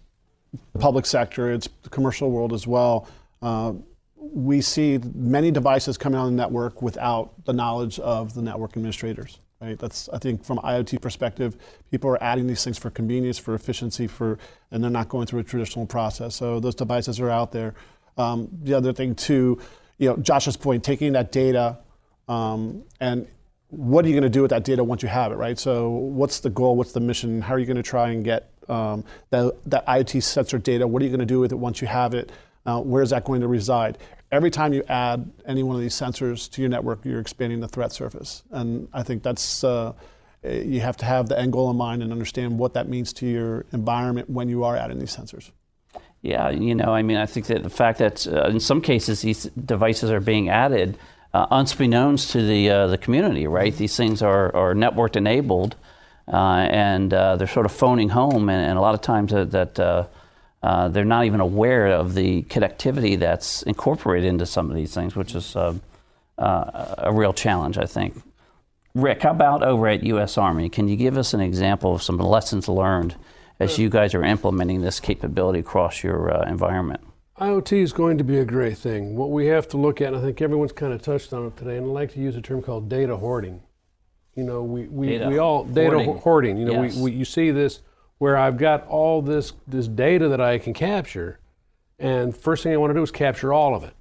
public 0.79 1.07
sector; 1.07 1.53
it's 1.53 1.69
the 1.83 1.89
commercial 1.91 2.31
world 2.31 2.53
as 2.53 2.67
well. 2.67 3.09
Uh, 3.43 3.75
we 4.17 4.61
see 4.61 4.99
many 5.15 5.51
devices 5.51 5.97
coming 5.97 6.19
on 6.19 6.27
the 6.27 6.37
network 6.37 6.83
without 6.83 7.33
the 7.45 7.53
knowledge 7.53 7.99
of 8.01 8.35
the 8.35 8.43
network 8.43 8.71
administrators. 8.71 9.39
Right? 9.61 9.79
That's 9.79 10.09
I 10.11 10.19
think 10.19 10.45
from 10.45 10.59
IoT 10.59 11.01
perspective, 11.01 11.57
people 11.91 12.11
are 12.11 12.23
adding 12.23 12.47
these 12.47 12.63
things 12.63 12.77
for 12.79 12.91
convenience, 12.91 13.39
for 13.39 13.55
efficiency, 13.55 14.07
for 14.07 14.39
and 14.71 14.83
they're 14.83 14.91
not 14.91 15.09
going 15.09 15.27
through 15.27 15.41
a 15.41 15.45
traditional 15.45 15.87
process. 15.87 16.35
So 16.35 16.61
those 16.61 16.75
devices 16.75 17.21
are 17.21 17.31
out 17.31 17.53
there. 17.53 17.75
Um, 18.19 18.49
the 18.63 18.75
other 18.75 18.93
thing 18.93 19.15
too, 19.15 19.61
you 19.99 20.09
know, 20.09 20.17
Josh's 20.17 20.57
point, 20.57 20.83
taking 20.85 21.13
that 21.13 21.33
data 21.33 21.79
um, 22.29 22.85
and 23.01 23.27
what 23.69 24.05
are 24.05 24.09
you 24.09 24.15
going 24.15 24.23
to 24.23 24.29
do 24.29 24.43
with 24.43 24.51
that 24.51 24.65
data 24.65 24.83
once 24.83 25.03
you 25.03 25.09
have 25.09 25.33
it, 25.33 25.37
right? 25.37 25.59
So 25.59 25.89
what's 25.91 26.41
the 26.41 26.51
goal? 26.51 26.77
What's 26.77 26.93
the 26.93 27.01
mission? 27.01 27.41
How 27.41 27.55
are 27.55 27.59
you 27.59 27.67
going 27.67 27.77
to 27.77 27.83
try 27.83 28.11
and 28.11 28.25
get 28.25 28.51
um, 28.69 29.05
that, 29.31 29.57
that 29.67 29.87
IoT 29.87 30.23
sensor 30.23 30.59
data? 30.59 30.87
What 30.87 31.03
are 31.03 31.05
you 31.05 31.11
going 31.11 31.21
to 31.21 31.27
do 31.27 31.41
with 31.41 31.53
it 31.53 31.57
once 31.57 31.81
you 31.81 31.87
have 31.87 32.15
it? 32.15 32.31
Uh, 32.65 32.81
where 32.81 33.03
is 33.03 33.11
that 33.11 33.25
going 33.25 33.41
to 33.41 33.49
reside? 33.49 33.99
every 34.33 34.51
time 34.51 34.73
you 34.73 34.83
add 34.89 35.31
any 35.47 35.63
one 35.63 35.77
of 35.77 35.83
these 35.83 35.95
sensors 35.95 36.51
to 36.51 36.61
your 36.61 36.69
network, 36.69 37.05
you're 37.05 37.21
expanding 37.21 37.61
the 37.61 37.69
threat 37.69 37.93
surface. 37.93 38.43
And 38.51 38.89
I 38.93 39.03
think 39.03 39.23
that's, 39.23 39.63
uh, 39.63 39.93
you 40.43 40.81
have 40.81 40.97
to 40.99 41.05
have 41.05 41.29
the 41.29 41.39
end 41.39 41.53
goal 41.53 41.71
in 41.71 41.77
mind 41.77 42.03
and 42.03 42.13
understand 42.13 42.59
what 42.59 42.75
that 42.75 42.89
means 42.89 43.13
to 43.15 43.27
your 43.27 43.65
environment 43.73 44.31
when 44.31 44.49
you 44.49 44.65
are 44.65 44.77
adding 44.77 44.99
these 44.99 45.17
sensors. 45.17 45.51
Yeah, 46.23 46.51
you 46.51 46.75
know, 46.75 46.95
I 46.95 47.03
mean, 47.03 47.19
I 47.19 47.27
think 47.27 47.47
that 47.47 47.63
the 47.63 47.71
fact 47.71 47.99
that 47.99 48.27
uh, 48.27 48.49
in 48.49 48.59
some 48.59 48.81
cases 48.81 49.23
these 49.23 49.45
devices 49.45 50.11
are 50.11 50.21
being 50.21 50.49
added 50.49 50.99
uh, 51.35 51.47
unbeknownst 51.51 52.31
to 52.31 52.43
the 52.43 52.71
uh, 52.71 52.87
the 52.87 52.99
community, 52.99 53.47
right? 53.47 53.73
Mm-hmm. 53.73 53.79
These 53.79 53.97
things 53.97 54.23
are, 54.23 54.55
are 54.57 54.75
networked 54.75 55.17
enabled, 55.17 55.77
and 56.35 57.13
uh, 57.15 57.37
they're 57.37 57.47
sort 57.47 57.67
of 57.67 57.73
phoning 57.73 58.09
home, 58.09 58.49
and, 58.49 58.71
and 58.71 58.79
a 58.79 58.81
lot 58.81 58.95
of 58.95 59.01
times 59.01 59.33
that, 59.33 59.51
that 59.53 60.07
uh, 60.63 60.89
they're 60.89 61.05
not 61.05 61.25
even 61.25 61.41
aware 61.41 61.87
of 61.87 62.15
the 62.15 62.43
connectivity 62.45 63.19
that's 63.19 63.63
incorporated 63.63 64.29
into 64.29 64.47
some 64.47 64.71
of 64.71 64.77
these 64.77 64.93
things, 64.93 65.15
which 65.15 65.35
is 65.35 65.55
uh, 65.55 65.75
uh, 66.39 66.95
a 66.99 67.13
real 67.13 67.33
challenge, 67.33 67.79
I 67.79 67.87
think. 67.87 68.21
Rick, 68.95 69.23
how 69.23 69.31
about 69.31 69.63
over 69.63 69.87
at 69.89 70.03
U.S. 70.05 70.39
Army? 70.39 70.69
Can 70.69 70.89
you 70.89 70.97
give 70.97 71.19
us 71.19 71.35
an 71.35 71.41
example 71.41 71.95
of 71.95 72.03
some 72.03 72.17
lessons 72.17 72.69
learned 72.69 73.15
as 73.61 73.79
you 73.79 73.89
guys 73.89 74.15
are 74.15 74.25
implementing 74.25 74.81
this 74.81 75.01
capability 75.01 75.61
across 75.61 76.03
your 76.03 76.35
uh, 76.35 76.49
environment? 76.49 77.01
IoT 77.39 77.83
is 77.83 77.93
going 77.93 78.17
to 78.17 78.25
be 78.25 78.39
a 78.39 78.45
great 78.45 78.79
thing. 78.79 79.15
What 79.15 79.31
we 79.31 79.47
have 79.47 79.69
to 79.69 79.77
look 79.77 80.01
at, 80.01 80.09
and 80.09 80.17
I 80.17 80.21
think 80.23 80.41
everyone's 80.41 80.73
kind 80.73 80.95
of 80.95 81.03
touched 81.03 81.35
on 81.35 81.47
it 81.47 81.57
today, 81.59 81.77
and 81.77 81.85
I 81.85 81.89
like 81.91 82.13
to 82.15 82.21
use 82.21 82.35
a 82.37 82.41
term 82.41 82.63
called 82.63 82.89
data 82.89 83.17
hoarding. 83.17 83.61
You 84.37 84.45
know, 84.45 84.63
we, 84.63 84.87
we, 84.89 85.07
data 85.09 85.29
we 85.29 85.39
all, 85.39 85.65
data 85.65 85.97
hoarding. 85.97 86.19
hoarding. 86.19 86.57
You 86.59 86.67
know, 86.67 86.83
yes. 86.83 86.95
we, 86.95 87.03
we, 87.03 87.13
you 87.13 87.25
see 87.25 87.51
this 87.51 87.81
where 88.19 88.37
I've 88.37 88.59
got 88.59 88.87
all 88.87 89.23
this, 89.23 89.55
this 89.67 89.89
data 89.89 90.29
that 90.29 90.41
I 90.41 90.59
can 90.59 90.75
capture, 90.75 91.41
and 91.99 92.37
first 92.37 92.63
thing 92.63 92.73
I 92.73 92.77
want 92.77 92.91
to 92.91 92.95
do 92.95 93.03
is 93.03 93.11
capture 93.11 93.53
all 93.53 93.75
of 93.75 93.83
it. 93.83 93.95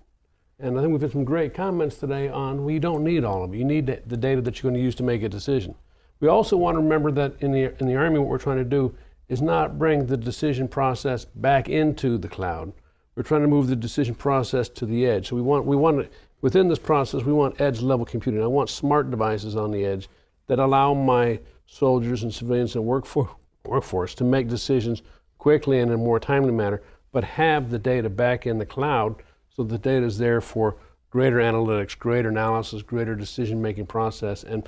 And 0.59 0.77
I 0.77 0.81
think 0.81 0.91
we've 0.91 1.01
had 1.01 1.11
some 1.11 1.25
great 1.25 1.53
comments 1.53 1.97
today 1.97 2.29
on, 2.29 2.63
well, 2.63 2.71
you 2.71 2.79
don't 2.79 3.03
need 3.03 3.23
all 3.23 3.43
of 3.43 3.53
it. 3.53 3.57
You 3.57 3.65
need 3.65 3.87
the 3.87 4.17
data 4.17 4.41
that 4.41 4.61
you're 4.61 4.71
going 4.71 4.79
to 4.79 4.85
use 4.85 4.95
to 4.95 5.03
make 5.03 5.23
a 5.23 5.29
decision. 5.29 5.75
We 6.19 6.27
also 6.27 6.55
want 6.55 6.75
to 6.75 6.81
remember 6.81 7.11
that 7.11 7.33
in 7.41 7.51
the, 7.51 7.73
in 7.79 7.87
the 7.87 7.95
Army, 7.95 8.19
what 8.19 8.29
we're 8.29 8.37
trying 8.37 8.57
to 8.57 8.63
do 8.63 8.95
is 9.27 9.41
not 9.41 9.77
bring 9.77 10.05
the 10.05 10.15
decision 10.15 10.67
process 10.67 11.25
back 11.25 11.67
into 11.67 12.17
the 12.17 12.29
cloud. 12.29 12.71
We're 13.15 13.23
trying 13.23 13.41
to 13.41 13.47
move 13.47 13.67
the 13.67 13.75
decision 13.75 14.15
process 14.15 14.69
to 14.69 14.85
the 14.85 15.05
edge. 15.05 15.29
So 15.29 15.35
we 15.35 15.41
want, 15.41 15.65
we 15.65 15.75
want 15.75 16.09
within 16.41 16.67
this 16.67 16.79
process, 16.79 17.23
we 17.23 17.33
want 17.33 17.59
edge 17.59 17.81
level 17.81 18.05
computing. 18.05 18.41
I 18.41 18.47
want 18.47 18.69
smart 18.69 19.11
devices 19.11 19.55
on 19.55 19.71
the 19.71 19.85
edge 19.85 20.07
that 20.47 20.59
allow 20.59 20.93
my 20.93 21.39
soldiers 21.65 22.23
and 22.23 22.33
civilians 22.33 22.75
and 22.75 22.85
workforce, 22.85 23.31
workforce 23.65 24.13
to 24.15 24.23
make 24.23 24.47
decisions 24.47 25.01
quickly 25.37 25.79
and 25.79 25.91
in 25.91 25.95
a 25.95 26.03
more 26.03 26.19
timely 26.19 26.51
manner, 26.51 26.81
but 27.11 27.23
have 27.23 27.69
the 27.69 27.79
data 27.79 28.09
back 28.09 28.45
in 28.45 28.57
the 28.57 28.65
cloud 28.65 29.15
so 29.55 29.63
the 29.63 29.77
data 29.77 30.05
is 30.05 30.17
there 30.17 30.41
for 30.41 30.75
greater 31.09 31.37
analytics, 31.37 31.97
greater 31.97 32.27
analysis, 32.27 32.81
greater 32.81 33.15
decision 33.15 33.61
making 33.61 33.85
process, 33.85 34.43
and 34.43 34.67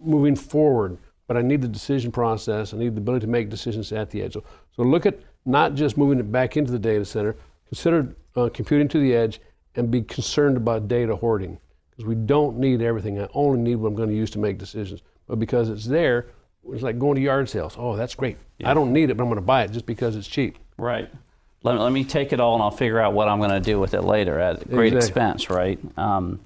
moving 0.00 0.34
forward. 0.34 0.98
But 1.28 1.36
I 1.36 1.42
need 1.42 1.62
the 1.62 1.68
decision 1.68 2.10
process, 2.10 2.74
I 2.74 2.78
need 2.78 2.96
the 2.96 3.00
ability 3.00 3.26
to 3.26 3.30
make 3.30 3.48
decisions 3.48 3.92
at 3.92 4.10
the 4.10 4.22
edge. 4.22 4.32
So, 4.32 4.42
so 4.74 4.82
look 4.82 5.06
at 5.06 5.20
not 5.44 5.74
just 5.74 5.96
moving 5.96 6.18
it 6.18 6.32
back 6.32 6.56
into 6.56 6.72
the 6.72 6.80
data 6.80 7.04
center, 7.04 7.36
consider 7.68 8.16
uh, 8.34 8.48
computing 8.52 8.88
to 8.88 8.98
the 8.98 9.14
edge, 9.14 9.40
and 9.76 9.88
be 9.88 10.02
concerned 10.02 10.56
about 10.56 10.88
data 10.88 11.14
hoarding. 11.14 11.58
Because 12.02 12.16
we 12.16 12.26
don't 12.26 12.58
need 12.58 12.82
everything. 12.82 13.20
I 13.20 13.28
only 13.32 13.60
need 13.60 13.76
what 13.76 13.88
I'm 13.88 13.94
going 13.94 14.08
to 14.08 14.14
use 14.14 14.30
to 14.32 14.40
make 14.40 14.58
decisions. 14.58 15.02
But 15.28 15.38
because 15.38 15.68
it's 15.68 15.84
there, 15.84 16.26
it's 16.68 16.82
like 16.82 16.98
going 16.98 17.14
to 17.14 17.20
yard 17.20 17.48
sales. 17.48 17.76
Oh, 17.78 17.94
that's 17.94 18.16
great. 18.16 18.38
Yeah. 18.58 18.70
I 18.70 18.74
don't 18.74 18.92
need 18.92 19.10
it, 19.10 19.16
but 19.16 19.22
I'm 19.22 19.28
going 19.28 19.36
to 19.36 19.46
buy 19.46 19.62
it 19.62 19.70
just 19.70 19.86
because 19.86 20.16
it's 20.16 20.26
cheap. 20.26 20.58
Right. 20.76 21.08
Let, 21.62 21.78
let 21.78 21.92
me 21.92 22.02
take 22.02 22.32
it 22.32 22.40
all 22.40 22.54
and 22.54 22.62
I'll 22.62 22.72
figure 22.72 22.98
out 22.98 23.12
what 23.12 23.28
I'm 23.28 23.38
going 23.38 23.50
to 23.50 23.60
do 23.60 23.78
with 23.78 23.94
it 23.94 24.02
later 24.02 24.40
at 24.40 24.68
great 24.68 24.92
exactly. 24.92 24.96
expense, 24.96 25.48
right? 25.48 25.78
Um, 25.96 26.40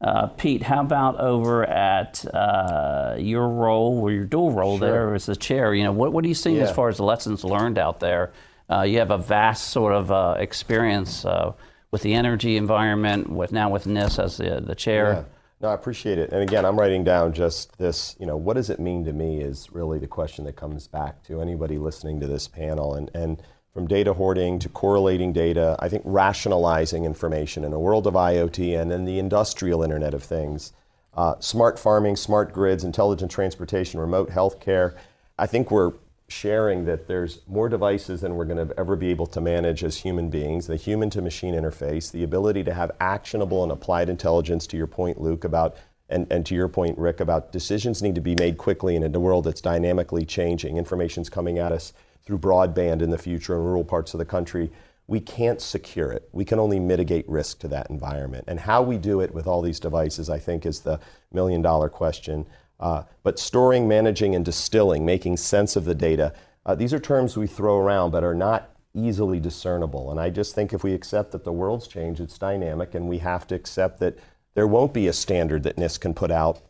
uh, 0.00 0.28
Pete, 0.28 0.62
how 0.62 0.82
about 0.82 1.18
over 1.18 1.64
at 1.64 2.24
uh, 2.32 3.16
your 3.18 3.48
role, 3.48 3.98
or 4.02 4.12
your 4.12 4.24
dual 4.24 4.52
role 4.52 4.78
sure. 4.78 4.88
there 4.88 5.14
as 5.16 5.26
the 5.26 5.34
chair? 5.34 5.74
You 5.74 5.82
know, 5.82 5.92
what, 5.92 6.12
what 6.12 6.24
are 6.24 6.28
you 6.28 6.34
seeing 6.34 6.56
yeah. 6.56 6.62
as 6.62 6.70
far 6.70 6.88
as 6.88 6.98
the 6.98 7.04
lessons 7.04 7.42
learned 7.42 7.76
out 7.76 7.98
there? 7.98 8.32
Uh, 8.70 8.82
you 8.82 9.00
have 9.00 9.10
a 9.10 9.18
vast 9.18 9.70
sort 9.70 9.94
of 9.94 10.12
uh, 10.12 10.36
experience 10.38 11.24
uh, 11.24 11.54
with 11.92 12.02
the 12.02 12.14
energy 12.14 12.56
environment, 12.56 13.30
with 13.30 13.52
now 13.52 13.70
with 13.70 13.84
NIST 13.84 14.18
as 14.18 14.36
the, 14.38 14.60
the 14.60 14.74
chair. 14.74 15.12
Yeah. 15.12 15.24
No, 15.60 15.68
I 15.68 15.74
appreciate 15.74 16.18
it. 16.18 16.32
And 16.32 16.42
again, 16.42 16.64
I'm 16.64 16.76
writing 16.76 17.04
down 17.04 17.32
just 17.34 17.78
this, 17.78 18.16
you 18.18 18.26
know, 18.26 18.36
what 18.36 18.54
does 18.54 18.68
it 18.68 18.80
mean 18.80 19.04
to 19.04 19.12
me 19.12 19.40
is 19.40 19.70
really 19.70 20.00
the 20.00 20.08
question 20.08 20.44
that 20.46 20.56
comes 20.56 20.88
back 20.88 21.22
to 21.24 21.40
anybody 21.40 21.78
listening 21.78 22.18
to 22.18 22.26
this 22.26 22.48
panel. 22.48 22.94
And, 22.94 23.10
and 23.14 23.40
from 23.72 23.86
data 23.86 24.12
hoarding 24.12 24.58
to 24.58 24.68
correlating 24.68 25.32
data, 25.32 25.76
I 25.78 25.88
think 25.88 26.02
rationalizing 26.04 27.04
information 27.04 27.62
in 27.62 27.72
a 27.72 27.78
world 27.78 28.08
of 28.08 28.14
IoT 28.14 28.80
and 28.80 28.90
in 28.90 29.04
the 29.04 29.20
industrial 29.20 29.84
Internet 29.84 30.14
of 30.14 30.24
Things, 30.24 30.72
uh, 31.14 31.34
smart 31.38 31.78
farming, 31.78 32.16
smart 32.16 32.52
grids, 32.52 32.82
intelligent 32.82 33.30
transportation, 33.30 34.00
remote 34.00 34.30
healthcare. 34.30 34.96
I 35.38 35.46
think 35.46 35.70
we're 35.70 35.92
sharing 36.32 36.86
that 36.86 37.06
there's 37.06 37.40
more 37.46 37.68
devices 37.68 38.22
than 38.22 38.34
we're 38.34 38.44
going 38.44 38.68
to 38.68 38.74
ever 38.78 38.96
be 38.96 39.08
able 39.08 39.26
to 39.26 39.40
manage 39.40 39.84
as 39.84 39.98
human 39.98 40.30
beings, 40.30 40.66
the 40.66 40.76
human 40.76 41.10
to 41.10 41.20
machine 41.20 41.54
interface, 41.54 42.10
the 42.10 42.24
ability 42.24 42.64
to 42.64 42.74
have 42.74 42.90
actionable 43.00 43.62
and 43.62 43.70
applied 43.70 44.08
intelligence, 44.08 44.66
to 44.66 44.76
your 44.76 44.86
point, 44.86 45.20
Luke, 45.20 45.44
about, 45.44 45.76
and, 46.08 46.26
and 46.32 46.46
to 46.46 46.54
your 46.54 46.68
point, 46.68 46.98
Rick, 46.98 47.20
about 47.20 47.52
decisions 47.52 48.02
need 48.02 48.14
to 48.14 48.20
be 48.20 48.34
made 48.34 48.56
quickly 48.58 48.96
And 48.96 49.04
in 49.04 49.14
a 49.14 49.20
world 49.20 49.44
that's 49.44 49.60
dynamically 49.60 50.24
changing. 50.24 50.78
Information's 50.78 51.28
coming 51.28 51.58
at 51.58 51.70
us 51.70 51.92
through 52.24 52.38
broadband 52.38 53.02
in 53.02 53.10
the 53.10 53.18
future 53.18 53.54
in 53.54 53.62
rural 53.62 53.84
parts 53.84 54.14
of 54.14 54.18
the 54.18 54.24
country. 54.24 54.72
We 55.06 55.20
can't 55.20 55.60
secure 55.60 56.12
it. 56.12 56.28
We 56.32 56.44
can 56.44 56.58
only 56.58 56.80
mitigate 56.80 57.28
risk 57.28 57.58
to 57.60 57.68
that 57.68 57.90
environment. 57.90 58.44
And 58.48 58.60
how 58.60 58.82
we 58.82 58.96
do 58.96 59.20
it 59.20 59.34
with 59.34 59.46
all 59.46 59.60
these 59.60 59.80
devices, 59.80 60.30
I 60.30 60.38
think, 60.38 60.64
is 60.64 60.80
the 60.80 61.00
million 61.32 61.60
dollar 61.60 61.88
question. 61.88 62.46
Uh, 62.82 63.04
but 63.22 63.38
storing, 63.38 63.86
managing, 63.86 64.34
and 64.34 64.44
distilling, 64.44 65.06
making 65.06 65.36
sense 65.36 65.76
of 65.76 65.84
the 65.84 65.94
data, 65.94 66.34
uh, 66.66 66.74
these 66.74 66.92
are 66.92 66.98
terms 66.98 67.36
we 67.36 67.46
throw 67.46 67.78
around 67.78 68.10
but 68.10 68.24
are 68.24 68.34
not 68.34 68.70
easily 68.92 69.38
discernible. 69.38 70.10
And 70.10 70.18
I 70.20 70.30
just 70.30 70.54
think 70.54 70.72
if 70.72 70.82
we 70.82 70.92
accept 70.92 71.30
that 71.30 71.44
the 71.44 71.52
world's 71.52 71.86
changed, 71.86 72.20
it's 72.20 72.36
dynamic, 72.36 72.94
and 72.96 73.08
we 73.08 73.18
have 73.18 73.46
to 73.46 73.54
accept 73.54 74.00
that 74.00 74.18
there 74.54 74.66
won't 74.66 74.92
be 74.92 75.06
a 75.06 75.12
standard 75.12 75.62
that 75.62 75.76
NIST 75.76 76.00
can 76.00 76.12
put 76.12 76.32
out 76.32 76.60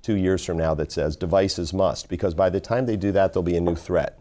two 0.00 0.16
years 0.16 0.42
from 0.42 0.56
now 0.56 0.74
that 0.74 0.90
says 0.90 1.16
devices 1.16 1.74
must, 1.74 2.08
because 2.08 2.34
by 2.34 2.48
the 2.48 2.60
time 2.60 2.86
they 2.86 2.96
do 2.96 3.12
that, 3.12 3.32
there'll 3.32 3.42
be 3.42 3.56
a 3.56 3.60
new 3.60 3.76
threat. 3.76 4.18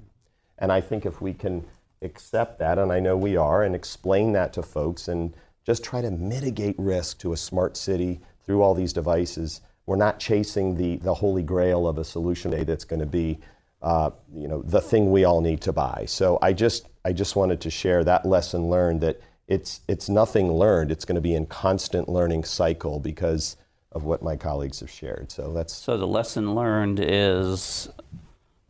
And 0.60 0.70
I 0.70 0.82
think 0.82 1.06
if 1.06 1.22
we 1.22 1.34
can 1.34 1.66
accept 2.02 2.60
that, 2.60 2.78
and 2.78 2.92
I 2.92 3.00
know 3.00 3.16
we 3.16 3.38
are, 3.38 3.64
and 3.64 3.74
explain 3.74 4.34
that 4.34 4.52
to 4.54 4.62
folks 4.62 5.08
and 5.08 5.34
just 5.66 5.82
try 5.82 6.02
to 6.02 6.12
mitigate 6.12 6.76
risk 6.78 7.20
to 7.20 7.32
a 7.32 7.38
smart 7.38 7.78
city 7.78 8.20
through 8.46 8.62
all 8.62 8.74
these 8.74 8.94
devices, 8.94 9.62
we're 9.88 9.96
not 9.96 10.20
chasing 10.20 10.76
the, 10.76 10.98
the 10.98 11.16
holy 11.16 11.42
grail 11.42 11.88
of 11.88 11.98
a 11.98 12.04
solution 12.04 12.52
that's 12.66 12.84
going 12.84 13.00
to 13.00 13.06
be 13.08 13.40
uh, 13.82 14.10
you 14.34 14.48
know, 14.48 14.62
the 14.64 14.82
thing 14.82 15.12
we 15.12 15.24
all 15.24 15.42
need 15.42 15.62
to 15.62 15.72
buy. 15.72 16.04
So 16.08 16.40
I 16.42 16.54
just, 16.54 16.88
I 17.06 17.14
just 17.14 17.36
wanted 17.36 17.62
to 17.62 17.70
share 17.70 18.04
that 18.04 18.26
lesson 18.26 18.70
learned 18.70 19.02
that 19.02 19.22
it's, 19.48 19.82
it's 19.88 20.10
nothing 20.10 20.52
learned. 20.52 20.92
It's 20.92 21.06
going 21.06 21.16
to 21.16 21.22
be 21.22 21.36
in 21.36 21.46
constant 21.46 22.10
learning 22.10 22.44
cycle 22.44 23.00
because 23.00 23.56
of 23.92 24.04
what 24.04 24.22
my 24.22 24.36
colleagues 24.36 24.82
have 24.82 24.90
shared. 24.90 25.32
So 25.32 25.54
that's. 25.54 25.74
So 25.74 25.98
the 25.98 26.08
lesson 26.08 26.54
learned 26.54 27.00
is 27.00 27.88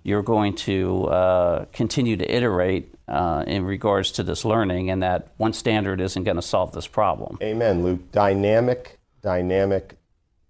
you're 0.04 0.24
going 0.24 0.56
to 0.56 1.06
uh, 1.06 1.66
continue 1.74 2.16
to 2.18 2.36
iterate 2.36 2.94
uh, 3.08 3.44
in 3.48 3.64
regards 3.64 4.12
to 4.12 4.24
this 4.24 4.46
learning, 4.46 4.90
and 4.92 5.02
that 5.02 5.30
one 5.38 5.54
standard 5.54 6.00
isn't 6.00 6.24
going 6.24 6.36
to 6.36 6.42
solve 6.42 6.74
this 6.74 6.88
problem. 6.88 7.40
Amen, 7.42 7.84
Luke. 7.84 8.12
Dynamic, 8.12 9.00
dynamic 9.22 9.98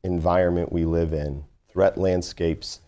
environment 0.03 0.71
we 0.71 0.85
live 0.85 1.13
in, 1.13 1.43
threat 1.69 1.97
landscapes 1.97 2.81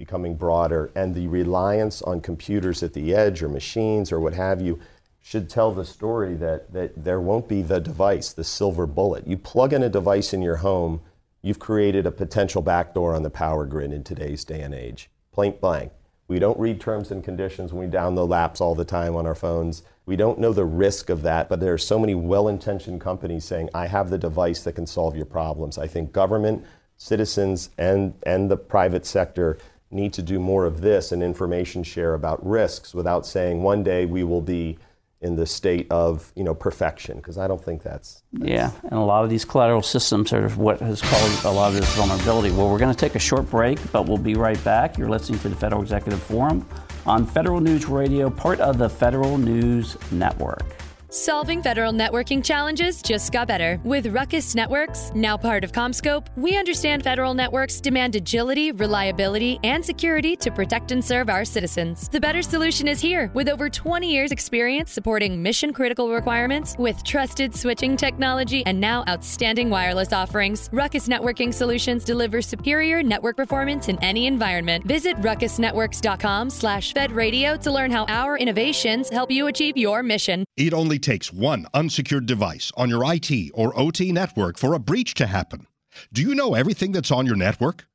becoming 0.00 0.34
broader, 0.34 0.90
and 0.94 1.14
the 1.14 1.26
reliance 1.26 2.00
on 2.00 2.22
computers 2.22 2.82
at 2.82 2.94
the 2.94 3.14
edge 3.14 3.42
or 3.42 3.50
machines 3.50 4.10
or 4.10 4.18
what 4.18 4.32
have 4.32 4.62
you 4.62 4.78
should 5.20 5.50
tell 5.50 5.72
the 5.72 5.84
story 5.84 6.34
that, 6.34 6.72
that 6.72 7.04
there 7.04 7.20
won't 7.20 7.46
be 7.46 7.60
the 7.60 7.78
device, 7.78 8.32
the 8.32 8.42
silver 8.42 8.86
bullet. 8.86 9.26
You 9.26 9.36
plug 9.36 9.74
in 9.74 9.82
a 9.82 9.90
device 9.90 10.32
in 10.32 10.40
your 10.40 10.56
home, 10.56 11.02
you've 11.42 11.58
created 11.58 12.06
a 12.06 12.10
potential 12.10 12.62
backdoor 12.62 13.14
on 13.14 13.22
the 13.22 13.28
power 13.28 13.66
grid 13.66 13.92
in 13.92 14.02
today's 14.02 14.42
day 14.42 14.62
and 14.62 14.74
age. 14.74 15.10
Point 15.32 15.60
blank. 15.60 15.92
We 16.28 16.38
don't 16.38 16.58
read 16.58 16.80
terms 16.80 17.10
and 17.10 17.22
conditions 17.22 17.70
when 17.70 17.86
we 17.86 17.94
download 17.94 18.30
apps 18.30 18.62
all 18.62 18.74
the 18.74 18.86
time 18.86 19.14
on 19.16 19.26
our 19.26 19.34
phones. 19.34 19.82
We 20.10 20.16
don't 20.16 20.40
know 20.40 20.52
the 20.52 20.64
risk 20.64 21.08
of 21.08 21.22
that, 21.22 21.48
but 21.48 21.60
there 21.60 21.72
are 21.72 21.78
so 21.78 21.96
many 21.96 22.16
well 22.16 22.48
intentioned 22.48 23.00
companies 23.00 23.44
saying, 23.44 23.70
I 23.72 23.86
have 23.86 24.10
the 24.10 24.18
device 24.18 24.64
that 24.64 24.72
can 24.72 24.84
solve 24.84 25.14
your 25.14 25.24
problems. 25.24 25.78
I 25.78 25.86
think 25.86 26.10
government, 26.10 26.64
citizens, 26.96 27.70
and, 27.78 28.14
and 28.24 28.50
the 28.50 28.56
private 28.56 29.06
sector 29.06 29.56
need 29.88 30.12
to 30.14 30.22
do 30.22 30.40
more 30.40 30.64
of 30.64 30.80
this 30.80 31.12
and 31.12 31.22
information 31.22 31.84
share 31.84 32.14
about 32.14 32.44
risks 32.44 32.92
without 32.92 33.24
saying 33.24 33.62
one 33.62 33.84
day 33.84 34.04
we 34.04 34.24
will 34.24 34.40
be 34.40 34.78
in 35.20 35.36
the 35.36 35.46
state 35.46 35.86
of 35.92 36.32
you 36.34 36.42
know 36.42 36.54
perfection 36.54 37.18
because 37.18 37.38
I 37.38 37.46
don't 37.46 37.62
think 37.62 37.82
that's, 37.82 38.22
that's, 38.32 38.50
yeah 38.50 38.70
and 38.84 38.94
a 38.94 39.00
lot 39.00 39.22
of 39.22 39.28
these 39.28 39.44
collateral 39.44 39.82
systems 39.82 40.32
are 40.32 40.48
what 40.50 40.80
has 40.80 41.02
caused 41.02 41.44
a 41.44 41.50
lot 41.50 41.68
of 41.68 41.74
this 41.74 41.94
vulnerability. 41.94 42.50
Well 42.50 42.70
we're 42.70 42.78
going 42.78 42.92
to 42.92 42.98
take 42.98 43.16
a 43.16 43.20
short 43.20 43.48
break 43.50 43.78
but 43.92 44.06
we'll 44.08 44.16
be 44.16 44.34
right 44.34 44.62
back. 44.64 44.96
You're 44.96 45.10
listening 45.10 45.38
to 45.40 45.50
the 45.50 45.56
Federal 45.56 45.82
Executive 45.82 46.22
Forum 46.22 46.66
on 47.06 47.26
Federal 47.26 47.60
News 47.60 47.86
Radio 47.86 48.30
part 48.30 48.60
of 48.60 48.78
the 48.78 48.88
Federal 48.88 49.38
News 49.38 49.96
Network 50.12 50.79
Solving 51.12 51.60
federal 51.60 51.92
networking 51.92 52.40
challenges 52.42 53.02
just 53.02 53.32
got 53.32 53.48
better. 53.48 53.80
With 53.82 54.06
Ruckus 54.06 54.54
Networks, 54.54 55.10
now 55.12 55.36
part 55.36 55.64
of 55.64 55.72
CommScope, 55.72 56.28
we 56.36 56.56
understand 56.56 57.02
federal 57.02 57.34
networks 57.34 57.80
demand 57.80 58.14
agility, 58.14 58.70
reliability, 58.70 59.58
and 59.64 59.84
security 59.84 60.36
to 60.36 60.52
protect 60.52 60.92
and 60.92 61.04
serve 61.04 61.28
our 61.28 61.44
citizens. 61.44 62.08
The 62.10 62.20
better 62.20 62.42
solution 62.42 62.86
is 62.86 63.00
here, 63.00 63.28
with 63.34 63.48
over 63.48 63.68
20 63.68 64.08
years' 64.08 64.30
experience 64.30 64.92
supporting 64.92 65.42
mission 65.42 65.72
critical 65.72 66.12
requirements 66.12 66.76
with 66.78 67.02
trusted 67.02 67.56
switching 67.56 67.96
technology 67.96 68.64
and 68.64 68.80
now 68.80 69.02
outstanding 69.08 69.68
wireless 69.68 70.12
offerings. 70.12 70.68
Ruckus 70.72 71.08
Networking 71.08 71.52
Solutions 71.52 72.04
deliver 72.04 72.40
superior 72.40 73.02
network 73.02 73.36
performance 73.36 73.88
in 73.88 73.98
any 74.00 74.28
environment. 74.28 74.84
Visit 74.84 75.16
ruckusnetworks.com 75.16 76.50
slash 76.50 76.94
fedradio 76.94 77.60
to 77.62 77.72
learn 77.72 77.90
how 77.90 78.04
our 78.04 78.38
innovations 78.38 79.10
help 79.10 79.32
you 79.32 79.48
achieve 79.48 79.76
your 79.76 80.04
mission. 80.04 80.44
It 80.56 80.72
only 80.72 80.99
takes 81.00 81.32
one 81.32 81.66
unsecured 81.74 82.26
device 82.26 82.70
on 82.76 82.88
your 82.88 83.02
IT 83.12 83.50
or 83.54 83.78
OT 83.78 84.12
network 84.12 84.58
for 84.58 84.74
a 84.74 84.78
breach 84.78 85.14
to 85.14 85.26
happen. 85.26 85.66
Do 86.12 86.22
you 86.22 86.34
know 86.34 86.54
everything 86.54 86.92
that's 86.92 87.10
on 87.10 87.26
your 87.26 87.36
network? 87.36 87.86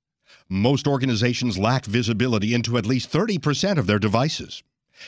Most 0.50 0.88
organizations 0.88 1.58
lack 1.58 1.86
visibility 1.86 2.54
into 2.54 2.78
at 2.78 2.86
least 2.86 3.12
30% 3.12 3.78
of 3.78 3.88
their 3.88 4.00
devices. 4.00 4.64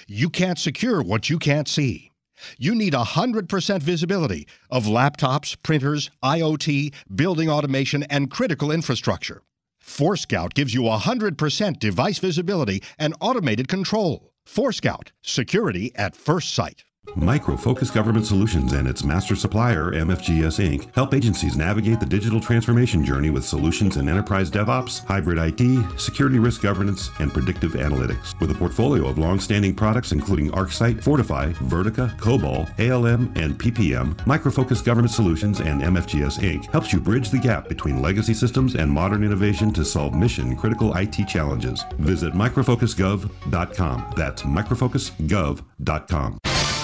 You 0.07 0.29
can't 0.29 0.57
secure 0.57 1.01
what 1.01 1.29
you 1.29 1.37
can't 1.37 1.67
see. 1.67 2.11
You 2.57 2.75
need 2.75 2.93
100% 2.93 3.81
visibility 3.81 4.47
of 4.69 4.85
laptops, 4.85 5.55
printers, 5.61 6.09
IoT, 6.23 6.93
building 7.15 7.49
automation, 7.49 8.03
and 8.03 8.29
critical 8.29 8.71
infrastructure. 8.71 9.41
Forescout 9.81 10.53
gives 10.53 10.73
you 10.73 10.81
100% 10.81 11.79
device 11.79 12.19
visibility 12.19 12.83
and 12.99 13.15
automated 13.21 13.67
control. 13.67 14.33
Forescout, 14.45 15.11
security 15.21 15.91
at 15.95 16.15
first 16.15 16.53
sight. 16.53 16.83
Micro 17.15 17.57
Focus 17.57 17.89
Government 17.89 18.25
Solutions 18.25 18.73
and 18.73 18.87
its 18.87 19.03
master 19.03 19.35
supplier, 19.35 19.91
MFGS 19.91 20.59
Inc., 20.63 20.93
help 20.93 21.13
agencies 21.13 21.55
navigate 21.55 21.99
the 21.99 22.05
digital 22.05 22.39
transformation 22.39 23.03
journey 23.03 23.29
with 23.29 23.43
solutions 23.45 23.97
in 23.97 24.07
enterprise 24.07 24.51
DevOps, 24.51 25.03
hybrid 25.05 25.37
IT, 25.39 25.99
security 25.99 26.39
risk 26.39 26.61
governance, 26.61 27.09
and 27.19 27.33
predictive 27.33 27.73
analytics. 27.73 28.39
With 28.39 28.51
a 28.51 28.55
portfolio 28.55 29.07
of 29.07 29.17
long-standing 29.17 29.75
products 29.75 30.11
including 30.11 30.51
ArcSight, 30.51 31.03
Fortify, 31.03 31.53
Vertica, 31.53 32.15
COBOL, 32.17 32.67
ALM, 32.79 33.31
and 33.35 33.59
PPM, 33.59 34.25
Micro 34.27 34.51
Focus 34.51 34.81
Government 34.81 35.11
Solutions 35.11 35.59
and 35.59 35.81
MFGS 35.81 36.39
Inc. 36.39 36.71
helps 36.71 36.93
you 36.93 36.99
bridge 36.99 37.29
the 37.29 37.39
gap 37.39 37.67
between 37.67 38.01
legacy 38.01 38.33
systems 38.33 38.75
and 38.75 38.91
modern 38.91 39.23
innovation 39.23 39.73
to 39.73 39.83
solve 39.85 40.13
mission-critical 40.13 40.95
IT 40.95 41.27
challenges. 41.27 41.83
Visit 41.99 42.33
microfocusgov.com. 42.33 44.13
That's 44.15 44.43
microfocusgov.com. 44.43 46.39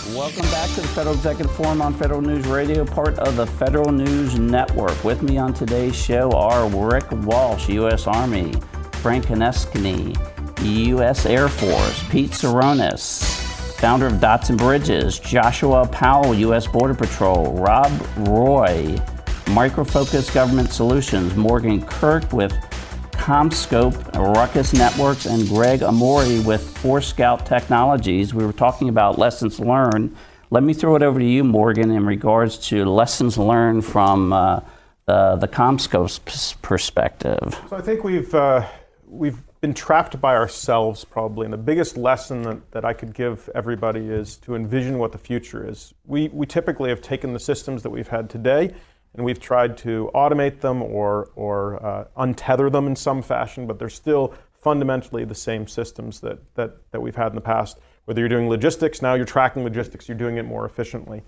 Welcome 0.10 0.42
back 0.52 0.70
to 0.72 0.82
the 0.82 0.88
Federal 0.90 1.16
Executive 1.16 1.56
Forum 1.56 1.82
on 1.82 1.94
Federal 1.94 2.22
News 2.22 2.46
Radio, 2.46 2.84
part 2.84 3.18
of 3.20 3.38
the 3.38 3.48
Federal 3.48 3.90
News 3.94 4.38
Network. 4.38 5.02
With 5.06 5.24
me 5.24 5.38
on 5.38 5.54
today's 5.54 5.96
show 5.96 6.30
are 6.32 6.68
Rick 6.68 7.06
Walsh, 7.26 7.70
U.S. 7.70 8.06
Army, 8.06 8.54
Frank 8.96 9.28
Konieczny, 9.28 10.14
U.S. 10.62 11.26
Air 11.26 11.48
Force, 11.48 12.04
Pete 12.10 12.32
Tseronis, 12.32 13.24
founder 13.78 14.08
of 14.08 14.20
Dots 14.20 14.50
and 14.50 14.58
Bridges, 14.60 15.20
Joshua 15.20 15.88
Powell, 15.88 16.36
U.S. 16.36 16.68
Border 16.68 16.96
Patrol, 16.96 17.54
Rob 17.54 17.90
Roy, 18.18 19.00
Micro 19.52 19.86
Focus 19.86 20.30
Government 20.30 20.70
Solutions, 20.70 21.34
Morgan 21.38 21.82
Kurk 21.82 22.34
with 22.34 22.54
CommScope, 23.24 24.14
Ruckus 24.36 24.74
Networks, 24.74 25.28
and 25.28 25.48
Greg 25.48 25.82
Amori 25.82 26.42
with 26.42 26.62
Forescout 26.80 27.46
Technologies. 27.46 28.34
We 28.34 28.46
were 28.46 28.52
talking 28.52 28.90
about 28.90 29.18
lessons 29.18 29.62
learned. 29.62 30.14
Let 30.50 30.64
me 30.64 30.74
throw 30.74 30.98
it 30.98 31.04
over 31.04 31.20
to 31.20 31.26
you, 31.26 31.46
Morgan, 31.46 31.90
in 31.92 32.06
regards 32.06 32.58
to 32.68 32.84
lessons 32.84 33.38
learned 33.38 33.86
from 33.86 34.34
uh, 34.34 34.60
the, 35.06 35.50
CommScope 35.50 36.62
perspective. 36.62 37.62
So 37.70 37.78
I 37.78 37.82
think 37.82 38.04
we've, 38.04 38.36
uh, 38.36 38.68
we've 39.08 39.40
been 39.62 39.74
trapped 39.74 40.20
by 40.20 40.36
ourselves 40.36 41.06
probably, 41.06 41.46
and 41.46 41.54
the 41.54 41.58
biggest 41.58 41.96
lesson 41.96 42.42
that, 42.42 42.72
that 42.72 42.84
I 42.84 42.92
could 42.92 43.14
give 43.14 43.50
everybody 43.56 44.02
is 44.02 44.36
to 44.40 44.56
envision 44.56 44.98
what 44.98 45.14
the 45.14 45.18
future 45.18 45.66
is. 45.66 45.94
We, 46.06 46.28
we 46.28 46.46
typically 46.46 46.90
have 46.90 47.02
taken 47.02 47.32
the 47.32 47.40
systems 47.40 47.84
that 47.84 47.90
we've 47.90 48.10
had 48.10 48.30
today 48.30 48.74
and 49.16 49.26
we've 49.26 49.40
tried 49.40 49.78
to 49.78 50.10
automate 50.14 50.60
them 50.60 50.82
or, 50.82 51.30
or 51.36 51.84
uh, 51.86 52.06
untether 52.18 52.72
them 52.72 52.88
in 52.88 52.96
some 52.96 53.22
fashion, 53.22 53.68
but 53.68 53.78
they're 53.80 53.90
still 53.90 54.34
fundamentally 54.54 55.26
the 55.26 55.36
same 55.36 55.68
systems 55.68 56.20
that, 56.22 56.40
that, 56.56 56.78
that 56.92 57.02
we've 57.02 57.16
had 57.16 57.28
in 57.28 57.36
the 57.36 57.42
past. 57.42 57.80
Whether 58.06 58.22
you're 58.22 58.30
doing 58.30 58.50
logistics, 58.50 59.02
now 59.02 59.14
you're 59.14 59.26
tracking 59.26 59.64
logistics, 59.64 60.08
you're 60.08 60.18
doing 60.18 60.38
it 60.38 60.44
more 60.44 60.66
efficiently. 60.66 61.22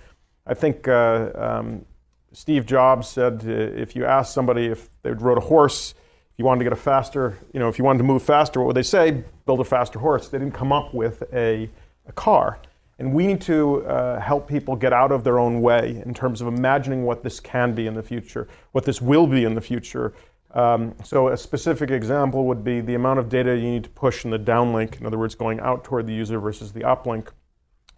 I 0.47 0.53
think 0.53 0.87
uh, 0.87 1.31
um, 1.35 1.85
Steve 2.31 2.65
Jobs 2.65 3.07
said 3.07 3.43
uh, 3.45 3.51
if 3.51 3.95
you 3.95 4.05
ask 4.05 4.33
somebody 4.33 4.65
if 4.65 4.89
they 5.01 5.11
rode 5.11 5.37
a 5.37 5.41
horse, 5.41 5.91
if 5.91 6.39
you 6.39 6.45
wanted 6.45 6.59
to 6.59 6.65
get 6.65 6.73
a 6.73 6.81
faster, 6.81 7.37
you 7.53 7.59
know, 7.59 7.69
if 7.69 7.77
you 7.77 7.85
wanted 7.85 7.99
to 7.99 8.03
move 8.03 8.23
faster, 8.23 8.59
what 8.59 8.67
would 8.67 8.75
they 8.75 8.83
say? 8.83 9.23
Build 9.45 9.61
a 9.61 9.63
faster 9.63 9.99
horse. 9.99 10.27
They 10.27 10.37
didn't 10.37 10.53
come 10.53 10.73
up 10.73 10.93
with 10.93 11.23
a, 11.33 11.69
a 12.07 12.11
car. 12.11 12.59
And 12.97 13.13
we 13.13 13.27
need 13.27 13.41
to 13.41 13.85
uh, 13.85 14.19
help 14.21 14.47
people 14.47 14.75
get 14.75 14.93
out 14.93 15.11
of 15.11 15.23
their 15.23 15.37
own 15.37 15.61
way 15.61 16.01
in 16.05 16.13
terms 16.13 16.39
of 16.39 16.47
imagining 16.47 17.03
what 17.03 17.23
this 17.23 17.39
can 17.39 17.73
be 17.73 17.87
in 17.87 17.93
the 17.93 18.03
future, 18.03 18.47
what 18.71 18.85
this 18.85 19.01
will 19.01 19.27
be 19.27 19.43
in 19.43 19.53
the 19.53 19.61
future. 19.61 20.13
Um, 20.51 20.95
so, 21.03 21.27
a 21.27 21.37
specific 21.37 21.91
example 21.91 22.45
would 22.45 22.63
be 22.63 22.79
the 22.79 22.95
amount 22.95 23.19
of 23.19 23.27
data 23.27 23.55
you 23.57 23.69
need 23.69 23.83
to 23.83 23.89
push 23.89 24.23
in 24.23 24.31
the 24.31 24.39
downlink, 24.39 25.01
in 25.01 25.05
other 25.05 25.17
words, 25.17 25.35
going 25.35 25.59
out 25.59 25.83
toward 25.83 26.07
the 26.07 26.13
user 26.13 26.39
versus 26.39 26.71
the 26.71 26.79
uplink, 26.81 27.27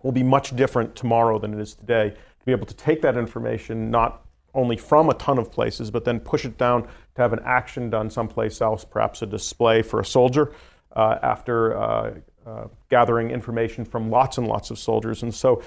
will 0.01 0.11
be 0.11 0.23
much 0.23 0.55
different 0.55 0.95
tomorrow 0.95 1.37
than 1.37 1.53
it 1.53 1.59
is 1.59 1.75
today. 1.75 2.09
To 2.09 2.45
be 2.45 2.51
able 2.51 2.65
to 2.65 2.73
take 2.73 3.03
that 3.03 3.15
information 3.15 3.91
not 3.91 4.25
only 4.55 4.75
from 4.75 5.09
a 5.09 5.13
ton 5.13 5.37
of 5.37 5.51
places, 5.51 5.91
but 5.91 6.03
then 6.03 6.19
push 6.19 6.45
it 6.45 6.57
down 6.57 6.83
to 6.83 7.21
have 7.21 7.31
an 7.31 7.41
action 7.45 7.91
done 7.91 8.09
someplace 8.09 8.59
else, 8.59 8.83
perhaps 8.83 9.21
a 9.21 9.27
display 9.27 9.83
for 9.83 9.99
a 9.99 10.05
soldier 10.05 10.51
uh, 10.95 11.19
after 11.21 11.77
uh, 11.77 12.13
uh, 12.47 12.67
gathering 12.89 13.29
information 13.29 13.83
from 13.83 14.09
lots 14.09 14.37
and 14.37 14.47
lots 14.47 14.71
of 14.71 14.79
soldiers. 14.79 15.21
And 15.23 15.33
so, 15.33 15.61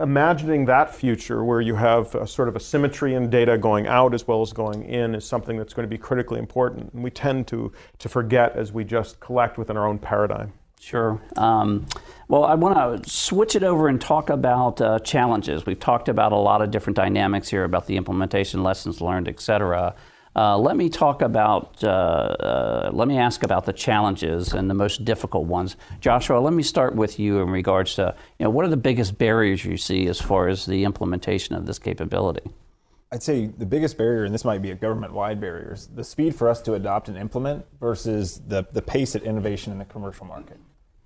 imagining 0.00 0.64
that 0.64 0.94
future 0.94 1.44
where 1.44 1.60
you 1.60 1.74
have 1.74 2.14
a 2.14 2.26
sort 2.26 2.48
of 2.48 2.54
a 2.54 2.60
symmetry 2.60 3.14
in 3.14 3.28
data 3.30 3.58
going 3.58 3.86
out 3.86 4.14
as 4.14 4.26
well 4.26 4.42
as 4.42 4.52
going 4.52 4.84
in 4.84 5.14
is 5.14 5.24
something 5.24 5.56
that's 5.56 5.74
going 5.74 5.84
to 5.84 5.90
be 5.90 5.98
critically 5.98 6.38
important. 6.38 6.92
And 6.92 7.02
we 7.02 7.10
tend 7.10 7.48
to, 7.48 7.72
to 7.98 8.08
forget 8.08 8.54
as 8.56 8.72
we 8.72 8.84
just 8.84 9.18
collect 9.18 9.58
within 9.58 9.76
our 9.76 9.86
own 9.86 9.98
paradigm. 9.98 10.52
Sure. 10.80 11.20
Um, 11.36 11.86
well, 12.28 12.44
I 12.44 12.54
want 12.54 13.02
to 13.04 13.10
switch 13.10 13.56
it 13.56 13.64
over 13.64 13.88
and 13.88 14.00
talk 14.00 14.30
about 14.30 14.80
uh, 14.80 15.00
challenges. 15.00 15.66
We've 15.66 15.78
talked 15.78 16.08
about 16.08 16.32
a 16.32 16.36
lot 16.36 16.62
of 16.62 16.70
different 16.70 16.96
dynamics 16.96 17.48
here 17.48 17.64
about 17.64 17.86
the 17.86 17.96
implementation, 17.96 18.62
lessons 18.62 19.00
learned, 19.00 19.28
et 19.28 19.40
cetera. 19.40 19.94
Uh, 20.38 20.56
let 20.56 20.76
me 20.76 20.88
talk 20.88 21.20
about, 21.20 21.82
uh, 21.82 21.88
uh, 21.88 22.90
let 22.92 23.08
me 23.08 23.18
ask 23.18 23.42
about 23.42 23.64
the 23.64 23.72
challenges 23.72 24.52
and 24.52 24.70
the 24.70 24.74
most 24.74 25.04
difficult 25.04 25.46
ones. 25.46 25.74
Joshua, 25.98 26.38
let 26.38 26.52
me 26.52 26.62
start 26.62 26.94
with 26.94 27.18
you 27.18 27.40
in 27.40 27.50
regards 27.50 27.96
to, 27.96 28.14
you 28.38 28.44
know, 28.44 28.50
what 28.50 28.64
are 28.64 28.68
the 28.68 28.76
biggest 28.76 29.18
barriers 29.18 29.64
you 29.64 29.76
see 29.76 30.06
as 30.06 30.20
far 30.20 30.46
as 30.46 30.64
the 30.64 30.84
implementation 30.84 31.56
of 31.56 31.66
this 31.66 31.80
capability? 31.80 32.48
I'd 33.10 33.20
say 33.20 33.46
the 33.46 33.66
biggest 33.66 33.98
barrier, 33.98 34.22
and 34.26 34.32
this 34.32 34.44
might 34.44 34.62
be 34.62 34.70
a 34.70 34.76
government-wide 34.76 35.40
barrier, 35.40 35.72
is 35.72 35.88
the 35.88 36.04
speed 36.04 36.36
for 36.36 36.48
us 36.48 36.62
to 36.62 36.74
adopt 36.74 37.08
and 37.08 37.18
implement 37.18 37.66
versus 37.80 38.40
the, 38.46 38.64
the 38.70 38.82
pace 38.82 39.16
at 39.16 39.24
innovation 39.24 39.72
in 39.72 39.78
the 39.80 39.86
commercial 39.86 40.24
market. 40.24 40.58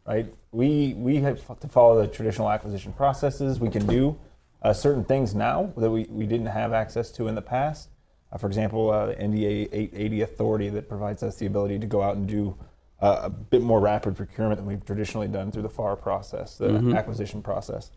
Right? 0.06 0.26
We 0.50 0.92
we 0.98 1.16
have 1.18 1.58
to 1.60 1.68
follow 1.68 2.02
the 2.02 2.08
traditional 2.08 2.50
acquisition 2.50 2.92
processes. 2.92 3.60
We 3.60 3.70
can 3.70 3.86
do 3.86 4.18
uh, 4.60 4.74
certain 4.74 5.04
things 5.04 5.34
now 5.34 5.72
that 5.78 5.90
we, 5.90 6.04
we 6.10 6.26
didn't 6.26 6.48
have 6.48 6.74
access 6.74 7.10
to 7.12 7.28
in 7.28 7.34
the 7.34 7.40
past. 7.40 7.88
Uh, 8.32 8.38
for 8.38 8.46
example, 8.46 8.90
uh, 8.90 9.06
the 9.06 9.14
NDA 9.14 9.68
880 9.72 10.22
authority 10.22 10.68
that 10.70 10.88
provides 10.88 11.22
us 11.22 11.36
the 11.36 11.46
ability 11.46 11.78
to 11.78 11.86
go 11.86 12.02
out 12.02 12.16
and 12.16 12.26
do 12.26 12.56
uh, 13.00 13.20
a 13.24 13.30
bit 13.30 13.60
more 13.62 13.80
rapid 13.80 14.16
procurement 14.16 14.58
than 14.58 14.66
we've 14.66 14.84
traditionally 14.84 15.26
done 15.28 15.50
through 15.50 15.62
the 15.62 15.68
FAR 15.68 15.96
process, 15.96 16.56
the 16.56 16.68
Mhm. 16.68 16.96
acquisition 16.96 17.42
process. 17.42 17.90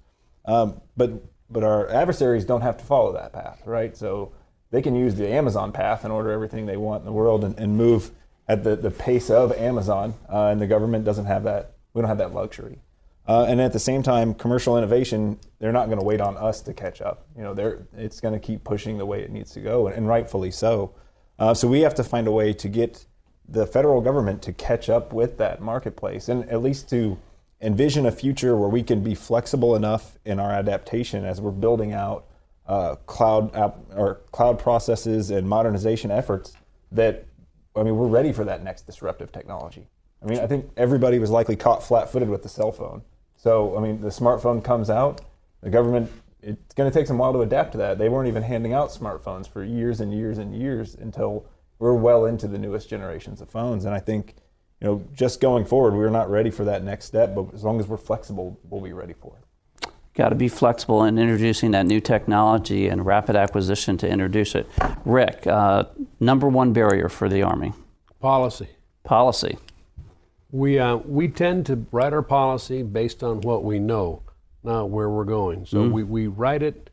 Um, 0.45 0.81
but 0.97 1.11
but 1.47 1.63
our 1.63 1.87
adversaries 1.89 2.43
don't 2.43 2.61
have 2.61 2.75
to 2.77 2.83
follow 2.83 3.13
that 3.13 3.31
path, 3.31 3.61
right? 3.67 3.95
So 3.95 4.31
they 4.71 4.81
can 4.81 4.95
use 4.95 5.13
the 5.13 5.27
Amazon 5.31 5.71
path 5.71 6.03
and 6.03 6.11
order 6.11 6.31
everything 6.31 6.65
they 6.65 6.75
want 6.75 7.01
in 7.01 7.05
the 7.05 7.11
world 7.11 7.43
and, 7.43 7.57
and 7.59 7.77
move 7.77 8.09
at 8.47 8.63
the, 8.63 8.75
the 8.75 8.89
pace 8.89 9.29
of 9.29 9.51
Amazon, 9.53 10.15
uh, 10.27 10.47
and 10.47 10.59
the 10.59 10.65
government 10.65 11.05
doesn't 11.05 11.25
have 11.25 11.43
that. 11.43 11.73
We 11.93 12.01
don't 12.01 12.09
have 12.09 12.17
that 12.17 12.33
luxury. 12.33 12.81
Uh, 13.27 13.45
and 13.47 13.59
at 13.59 13.73
the 13.73 13.79
same 13.79 14.03
time, 14.03 14.33
commercial 14.33 14.77
innovation, 14.77 15.39
they're 15.59 15.71
not 15.71 15.87
going 15.87 15.99
to 15.99 16.05
wait 16.05 16.21
on 16.21 16.37
us 16.37 16.61
to 16.61 16.73
catch 16.73 17.01
up. 17.01 17.25
You 17.35 17.43
know, 17.43 17.53
they're, 17.53 17.87
it's 17.97 18.21
going 18.21 18.33
to 18.33 18.39
keep 18.39 18.63
pushing 18.63 18.97
the 18.97 19.05
way 19.05 19.21
it 19.21 19.31
needs 19.31 19.51
to 19.51 19.61
go, 19.61 19.87
and, 19.87 19.95
and 19.95 20.07
rightfully 20.07 20.51
so. 20.51 20.93
Uh, 21.39 21.53
so 21.53 21.67
we 21.67 21.81
have 21.81 21.95
to 21.95 22.03
find 22.03 22.27
a 22.27 22.31
way 22.31 22.53
to 22.53 22.69
get 22.69 23.05
the 23.47 23.65
federal 23.65 24.01
government 24.01 24.41
to 24.43 24.53
catch 24.53 24.89
up 24.89 25.11
with 25.11 25.37
that 25.37 25.61
marketplace, 25.61 26.29
and 26.29 26.47
at 26.49 26.61
least 26.61 26.89
to 26.89 27.17
envision 27.61 28.05
a 28.05 28.11
future 28.11 28.55
where 28.55 28.69
we 28.69 28.83
can 28.83 29.01
be 29.01 29.15
flexible 29.15 29.75
enough 29.75 30.17
in 30.25 30.39
our 30.39 30.51
adaptation 30.51 31.25
as 31.25 31.41
we're 31.41 31.51
building 31.51 31.93
out 31.93 32.25
uh, 32.67 32.95
cloud 33.05 33.55
app, 33.55 33.77
or 33.95 34.21
cloud 34.31 34.59
processes 34.59 35.31
and 35.31 35.47
modernization 35.47 36.11
efforts 36.11 36.53
that 36.91 37.25
I 37.75 37.83
mean 37.83 37.95
we're 37.95 38.07
ready 38.07 38.31
for 38.31 38.43
that 38.45 38.63
next 38.63 38.83
disruptive 38.83 39.31
technology. 39.31 39.87
I 40.21 40.25
mean 40.25 40.39
I 40.39 40.47
think 40.47 40.69
everybody 40.75 41.19
was 41.19 41.29
likely 41.29 41.55
caught 41.55 41.83
flat-footed 41.83 42.29
with 42.29 42.43
the 42.43 42.49
cell 42.49 42.71
phone. 42.71 43.03
So 43.45 43.77
I 43.77 43.79
mean 43.79 44.01
the 44.01 44.07
smartphone 44.07 44.63
comes 44.63 44.89
out, 44.89 45.21
the 45.61 45.69
government 45.69 46.11
it's 46.41 46.73
going 46.73 46.91
to 46.91 46.99
take 46.99 47.05
some 47.05 47.19
while 47.19 47.31
to 47.33 47.41
adapt 47.41 47.73
to 47.73 47.77
that. 47.77 47.99
They 47.99 48.09
weren't 48.09 48.27
even 48.27 48.41
handing 48.41 48.73
out 48.73 48.89
smartphones 48.89 49.47
for 49.47 49.63
years 49.63 49.99
and 49.99 50.11
years 50.11 50.39
and 50.39 50.55
years 50.55 50.95
until 50.95 51.45
we're 51.77 51.93
well 51.93 52.25
into 52.25 52.47
the 52.47 52.57
newest 52.57 52.89
generations 52.89 53.41
of 53.41 53.49
phones. 53.51 53.85
And 53.85 53.93
I 53.93 53.99
think 53.99 54.33
you 54.81 54.87
know 54.87 55.03
just 55.13 55.41
going 55.41 55.63
forward 55.63 55.93
we're 55.93 56.09
not 56.09 56.27
ready 56.27 56.49
for 56.49 56.65
that 56.65 56.83
next 56.83 57.05
step, 57.05 57.35
but 57.35 57.53
as 57.53 57.63
long 57.63 57.79
as 57.79 57.87
we're 57.87 57.97
flexible, 57.97 58.59
we'll 58.63 58.81
be 58.81 58.93
ready 58.93 59.13
for 59.13 59.37
it 59.37 59.45
got 60.15 60.29
to 60.29 60.35
be 60.35 60.47
flexible 60.47 61.03
in 61.03 61.19
introducing 61.19 61.71
that 61.71 61.85
new 61.85 61.99
technology 61.99 62.87
and 62.87 63.05
rapid 63.05 63.35
acquisition 63.35 63.97
to 63.97 64.07
introduce 64.07 64.55
it. 64.55 64.65
Rick, 65.03 65.45
uh, 65.45 65.83
number 66.21 66.47
one 66.47 66.73
barrier 66.73 67.09
for 67.09 67.27
the 67.27 67.43
Army? 67.43 67.73
Policy. 68.21 68.69
Policy. 69.03 69.57
We, 70.51 70.79
uh, 70.79 70.97
we 70.97 71.27
tend 71.27 71.65
to 71.67 71.85
write 71.91 72.13
our 72.13 72.21
policy 72.21 72.83
based 72.83 73.23
on 73.23 73.41
what 73.41 73.63
we 73.63 73.79
know, 73.79 74.21
not 74.63 74.89
where 74.89 75.09
we're 75.09 75.25
going. 75.25 75.65
So 75.65 75.79
Mhm. 75.83 75.91
we, 75.91 76.03
we 76.03 76.27
write 76.27 76.63
it 76.63 76.89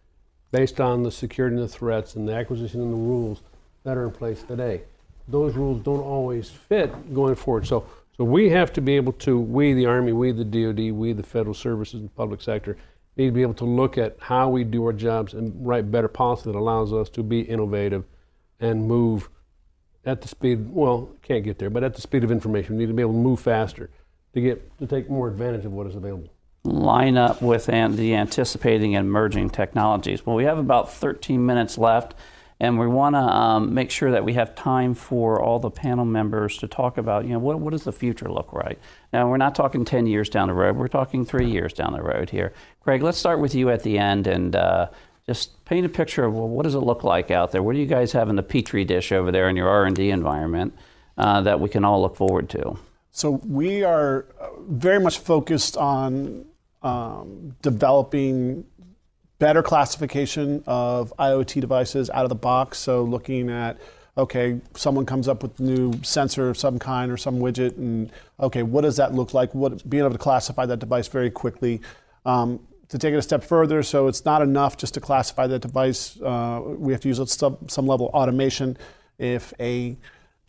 based 0.51 0.81
on 0.81 1.03
the 1.03 1.11
security 1.11 1.57
and 1.57 1.65
the 1.65 1.69
threats 1.69 2.17
and 2.17 2.29
the 2.29 2.35
acquisition 2.35 2.81
and 2.81 2.93
the 2.93 2.97
rules 2.97 3.43
that 3.85 3.97
are 3.97 4.05
in 4.05 4.11
place 4.11 4.43
today. 4.43 4.83
Those 5.29 5.55
rules 5.55 5.81
don't 5.83 6.01
always 6.01 6.51
fit 6.51 7.15
going 7.15 7.35
forward. 7.37 7.67
So, 7.67 7.85
so 8.17 8.25
we 8.25 8.51
have 8.51 8.73
to 8.75 8.81
be 8.81 8.97
able 8.97 9.13
to, 9.15 9.39
we, 9.39 9.73
the 9.73 9.87
Army, 9.87 10.13
we, 10.13 10.33
the 10.33 10.45
DoD, 10.45 10.93
we, 10.93 11.13
the 11.13 11.23
federal 11.23 11.55
services 11.55 12.01
and 12.01 12.15
public 12.15 12.41
sector, 12.43 12.77
need 13.17 13.27
to 13.27 13.33
be 13.33 13.43
able 13.43 13.55
to 13.55 13.65
look 13.65 13.97
at 13.99 14.17
how 14.19 14.49
we 14.49 14.65
do 14.65 14.85
our 14.87 14.93
jobs 14.93 15.35
and 15.35 15.55
write 15.67 15.91
better 15.91 16.09
policy 16.09 16.51
that 16.51 16.59
allows 16.59 16.93
us 16.93 17.09
to 17.11 17.23
be 17.23 17.41
innovative 17.43 18.05
and 18.61 18.87
move 18.87 19.29
at 20.05 20.21
the 20.21 20.29
speed, 20.29 20.69
well, 20.71 21.11
can't 21.23 21.45
get 21.45 21.59
there, 21.59 21.71
but 21.71 21.85
at 21.85 21.95
the 21.95 22.01
speed 22.01 22.25
of 22.25 22.31
information. 22.31 22.77
We 22.77 22.83
need 22.83 22.89
to 22.89 22.95
be 22.95 23.03
able 23.03 23.13
to 23.13 23.19
move 23.19 23.41
faster 23.41 23.91
to 24.35 24.41
get 24.41 24.79
to 24.79 24.87
take 24.87 25.09
more 25.09 25.29
advantage 25.29 25.65
of 25.65 25.73
what 25.73 25.87
is 25.87 25.95
available. 25.95 26.29
Line 26.65 27.17
up 27.17 27.43
with 27.43 27.69
an, 27.69 27.97
the 27.97 28.15
anticipating 28.15 28.95
and 28.95 29.07
emerging 29.07 29.51
technologies. 29.51 30.25
Well, 30.25 30.37
we 30.37 30.45
have 30.45 30.59
about 30.59 30.93
13 30.93 31.45
minutes 31.45 31.77
left, 31.77 32.15
and 32.61 32.79
we 32.79 32.87
want 32.87 33.17
to 33.17 33.21
um, 33.21 33.75
make 33.75 33.91
sure 33.91 34.13
that 34.13 34.25
we 34.25 34.35
have 34.35 34.55
time 34.55 34.95
for 34.95 35.41
all 35.41 35.59
the 35.59 35.71
panel 35.71 36.05
members 36.05 36.57
to 36.59 36.69
talk 36.69 36.99
about, 36.99 37.25
you 37.25 37.33
know, 37.33 37.41
what, 37.41 37.59
what 37.59 37.73
does 37.73 37.83
the 37.83 37.93
future 37.93 38.31
look 38.31 38.53
like? 38.53 38.79
Now, 39.13 39.29
we're 39.29 39.39
not 39.39 39.57
talking 39.57 39.85
10 39.85 40.07
years 40.07 40.29
down 40.29 40.49
the 40.49 40.55
road, 40.55 40.77
we're 40.77 40.89
talking 40.89 41.25
three 41.25 41.51
years 41.51 41.73
down 41.73 41.93
the 41.93 42.03
road 42.03 42.31
here. 42.31 42.53
Craig, 42.81 43.03
let's 43.03 43.19
start 43.19 43.41
with 43.41 43.55
you 43.55 43.69
at 43.71 43.83
the 43.83 43.99
end 43.99 44.29
and 44.29 44.55
uh, 44.55 44.89
just 45.27 45.65
paint 45.65 45.87
a 45.87 45.89
picture 45.89 46.25
of 46.25 46.35
well, 46.35 46.49
what 46.49 46.65
does 46.65 46.75
it 46.75 46.81
look 46.81 47.05
like 47.05 47.31
out 47.31 47.53
there? 47.53 47.63
What 47.63 47.75
do 47.75 47.81
you 47.81 47.87
guys 47.87 48.13
have 48.13 48.29
in 48.29 48.37
the 48.37 48.43
petri 48.43 48.85
dish 48.85 49.13
over 49.13 49.31
there 49.31 49.49
in 49.49 49.57
your 49.57 49.69
R&D 49.69 50.11
environment 50.11 50.75
uh, 51.17 51.41
that 51.43 51.61
we 51.61 51.69
can 51.69 51.85
all 51.85 52.03
look 52.03 52.17
forward 52.17 52.49
to? 52.51 52.77
So 53.13 53.33
we 53.47 53.85
are 53.85 54.27
uh, 54.41 54.49
very 54.69 54.99
much 54.99 55.19
focused 55.19 55.77
on 55.77 56.47
um, 56.83 57.55
developing 57.63 58.65
better 59.39 59.63
classification 59.63 60.63
of 60.67 61.13
IoT 61.19 61.61
devices 61.61 62.11
out 62.11 62.25
of 62.25 62.29
the 62.29 62.35
box. 62.35 62.79
So 62.79 63.03
looking 63.03 63.51
at 63.51 63.79
okay, 64.17 64.61
someone 64.75 65.07
comes 65.07 65.27
up 65.27 65.43
with 65.43 65.59
a 65.59 65.63
new 65.63 65.93
sensor 66.03 66.51
of 66.51 66.59
some 66.59 66.79
kind 66.79 67.11
or 67.11 67.17
some 67.17 67.39
widget, 67.39 67.77
and 67.79 68.11
okay, 68.41 68.63
what 68.63 68.83
does 68.83 68.97
that 68.97 69.15
look 69.15 69.33
like? 69.33 69.55
What 69.55 69.89
being 69.89 70.03
able 70.03 70.13
to 70.13 70.19
classify 70.19 70.67
that 70.67 70.79
device 70.79 71.09
very 71.09 71.31
quickly. 71.31 71.81
Um, 72.27 72.61
to 72.93 72.99
take 72.99 73.15
it 73.15 73.17
a 73.17 73.23
step 73.23 73.43
further, 73.43 73.83
so 73.83 74.07
it's 74.07 74.27
not 74.27 74.43
enough 74.43 74.77
just 74.77 74.93
to 74.93 75.01
classify 75.01 75.47
that 75.47 75.61
device. 75.61 76.21
Uh, 76.21 76.61
we 76.63 76.93
have 76.93 77.01
to 77.01 77.09
use 77.09 77.33
some, 77.33 77.57
some 77.67 77.87
level 77.87 78.09
of 78.09 78.15
automation. 78.15 78.77
If 79.19 79.55
a 79.59 79.97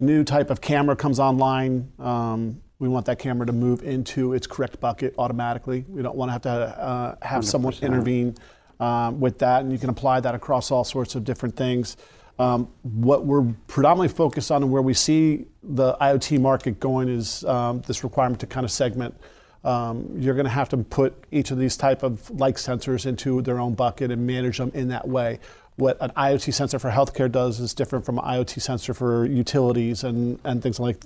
new 0.01 0.25
type 0.25 0.49
of 0.49 0.59
camera 0.59 0.97
comes 0.97 1.21
online, 1.21 1.89
um, 1.99 2.61
we 2.79 2.89
want 2.89 3.05
that 3.05 3.17
camera 3.17 3.45
to 3.47 3.53
move 3.53 3.81
into 3.83 4.33
its 4.33 4.45
correct 4.45 4.81
bucket 4.81 5.15
automatically. 5.17 5.85
We 5.87 6.01
don't 6.01 6.17
want 6.17 6.29
to 6.29 6.33
have 6.33 6.41
to 6.41 6.49
uh, 6.49 7.15
have 7.21 7.45
someone 7.45 7.71
100%. 7.71 7.81
intervene 7.83 8.35
um, 8.81 9.21
with 9.21 9.39
that, 9.39 9.61
and 9.61 9.71
you 9.71 9.77
can 9.77 9.89
apply 9.89 10.19
that 10.19 10.35
across 10.35 10.69
all 10.69 10.83
sorts 10.83 11.15
of 11.15 11.23
different 11.23 11.55
things. 11.55 11.95
Um, 12.39 12.67
what 12.81 13.25
we're 13.25 13.53
predominantly 13.67 14.13
focused 14.13 14.51
on 14.51 14.63
and 14.63 14.71
where 14.71 14.81
we 14.81 14.93
see 14.93 15.45
the 15.61 15.93
IoT 15.93 16.41
market 16.41 16.81
going 16.81 17.07
is 17.07 17.45
um, 17.45 17.81
this 17.87 18.03
requirement 18.03 18.41
to 18.41 18.47
kind 18.47 18.65
of 18.65 18.71
segment. 18.71 19.15
Um, 19.63 20.09
you're 20.17 20.33
going 20.33 20.45
to 20.45 20.51
have 20.51 20.69
to 20.69 20.77
put 20.77 21.13
each 21.31 21.51
of 21.51 21.57
these 21.57 21.77
type 21.77 22.03
of 22.03 22.29
like 22.31 22.57
sensors 22.57 23.05
into 23.05 23.41
their 23.41 23.59
own 23.59 23.75
bucket 23.75 24.11
and 24.11 24.27
manage 24.27 24.57
them 24.57 24.71
in 24.73 24.89
that 24.89 25.07
way. 25.07 25.39
What 25.75 25.97
an 26.01 26.11
IoT 26.11 26.53
sensor 26.53 26.79
for 26.79 26.91
healthcare 26.91 27.31
does 27.31 27.59
is 27.59 27.73
different 27.73 28.05
from 28.05 28.19
an 28.19 28.25
IoT 28.25 28.61
sensor 28.61 28.93
for 28.93 29.25
utilities 29.25 30.03
and, 30.03 30.39
and 30.43 30.61
things 30.61 30.79
like. 30.79 30.97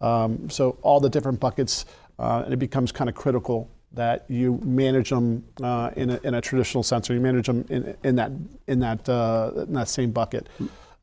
Um, 0.00 0.48
so 0.48 0.78
all 0.82 1.00
the 1.00 1.10
different 1.10 1.40
buckets, 1.40 1.84
uh, 2.18 2.42
and 2.44 2.52
it 2.52 2.58
becomes 2.58 2.92
kind 2.92 3.10
of 3.10 3.16
critical 3.16 3.70
that 3.92 4.24
you 4.28 4.58
manage 4.64 5.10
them 5.10 5.44
uh, 5.62 5.90
in, 5.96 6.10
a, 6.10 6.20
in 6.24 6.34
a 6.34 6.40
traditional 6.40 6.82
sensor. 6.82 7.14
You 7.14 7.20
manage 7.20 7.46
them 7.46 7.64
in, 7.68 7.96
in 8.02 8.16
that 8.16 8.32
in 8.66 8.80
that 8.80 9.08
uh, 9.08 9.52
in 9.56 9.74
that 9.74 9.88
same 9.88 10.10
bucket. 10.10 10.48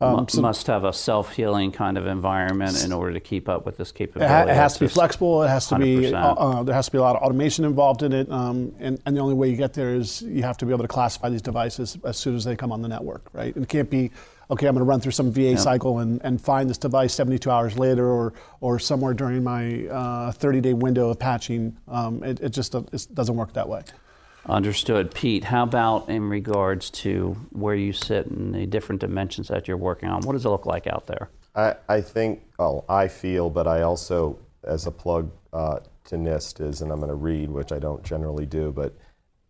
Um, 0.01 0.27
so 0.27 0.41
must 0.41 0.67
have 0.67 0.83
a 0.83 0.91
self-healing 0.93 1.71
kind 1.71 1.97
of 1.97 2.07
environment 2.07 2.83
in 2.83 2.91
order 2.91 3.13
to 3.13 3.19
keep 3.19 3.47
up 3.47 3.65
with 3.65 3.77
this 3.77 3.91
it, 3.91 3.95
capability. 3.95 4.51
it 4.51 4.55
has 4.55 4.73
to 4.73 4.79
be 4.81 4.87
flexible. 4.87 5.43
It 5.43 5.49
has 5.49 5.67
to 5.67 5.77
be. 5.77 5.97
100%. 5.97 6.13
Uh, 6.13 6.33
uh, 6.33 6.63
there 6.63 6.73
has 6.75 6.85
to 6.87 6.91
be 6.91 6.97
a 6.97 7.01
lot 7.01 7.15
of 7.15 7.21
automation 7.21 7.65
involved 7.65 8.03
in 8.03 8.11
it. 8.13 8.29
Um, 8.31 8.73
and, 8.79 8.99
and 9.05 9.15
the 9.15 9.21
only 9.21 9.35
way 9.35 9.49
you 9.49 9.55
get 9.55 9.73
there 9.73 9.93
is 9.93 10.21
you 10.23 10.43
have 10.43 10.57
to 10.57 10.65
be 10.65 10.71
able 10.71 10.83
to 10.83 10.87
classify 10.87 11.29
these 11.29 11.41
devices 11.41 11.97
as 12.03 12.17
soon 12.17 12.35
as 12.35 12.43
they 12.43 12.55
come 12.55 12.71
on 12.71 12.81
the 12.81 12.87
network, 12.87 13.29
right? 13.33 13.53
And 13.55 13.63
it 13.63 13.69
can't 13.69 13.89
be, 13.89 14.11
okay, 14.49 14.67
I'm 14.67 14.73
going 14.73 14.85
to 14.85 14.89
run 14.89 14.99
through 14.99 15.11
some 15.13 15.31
VA 15.31 15.41
Yeah. 15.51 15.55
cycle 15.57 15.99
and, 15.99 16.19
and 16.23 16.41
find 16.41 16.69
this 16.69 16.77
device 16.77 17.13
72 17.13 17.49
hours 17.49 17.77
later 17.77 18.07
or 18.07 18.33
or 18.59 18.79
somewhere 18.79 19.13
during 19.13 19.43
my 19.43 19.85
uh, 19.87 20.31
30-day 20.31 20.73
window 20.73 21.09
of 21.09 21.19
patching. 21.19 21.77
Um, 21.87 22.23
it, 22.23 22.39
it 22.41 22.49
just 22.49 22.73
it 22.75 23.07
doesn't 23.13 23.35
work 23.35 23.53
that 23.53 23.67
way. 23.69 23.81
Understood. 24.47 25.13
Pete, 25.13 25.43
how 25.45 25.63
about 25.63 26.09
in 26.09 26.27
regards 26.27 26.89
to 26.89 27.37
where 27.51 27.75
you 27.75 27.93
sit 27.93 28.27
and 28.27 28.53
the 28.53 28.65
different 28.65 29.01
dimensions 29.01 29.47
that 29.49 29.67
you're 29.67 29.77
working 29.77 30.09
on? 30.09 30.21
What 30.21 30.33
does 30.33 30.45
it 30.45 30.49
look 30.49 30.65
like 30.65 30.87
out 30.87 31.05
there? 31.07 31.29
I, 31.55 31.75
I 31.87 32.01
think, 32.01 32.43
well, 32.57 32.85
I 32.89 33.07
feel, 33.07 33.49
but 33.49 33.67
I 33.67 33.81
also, 33.81 34.39
as 34.63 34.87
a 34.87 34.91
plug 34.91 35.31
uh, 35.53 35.79
to 36.05 36.15
NIST, 36.15 36.61
is, 36.61 36.81
and 36.81 36.91
I'm 36.91 36.99
going 36.99 37.09
to 37.09 37.15
read, 37.15 37.49
which 37.49 37.71
I 37.71 37.79
don't 37.79 38.03
generally 38.03 38.45
do, 38.45 38.71
but 38.71 38.95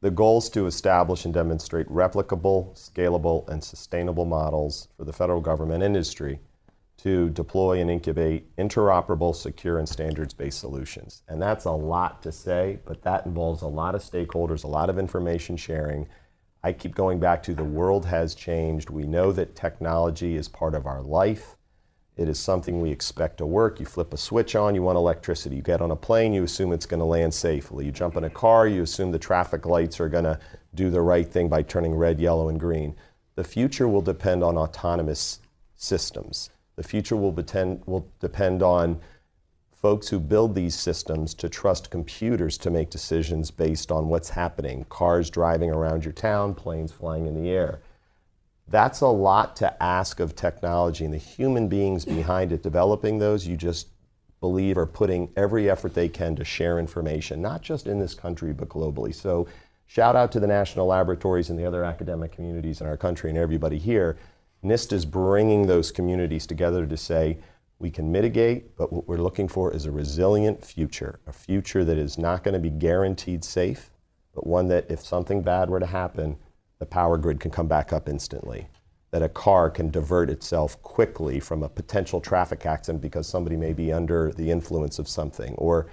the 0.02 0.12
goal 0.12 0.40
is 0.40 0.50
to 0.50 0.66
establish 0.66 1.26
and 1.26 1.34
demonstrate 1.34 1.88
replicable, 1.88 2.74
scalable, 2.74 3.48
and 3.48 3.64
sustainable 3.64 4.26
models 4.26 4.88
for 4.98 5.06
the 5.06 5.14
federal 5.14 5.40
government 5.42 5.84
industry 5.84 6.40
to 7.04 7.30
deploy 7.30 7.80
and 7.80 7.90
incubate 7.90 8.56
interoperable, 8.58 9.36
secure, 9.36 9.80
and 9.80 9.90
standards 9.90 10.34
based 10.34 10.60
solutions. 10.60 11.24
And 11.28 11.42
that's 11.42 11.66
a 11.66 11.72
lot 11.72 12.22
to 12.24 12.32
say, 12.32 12.80
but 12.86 13.02
that 13.02 13.26
involves 13.26 13.64
a 13.64 13.68
lot 13.68 13.96
of 13.96 14.02
stakeholders, 14.02 14.64
a 14.64 14.68
lot 14.68 14.90
of 14.90 15.00
information 15.00 15.58
sharing. 15.58 16.08
I 16.64 16.74
keep 16.74 16.94
going 16.94 17.20
back 17.20 17.42
to 17.44 17.56
the 17.56 17.64
world 17.64 18.06
has 18.06 18.36
changed. 18.36 18.92
We 18.92 19.08
know 19.08 19.32
that 19.32 19.56
technology 19.56 20.36
is 20.36 20.48
part 20.48 20.76
of 20.76 20.86
our 20.86 21.02
life. 21.02 21.56
It 22.18 22.30
is 22.30 22.38
something 22.38 22.82
we 22.82 22.92
expect 22.92 23.40
to 23.40 23.48
work. 23.48 23.80
You 23.80 23.88
flip 23.88 24.14
a 24.14 24.18
switch 24.18 24.56
on, 24.56 24.76
you 24.76 24.84
want 24.84 24.98
electricity. 24.98 25.56
You 25.56 25.64
get 25.64 25.82
on 25.82 25.90
a 25.90 25.96
plane, 25.96 26.34
you 26.34 26.44
assume 26.44 26.72
it's 26.72 26.86
going 26.86 27.00
to 27.00 27.06
land 27.06 27.34
safely. 27.34 27.86
You 27.86 27.92
jump 27.92 28.16
in 28.16 28.26
a 28.26 28.30
car, 28.30 28.68
you 28.68 28.84
assume 28.84 29.12
the 29.12 29.18
traffic 29.18 29.66
lights 29.66 30.00
are 30.00 30.10
going 30.10 30.26
to 30.26 30.40
do 30.76 30.92
the 30.92 31.02
right 31.02 31.28
thing 31.28 31.50
by 31.50 31.64
turning 31.64 31.96
red, 31.96 32.20
yellow, 32.20 32.50
and 32.50 32.60
green. 32.60 32.96
The 33.34 33.44
future 33.44 33.88
will 33.88 34.02
depend 34.02 34.44
on 34.44 34.56
autonomous 34.56 35.40
systems. 35.76 36.52
The 36.76 36.84
future 36.84 37.16
will 37.16 37.32
depend, 37.32 37.84
will 37.86 38.08
depend 38.20 38.64
on 38.64 39.00
folks 39.74 40.08
who 40.10 40.20
build 40.20 40.54
these 40.54 40.76
systems 40.76 41.34
to 41.34 41.50
trust 41.50 41.90
computers 41.90 42.58
to 42.60 42.70
make 42.70 42.92
decisions 42.92 43.50
based 43.50 43.92
on 43.92 44.08
what's 44.08 44.30
happening 44.30 44.86
cars 44.90 45.30
driving 45.30 45.72
around 45.72 46.06
your 46.06 46.14
town, 46.14 46.54
planes 46.54 46.92
flying 46.92 47.26
in 47.26 47.42
the 47.42 47.50
air. 47.50 47.80
That's 48.68 49.02
a 49.02 49.08
lot 49.08 49.56
to 49.58 49.84
ask 49.84 50.20
of 50.20 50.36
technology, 50.36 51.04
and 51.04 51.14
the 51.14 51.18
human 51.18 51.68
beings 51.68 52.06
behind 52.06 52.52
it 52.52 52.64
developing 52.64 53.18
those, 53.18 53.46
you 53.46 53.58
just 53.58 53.88
believe 54.40 54.78
are 54.78 54.86
putting 54.86 55.30
every 55.36 55.70
effort 55.70 55.94
they 55.94 56.08
can 56.08 56.36
to 56.36 56.46
share 56.46 56.80
information, 56.80 57.42
not 57.42 57.62
just 57.62 57.86
in 57.88 58.00
this 58.00 58.14
country, 58.14 58.54
but 58.54 58.70
globally. 58.70 59.14
So, 59.14 59.48
shout 59.88 60.16
out 60.16 60.32
to 60.32 60.40
the 60.40 60.48
national 60.48 60.88
laboratories 60.88 61.50
and 61.50 61.60
the 61.60 61.66
other 61.66 61.84
academic 61.84 62.32
communities 62.32 62.82
in 62.82 62.88
our 62.88 62.98
country 62.98 63.30
and 63.30 63.38
everybody 63.38 63.78
here. 63.78 64.18
NIST 64.64 64.94
is 64.94 65.06
bringing 65.06 65.66
those 65.66 65.92
communities 65.92 66.46
together 66.46 66.86
to 66.86 66.96
say, 66.96 67.40
we 67.80 67.90
can 67.90 68.12
mitigate, 68.12 68.78
but 68.78 68.94
what 68.94 69.08
we're 69.08 69.18
looking 69.18 69.48
for 69.48 69.74
is 69.74 69.86
a 69.86 69.92
resilient 69.92 70.64
future, 70.64 71.20
a 71.26 71.34
future 71.34 71.84
that 71.84 71.98
is 71.98 72.20
not 72.20 72.44
going 72.44 72.54
to 72.54 72.60
be 72.60 72.70
guaranteed 72.70 73.44
safe, 73.44 73.90
but 74.36 74.46
one 74.46 74.68
that 74.68 74.86
if 74.90 75.02
something 75.02 75.42
bad 75.42 75.68
were 75.68 75.80
to 75.80 75.86
happen, 75.88 76.38
the 76.78 76.86
power 76.86 77.18
grid 77.18 77.40
can 77.40 77.50
come 77.50 77.68
back 77.68 77.92
up 77.92 78.08
instantly. 78.08 78.68
That 79.10 79.24
a 79.24 79.30
car 79.30 79.72
can 79.72 79.90
divert 79.90 80.30
itself 80.30 80.80
quickly 80.84 81.40
from 81.40 81.64
a 81.64 81.70
potential 81.70 82.22
traffic 82.22 82.66
accident 82.68 83.02
because 83.02 83.28
somebody 83.28 83.58
may 83.58 83.74
be 83.74 83.92
under 83.92 84.32
the 84.32 84.52
influence 84.52 85.00
of 85.00 85.08
something, 85.08 85.56
or 85.56 85.88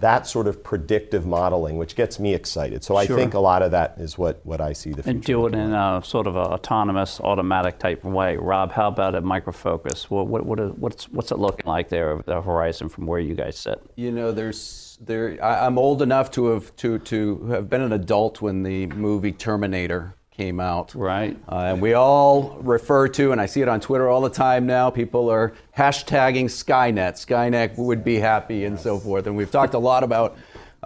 that 0.00 0.26
sort 0.26 0.46
of 0.46 0.64
predictive 0.64 1.26
modeling, 1.26 1.76
which 1.76 1.94
gets 1.94 2.18
me 2.18 2.34
excited. 2.34 2.82
So 2.82 2.94
Sure. 2.94 3.16
I 3.16 3.20
think 3.20 3.34
a 3.34 3.38
lot 3.38 3.62
of 3.62 3.70
that 3.70 3.96
is 3.98 4.18
what, 4.18 4.40
what 4.44 4.60
I 4.60 4.72
see 4.72 4.90
the 4.90 5.02
future. 5.02 5.10
And 5.10 5.22
do 5.22 5.46
it 5.46 5.54
in 5.54 5.72
a 5.72 6.00
sort 6.04 6.26
of 6.26 6.36
a 6.36 6.40
autonomous, 6.40 7.20
automatic 7.20 7.78
type 7.78 8.04
of 8.04 8.12
way. 8.12 8.36
Rob, 8.36 8.72
how 8.72 8.88
about 8.88 9.14
at 9.14 9.24
Micro 9.24 9.52
Focus? 9.52 10.10
What, 10.10 10.26
what, 10.26 10.46
what 10.46 10.58
is, 10.58 10.72
what's, 10.72 11.08
what's 11.10 11.30
it 11.30 11.38
looking 11.38 11.66
like 11.66 11.90
there 11.90 12.10
over 12.10 12.22
the 12.22 12.40
horizon 12.40 12.88
from 12.88 13.06
where 13.06 13.20
you 13.20 13.34
guys 13.34 13.58
sit? 13.58 13.80
You 13.96 14.10
know, 14.10 14.32
there's 14.32 14.98
there. 15.00 15.38
I, 15.42 15.66
I'm 15.66 15.78
old 15.78 16.02
enough 16.02 16.30
to 16.32 16.46
have 16.46 16.74
to 16.76 16.98
to 16.98 17.46
have 17.46 17.68
been 17.68 17.80
an 17.80 17.92
adult 17.92 18.40
when 18.40 18.62
the 18.62 18.86
movie 18.88 19.32
Terminator 19.32 20.14
came 20.40 20.58
out. 20.58 20.94
Right. 20.94 21.36
Uh, 21.46 21.72
and 21.74 21.82
we 21.82 21.92
all 21.92 22.56
refer 22.62 23.08
to, 23.08 23.32
and 23.32 23.40
I 23.40 23.44
see 23.44 23.60
it 23.60 23.68
on 23.68 23.78
Twitter 23.78 24.08
all 24.08 24.22
the 24.22 24.30
time 24.30 24.64
now. 24.64 24.88
People 24.88 25.28
are 25.28 25.52
hashtagging 25.76 26.46
Skynet. 26.46 27.12
Skynet 27.26 27.76
would 27.76 28.02
be 28.02 28.16
happy, 28.16 28.64
and 28.64 28.80
so 28.80 28.98
forth. 28.98 29.26
And 29.26 29.36
we've 29.36 29.50
talked 29.50 29.74
a 29.74 29.78
lot 29.78 30.02
about 30.02 30.38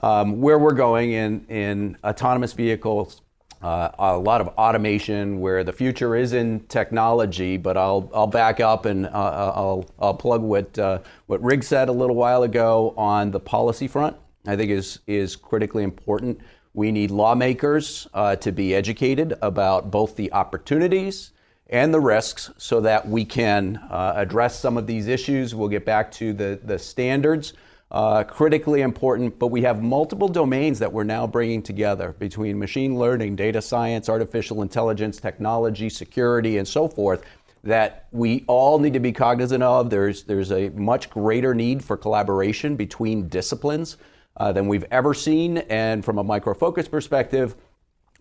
um, 0.02 0.40
where 0.40 0.59
we're 0.59 0.72
going 0.72 1.12
in 1.12 1.46
in 1.48 1.96
autonomous 2.02 2.52
vehicles. 2.52 3.20
Uh, 3.62 3.90
a 3.98 4.18
lot 4.18 4.40
of 4.40 4.48
automation, 4.59 5.40
where 5.40 5.62
the 5.62 5.72
future 5.72 6.16
is 6.16 6.32
in 6.32 6.59
technology. 6.66 7.57
But 7.57 7.76
I'll 7.76 8.11
I'll 8.12 8.26
back 8.26 8.59
up 8.59 8.86
and 8.86 9.07
uh, 9.07 9.52
I'll 9.55 9.88
I'll 10.00 10.14
plug 10.14 10.42
what 10.42 10.76
uh, 10.76 10.98
what 11.26 11.40
Rick 11.40 11.62
said 11.62 11.88
a 11.88 11.92
little 11.92 12.16
while 12.16 12.42
ago 12.42 12.92
on 12.96 13.30
the 13.30 13.40
policy 13.40 13.86
front. 13.86 14.16
I 14.48 14.57
think 14.57 14.72
is 14.72 14.98
is 15.07 15.36
critically 15.36 15.84
important. 15.84 16.40
We 16.75 16.91
need 16.91 17.12
lawmakers 17.12 18.09
uh, 18.12 18.35
to 18.37 18.51
be 18.51 18.75
educated 18.75 19.39
about 19.41 19.93
both 19.93 20.16
the 20.16 20.33
opportunities 20.33 21.31
and 21.68 21.95
the 21.95 22.01
risks 22.01 22.51
so 22.59 22.81
that 22.81 23.09
we 23.09 23.25
can 23.25 23.77
uh, 23.77 24.14
address 24.16 24.59
some 24.59 24.77
of 24.77 24.89
these 24.89 25.07
issues. 25.07 25.55
We'll 25.55 25.68
get 25.68 25.87
back 25.87 26.11
to 26.12 26.33
the, 26.33 26.61
the 26.62 26.79
standards. 26.79 27.55
Uh, 27.91 28.25
critically 28.25 28.81
important, 28.81 29.39
but 29.39 29.49
we 29.49 29.62
have 29.62 29.81
multiple 29.81 30.27
domains 30.27 30.81
that 30.81 30.93
we're 30.93 31.05
now 31.05 31.29
bringing 31.29 31.62
together 31.62 32.12
between 32.18 32.59
machine 32.59 32.99
learning, 32.99 33.37
data 33.37 33.62
science, 33.62 34.09
artificial 34.09 34.62
intelligence, 34.62 35.20
technology, 35.20 35.89
security, 35.89 36.59
and 36.59 36.66
so 36.66 36.89
forth 36.89 37.22
that 37.62 38.09
we 38.11 38.45
all 38.49 38.81
need 38.81 38.95
to 38.95 39.01
be 39.01 39.12
cognizant 39.12 39.62
of. 39.62 39.91
There's, 39.91 40.25
there's 40.25 40.51
a 40.51 40.70
much 40.70 41.09
greater 41.09 41.55
need 41.55 41.85
for 41.85 41.97
collaboration 41.97 42.75
between 42.75 43.29
disciplines 43.29 43.97
uh, 44.37 44.53
than 44.53 44.68
we've 44.68 44.87
ever 44.91 45.14
seen. 45.14 45.59
And 45.59 46.05
from 46.05 46.18
a 46.18 46.24
micro 46.24 46.55
focus 46.55 46.89
perspective, 46.89 47.57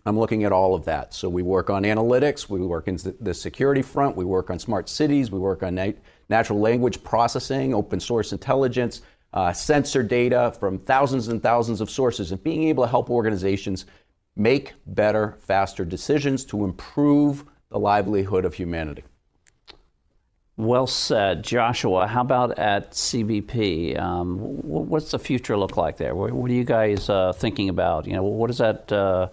I'm 0.06 0.18
looking 0.18 0.44
at 0.44 0.52
all 0.52 0.74
of 0.74 0.84
that. 0.84 1.14
So 1.14 1.28
we 1.28 1.42
work 1.42 1.70
on 1.70 1.82
analytics, 1.84 2.48
we 2.48 2.60
work 2.60 2.88
in 2.88 2.98
the 3.20 3.32
security 3.32 3.80
front, 3.80 4.16
we 4.16 4.24
work 4.24 4.50
on 4.50 4.58
smart 4.58 4.88
cities, 4.88 5.30
we 5.30 5.38
work 5.38 5.62
on 5.62 5.76
nat- 5.76 5.96
natural 6.28 6.60
language 6.60 7.02
processing, 7.02 7.72
open 7.72 8.00
source 8.00 8.32
intelligence, 8.32 9.00
uh, 9.32 9.52
sensor 9.52 10.02
data 10.02 10.54
from 10.60 10.78
thousands 10.78 11.28
and 11.28 11.42
thousands 11.42 11.80
of 11.80 11.88
sources, 11.90 12.32
and 12.32 12.42
being 12.44 12.64
able 12.64 12.84
to 12.84 12.90
help 12.90 13.08
organizations 13.08 13.86
make 14.36 14.74
better, 14.86 15.38
faster 15.40 15.84
decisions 15.84 16.44
to 16.44 16.64
improve 16.64 17.44
the 17.70 17.78
livelihood 17.78 18.44
of 18.44 18.54
humanity. 18.54 19.04
Well 20.56 20.86
said, 20.86 21.42
Joshua. 21.42 22.06
How 22.06 22.20
about 22.20 22.58
at 22.60 22.92
CBP? 22.92 23.98
Um, 23.98 24.38
what's 24.38 25.10
the 25.10 25.18
future 25.18 25.56
look 25.56 25.76
like 25.76 25.96
there? 25.96 26.14
What, 26.14 26.30
are 26.32 26.54
you 26.54 26.62
guys 26.62 27.08
uh, 27.08 27.32
thinking 27.32 27.68
about? 27.68 28.06
You 28.06 28.12
know, 28.12 28.22
what 28.22 28.46
does 28.46 28.58
that 28.58 28.92
uh, 28.92 29.28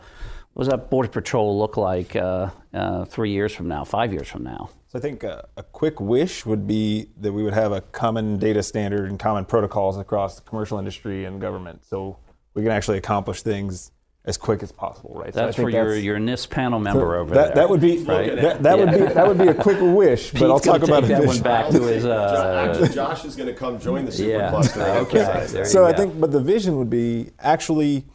what 0.54 0.64
does 0.64 0.72
that 0.72 0.90
border 0.90 1.10
patrol 1.10 1.60
look 1.60 1.78
like 1.78 2.16
uh, 2.16 2.50
uh, 2.74 3.06
three 3.06 3.32
years 3.32 3.54
from 3.54 3.68
now, 3.68 3.84
five 3.84 4.12
years 4.12 4.30
from 4.30 4.44
now? 4.44 4.72
So 4.88 4.98
I 4.98 5.02
think 5.02 5.24
a, 5.24 5.48
a 5.58 5.64
quick 5.64 6.02
wish 6.02 6.44
would 6.46 6.66
be 6.66 7.08
that 7.18 7.32
we 7.32 7.44
would 7.44 7.54
have 7.54 7.72
a 7.72 7.82
common 7.82 8.38
data 8.38 8.64
standard 8.64 9.08
and 9.08 9.20
common 9.20 9.46
protocols 9.46 9.98
across 9.98 10.38
the 10.38 10.42
commercial 10.42 10.80
industry 10.80 11.26
and 11.26 11.40
government, 11.40 11.86
so 11.86 12.18
we 12.56 12.64
can 12.64 12.72
actually 12.72 12.98
accomplish 12.98 13.44
things 13.44 13.92
as 14.24 14.38
quick 14.38 14.62
as 14.62 14.72
possible, 14.72 15.14
right? 15.16 15.34
That's 15.34 15.56
think 15.56 15.66
for 15.66 15.70
your, 15.72 15.96
your 15.96 16.18
NIST 16.18 16.50
panel 16.52 16.80
member 16.80 17.16
over 17.16 17.34
that, 17.34 17.48
there. 17.48 17.56
that 17.56 17.70
would 17.70 17.82
be 17.82 17.98
right? 18.04 18.36
that, 18.36 18.62
that 18.62 18.78
would 18.78 18.92
be 18.92 19.00
that 19.00 19.28
would 19.28 19.38
be 19.40 19.48
a 19.48 19.54
quick 19.54 19.78
wish, 19.82 20.32
but 20.32 20.40
Pete's 20.40 20.44
I'll 20.52 20.60
talk 20.60 20.82
gonna 20.82 20.94
about 21.00 21.08
take 21.08 21.18
a 21.18 21.22
that 21.22 21.26
one 21.28 21.42
back 21.42 21.70
to 21.72 21.82
his. 21.84 22.06
Uh, 22.06 22.70
Actually, 22.72 22.90
Josh 22.90 23.26
is 23.26 23.36
going 23.36 23.48
to 23.50 23.56
come 23.56 23.80
join 23.80 24.06
the 24.06 24.12
super 24.12 24.30
Yeah. 24.30 24.50
cluster. 24.52 24.82
and 24.86 24.98
Okay. 25.08 25.20
emphasize 25.22 25.52
There 25.52 25.64
that. 25.64 25.68
you 25.70 25.72
so 25.74 25.86
I 25.86 25.92
go. 25.92 25.98
think, 25.98 26.20
but 26.20 26.32
the 26.32 26.40
vision 26.40 26.78
would 26.78 26.90
be 26.90 27.32
actually 27.40 28.06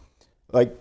like, 0.52 0.76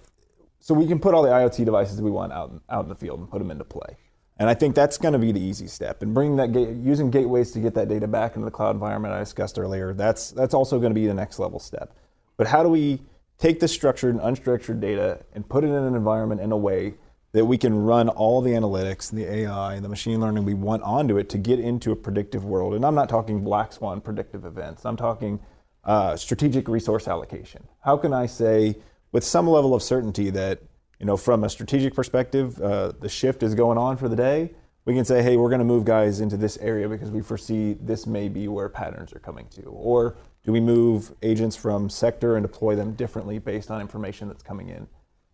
so 0.59 0.75
we 0.75 0.85
can 0.85 0.99
put 0.99 1.15
all 1.15 1.23
the 1.23 1.29
IoT 1.29 1.65
devices 1.65 1.99
we 2.01 2.11
want 2.11 2.31
out 2.31 2.61
out 2.69 2.83
in 2.83 2.89
the 2.89 2.95
field 2.95 3.19
and 3.19 3.29
put 3.29 3.39
them 3.39 3.49
into 3.49 3.63
play. 3.63 3.97
And 4.37 4.47
I 4.49 4.53
think 4.53 4.75
that's 4.75 4.97
going 4.97 5.13
to 5.13 5.19
be 5.19 5.31
the 5.31 5.39
easy 5.41 5.65
step. 5.67 6.03
And 6.03 6.13
bringing 6.13 6.35
that 6.35 6.51
gate, 6.51 6.69
using 6.75 7.09
gateways 7.09 7.51
to 7.53 7.59
get 7.59 7.73
that 7.75 7.87
data 7.87 8.05
back 8.05 8.35
into 8.35 8.43
the 8.45 8.51
cloud 8.51 8.71
environment 8.75 9.13
I 9.13 9.19
discussed 9.19 9.57
earlier, 9.57 9.93
that's 9.93 10.29
that's 10.31 10.53
also 10.53 10.77
going 10.77 10.91
to 10.91 10.99
be 10.99 11.07
the 11.07 11.13
next 11.15 11.39
level 11.39 11.57
step. 11.59 11.95
But 12.37 12.45
how 12.47 12.61
do 12.61 12.69
we 12.69 13.01
take 13.37 13.59
the 13.59 13.67
structured 13.67 14.15
and 14.15 14.23
unstructured 14.23 14.79
data 14.79 15.23
and 15.33 15.47
put 15.47 15.63
it 15.63 15.67
in 15.67 15.73
an 15.73 15.95
environment 15.95 16.41
in 16.41 16.51
a 16.51 16.57
way 16.57 16.95
that 17.33 17.45
we 17.45 17.57
can 17.57 17.75
run 17.75 18.07
all 18.07 18.41
the 18.41 18.51
analytics, 18.51 19.11
and 19.11 19.19
the 19.19 19.29
AI, 19.29 19.75
and 19.75 19.83
the 19.83 19.89
machine 19.89 20.21
learning 20.21 20.45
we 20.45 20.53
want 20.53 20.81
onto 20.83 21.17
it 21.17 21.27
to 21.29 21.37
get 21.37 21.59
into 21.59 21.91
a 21.91 21.95
predictive 21.95 22.45
world? 22.45 22.73
And 22.73 22.85
I'm 22.85 22.95
not 22.95 23.09
talking 23.09 23.43
black 23.43 23.73
swan 23.73 23.99
predictive 23.99 24.45
events. 24.45 24.85
I'm 24.85 24.95
talking 24.95 25.41
uh, 25.83 26.15
strategic 26.15 26.69
resource 26.69 27.09
allocation. 27.09 27.67
How 27.81 27.97
can 27.97 28.13
I 28.13 28.25
say 28.25 28.77
with 29.11 29.25
some 29.25 29.47
level 29.47 29.73
of 29.73 29.83
certainty 29.83 30.29
that 30.29 30.61
you 30.99 31.05
know, 31.05 31.17
from 31.17 31.43
a 31.43 31.49
strategic 31.49 31.93
perspective, 31.93 32.59
uh, 32.61 32.93
the 32.99 33.09
shift 33.09 33.43
is 33.43 33.53
going 33.53 33.77
on 33.77 33.97
for 33.97 34.07
the 34.07 34.15
day. 34.15 34.53
We 34.85 34.93
can 34.93 35.03
say, 35.03 35.21
hey, 35.21 35.35
we're 35.35 35.49
going 35.49 35.59
to 35.59 35.65
move 35.65 35.83
guys 35.83 36.21
into 36.21 36.37
this 36.37 36.57
area 36.57 36.87
because 36.87 37.11
we 37.11 37.21
foresee 37.21 37.73
this 37.73 38.05
may 38.05 38.29
be 38.29 38.47
where 38.47 38.69
patterns 38.69 39.11
are 39.13 39.19
coming 39.19 39.47
to. 39.49 39.63
Or 39.63 40.17
do 40.45 40.51
we 40.51 40.59
move 40.59 41.11
agents 41.23 41.55
from 41.55 41.89
sector 41.89 42.37
and 42.37 42.43
deploy 42.43 42.75
them 42.75 42.93
differently 42.93 43.39
based 43.39 43.71
on 43.71 43.81
information 43.81 44.27
that's 44.27 44.43
coming 44.43 44.69
in? 44.69 44.87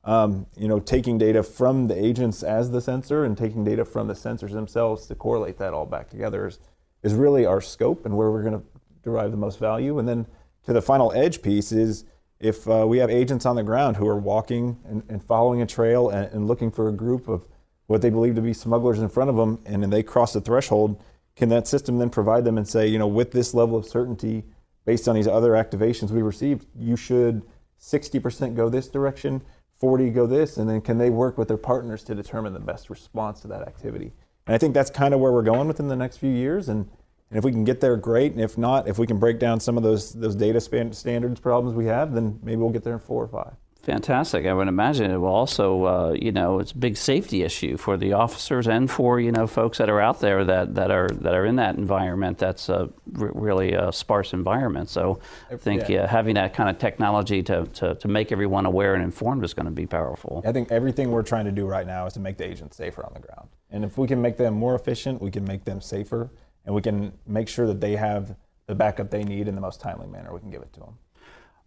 Um, 0.03 0.47
you 0.57 0.67
know, 0.67 0.79
taking 0.79 1.17
data 1.17 1.43
from 1.43 1.87
the 1.87 2.03
agents 2.03 2.41
as 2.41 2.71
the 2.71 2.81
sensor 2.81 3.23
and 3.23 3.37
taking 3.37 3.63
data 3.63 3.85
from 3.85 4.07
the 4.07 4.13
sensors 4.13 4.51
themselves 4.51 5.05
to 5.07 5.15
correlate 5.15 5.57
that 5.59 5.73
all 5.73 5.85
back 5.85 6.09
together 6.09 6.47
is, 6.47 6.59
is 7.03 7.13
really 7.13 7.45
our 7.45 7.61
scope 7.61 8.05
and 8.05 8.17
where 8.17 8.31
we're 8.31 8.41
going 8.41 8.59
to 8.59 8.65
derive 9.03 9.31
the 9.31 9.37
most 9.37 9.59
value. 9.59 9.99
And 9.99 10.07
then 10.07 10.25
to 10.65 10.73
the 10.73 10.81
final 10.81 11.11
edge 11.11 11.41
piece 11.41 11.71
is 11.71 12.05
if 12.39 12.67
uh, 12.67 12.85
we 12.87 12.97
have 12.97 13.11
agents 13.11 13.45
on 13.45 13.55
the 13.55 13.63
ground 13.63 13.97
who 13.97 14.07
are 14.07 14.17
walking 14.17 14.79
and, 14.87 15.03
and 15.09 15.23
following 15.23 15.61
a 15.61 15.65
trail 15.65 16.09
and, 16.09 16.31
and, 16.33 16.47
looking 16.47 16.71
for 16.71 16.89
a 16.89 16.91
group 16.91 17.27
of 17.27 17.47
what 17.85 18.01
they 18.01 18.09
believe 18.09 18.33
to 18.35 18.41
be 18.41 18.53
smugglers 18.53 18.99
in 18.99 19.09
front 19.09 19.29
of 19.29 19.35
them, 19.35 19.59
and 19.65 19.83
then 19.83 19.91
they 19.91 20.01
cross 20.01 20.33
the 20.33 20.41
threshold, 20.41 20.99
can 21.35 21.49
that 21.49 21.67
system 21.67 21.99
then 21.99 22.09
provide 22.09 22.43
them 22.43 22.57
and 22.57 22.67
say, 22.67 22.87
you 22.87 22.97
know, 22.97 23.07
with 23.07 23.31
this 23.31 23.53
level 23.53 23.77
of 23.77 23.85
certainty, 23.85 24.43
based 24.85 25.07
on 25.07 25.15
these 25.15 25.27
other 25.27 25.51
activations 25.51 26.11
we 26.11 26.21
received, 26.21 26.65
you 26.77 26.95
should 26.95 27.43
60% 27.79 28.55
go 28.55 28.69
this 28.69 28.87
direction, 28.87 29.41
40 29.79 30.09
go 30.11 30.27
this, 30.27 30.57
and 30.57 30.69
then 30.69 30.81
can 30.81 30.97
they 30.97 31.09
work 31.09 31.37
with 31.37 31.47
their 31.47 31.57
partners 31.57 32.03
to 32.03 32.15
determine 32.15 32.53
the 32.53 32.59
best 32.59 32.89
response 32.89 33.41
to 33.41 33.47
that 33.47 33.61
activity? 33.63 34.11
And 34.45 34.55
I 34.55 34.57
think 34.57 34.73
that's 34.73 34.89
kind 34.89 35.13
of 35.13 35.19
where 35.19 35.31
we're 35.31 35.43
going 35.43 35.67
within 35.67 35.87
the 35.87 35.95
next 35.95 36.17
few 36.17 36.31
years. 36.31 36.69
And 36.69 36.89
and 37.29 37.37
if 37.37 37.45
we 37.45 37.51
can 37.53 37.63
get 37.63 37.79
there, 37.79 37.95
great. 37.95 38.33
And 38.33 38.41
if 38.41 38.57
not, 38.57 38.89
if 38.89 38.99
we 38.99 39.07
can 39.07 39.17
break 39.17 39.39
down 39.39 39.61
some 39.61 39.77
of 39.77 39.83
those 39.83 40.11
those 40.11 40.35
data 40.35 40.59
span- 40.59 40.91
standards 40.91 41.39
problems 41.39 41.75
we 41.75 41.85
have, 41.85 42.13
then 42.13 42.39
maybe 42.43 42.57
we'll 42.57 42.71
get 42.71 42.83
there 42.83 42.93
in 42.93 42.99
four 42.99 43.23
or 43.23 43.27
five. 43.27 43.53
Fantastic. 43.83 44.45
I 44.45 44.53
would 44.53 44.67
imagine 44.67 45.09
it 45.09 45.17
will 45.17 45.29
also, 45.29 45.83
uh, 45.85 46.11
you 46.11 46.31
know, 46.31 46.59
it's 46.59 46.71
a 46.71 46.77
big 46.77 46.95
safety 46.97 47.41
issue 47.41 47.77
for 47.77 47.97
the 47.97 48.13
officers 48.13 48.67
and 48.67 48.89
for 48.89 49.19
you 49.19 49.31
know 49.31 49.47
folks 49.47 49.79
that 49.79 49.89
are 49.89 49.99
out 49.99 50.19
there 50.19 50.43
that, 50.45 50.75
that 50.75 50.91
are 50.91 51.07
that 51.09 51.33
are 51.33 51.47
in 51.47 51.55
that 51.55 51.77
environment. 51.77 52.37
That's 52.37 52.69
a 52.69 52.89
r- 53.19 53.31
really 53.33 53.73
a 53.73 53.91
sparse 53.91 54.33
environment. 54.33 54.89
So 54.89 55.19
I 55.49 55.55
think 55.55 55.89
Yeah. 55.89 56.01
uh, 56.03 56.07
having 56.07 56.35
that 56.35 56.53
kind 56.53 56.69
of 56.69 56.77
technology 56.77 57.41
to, 57.43 57.65
to, 57.65 57.95
to 57.95 58.07
make 58.07 58.31
everyone 58.31 58.67
aware 58.67 58.93
and 58.93 59.03
informed 59.03 59.43
is 59.43 59.55
going 59.55 59.65
to 59.65 59.71
be 59.71 59.87
powerful. 59.87 60.43
I 60.45 60.51
think 60.51 60.71
everything 60.71 61.09
we're 61.09 61.23
trying 61.23 61.45
to 61.45 61.51
do 61.51 61.65
right 61.65 61.87
now 61.87 62.05
is 62.05 62.13
to 62.13 62.19
make 62.19 62.37
the 62.37 62.45
agents 62.47 62.77
safer 62.77 63.03
on 63.03 63.13
the 63.15 63.19
ground. 63.19 63.49
And 63.71 63.83
if 63.83 63.97
we 63.97 64.07
can 64.07 64.21
make 64.21 64.37
them 64.37 64.53
more 64.53 64.75
efficient, 64.75 65.21
we 65.21 65.31
can 65.31 65.43
make 65.45 65.65
them 65.65 65.81
safer, 65.81 66.29
and 66.65 66.75
we 66.75 66.83
can 66.83 67.13
make 67.25 67.47
sure 67.47 67.65
that 67.65 67.81
they 67.81 67.95
have 67.95 68.35
the 68.67 68.75
backup 68.75 69.09
they 69.09 69.23
need 69.23 69.47
in 69.47 69.55
the 69.55 69.61
most 69.61 69.81
timely 69.81 70.05
manner. 70.07 70.31
We 70.31 70.39
can 70.39 70.51
give 70.51 70.61
it 70.61 70.71
to 70.73 70.81
them. 70.81 70.97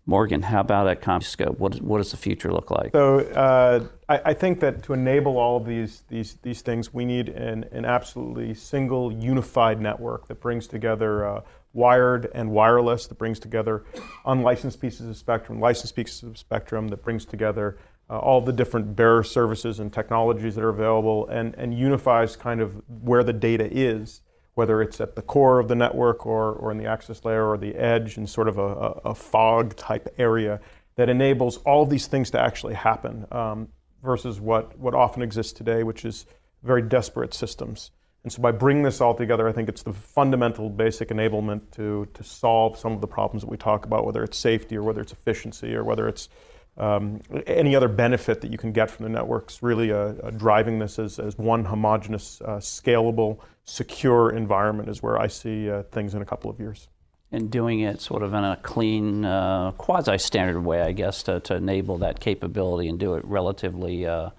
Morgan, 0.06 0.42
how 0.42 0.60
about 0.60 0.86
at 0.86 1.00
CommScope? 1.00 1.58
What, 1.58 1.80
what 1.80 1.98
does 1.98 2.10
the 2.10 2.18
future 2.18 2.52
look 2.52 2.70
like? 2.70 2.92
So 2.92 3.20
uh, 3.20 3.86
I, 4.08 4.30
I 4.30 4.34
think 4.34 4.60
that 4.60 4.82
to 4.84 4.92
enable 4.92 5.38
all 5.38 5.56
of 5.56 5.64
these 5.64 6.04
these 6.08 6.36
these 6.42 6.60
things, 6.60 6.92
we 6.92 7.06
need 7.06 7.30
an, 7.30 7.64
an 7.72 7.86
absolutely 7.86 8.52
single 8.54 9.10
unified 9.10 9.80
network 9.80 10.28
that 10.28 10.40
brings 10.40 10.66
together 10.66 11.26
uh, 11.26 11.40
wired 11.72 12.30
and 12.34 12.50
wireless 12.50 13.06
that 13.06 13.18
brings 13.18 13.38
together 13.38 13.84
unlicensed 14.26 14.80
pieces 14.80 15.08
of 15.08 15.16
spectrum, 15.16 15.58
licensed 15.58 15.96
pieces 15.96 16.22
of 16.22 16.36
spectrum 16.36 16.88
that 16.88 17.02
brings 17.02 17.24
together 17.24 17.78
uh, 18.10 18.18
all 18.18 18.40
the 18.40 18.52
different 18.52 18.94
bearer 18.94 19.24
services 19.24 19.80
and 19.80 19.92
technologies 19.92 20.54
that 20.54 20.62
are 20.62 20.68
available 20.68 21.26
and, 21.28 21.54
and 21.56 21.76
unifies 21.76 22.36
kind 22.36 22.60
of 22.60 22.80
where 23.02 23.24
the 23.24 23.32
data 23.32 23.68
is, 23.70 24.20
whether 24.54 24.80
it's 24.80 25.00
at 25.00 25.16
the 25.16 25.22
core 25.22 25.58
of 25.58 25.68
the 25.68 25.74
network 25.74 26.26
or, 26.26 26.52
or 26.52 26.70
in 26.70 26.78
the 26.78 26.86
access 26.86 27.24
layer 27.24 27.48
or 27.48 27.58
the 27.58 27.74
edge 27.74 28.16
in 28.16 28.26
sort 28.26 28.48
of 28.48 28.58
a, 28.58 28.62
a, 28.62 29.14
fog 29.14 29.74
type 29.76 30.14
area 30.16 30.60
that 30.96 31.08
enables 31.08 31.56
all 31.58 31.84
these 31.84 32.06
things 32.06 32.30
to 32.30 32.40
actually 32.40 32.74
happen 32.74 33.26
um, 33.32 33.68
versus 34.02 34.40
what, 34.40 34.78
what 34.78 34.94
often 34.94 35.22
exists 35.22 35.52
today, 35.52 35.82
which 35.82 36.04
is 36.04 36.26
very 36.62 36.82
desperate 36.82 37.34
systems. 37.34 37.90
And 38.22 38.32
so 38.32 38.40
by 38.40 38.52
bringing 38.52 38.84
this 38.84 39.00
all 39.00 39.14
together, 39.14 39.48
I 39.48 39.52
think 39.52 39.68
it's 39.68 39.82
the 39.82 39.92
fundamental 39.92 40.70
basic 40.70 41.10
enablement 41.10 41.72
to, 41.72 42.08
to 42.14 42.24
solve 42.24 42.78
some 42.78 42.92
of 42.92 43.00
the 43.00 43.06
problems 43.06 43.42
that 43.42 43.50
we 43.50 43.58
talk 43.58 43.84
about, 43.84 44.06
whether 44.06 44.22
it's 44.22 44.38
safety 44.38 44.76
or 44.76 44.82
whether 44.82 45.02
it's 45.02 45.12
efficiency 45.12 45.74
or 45.74 45.84
whether 45.84 46.08
it's 46.08 46.28
um, 46.76 47.20
any 47.46 47.76
other 47.76 47.88
benefit 47.88 48.40
that 48.40 48.50
you 48.50 48.58
can 48.58 48.72
get 48.72 48.90
from 48.90 49.04
the 49.04 49.10
networks, 49.10 49.62
really 49.62 49.92
uh, 49.92 49.96
uh, 49.96 50.30
driving 50.30 50.78
this 50.78 50.98
as, 50.98 51.18
as 51.18 51.38
one 51.38 51.64
homogeneous, 51.64 52.40
uh, 52.42 52.56
scalable, 52.56 53.38
secure 53.64 54.30
environment 54.30 54.88
is 54.88 55.02
where 55.02 55.18
I 55.18 55.28
see 55.28 55.70
uh, 55.70 55.84
things 55.84 56.14
in 56.14 56.22
a 56.22 56.24
couple 56.24 56.50
of 56.50 56.58
years. 56.58 56.88
And 57.30 57.50
doing 57.50 57.80
it 57.80 58.00
sort 58.00 58.22
of 58.22 58.34
in 58.34 58.44
a 58.44 58.56
clean, 58.62 59.24
uh, 59.24 59.72
quasi 59.72 60.18
standard 60.18 60.60
way, 60.60 60.82
I 60.82 60.92
guess, 60.92 61.22
to, 61.24 61.40
to 61.40 61.56
enable 61.56 61.98
that 61.98 62.20
capability 62.20 62.88
and 62.88 62.98
do 62.98 63.14
it 63.14 63.24
relatively 63.24 64.06
uh, 64.06 64.30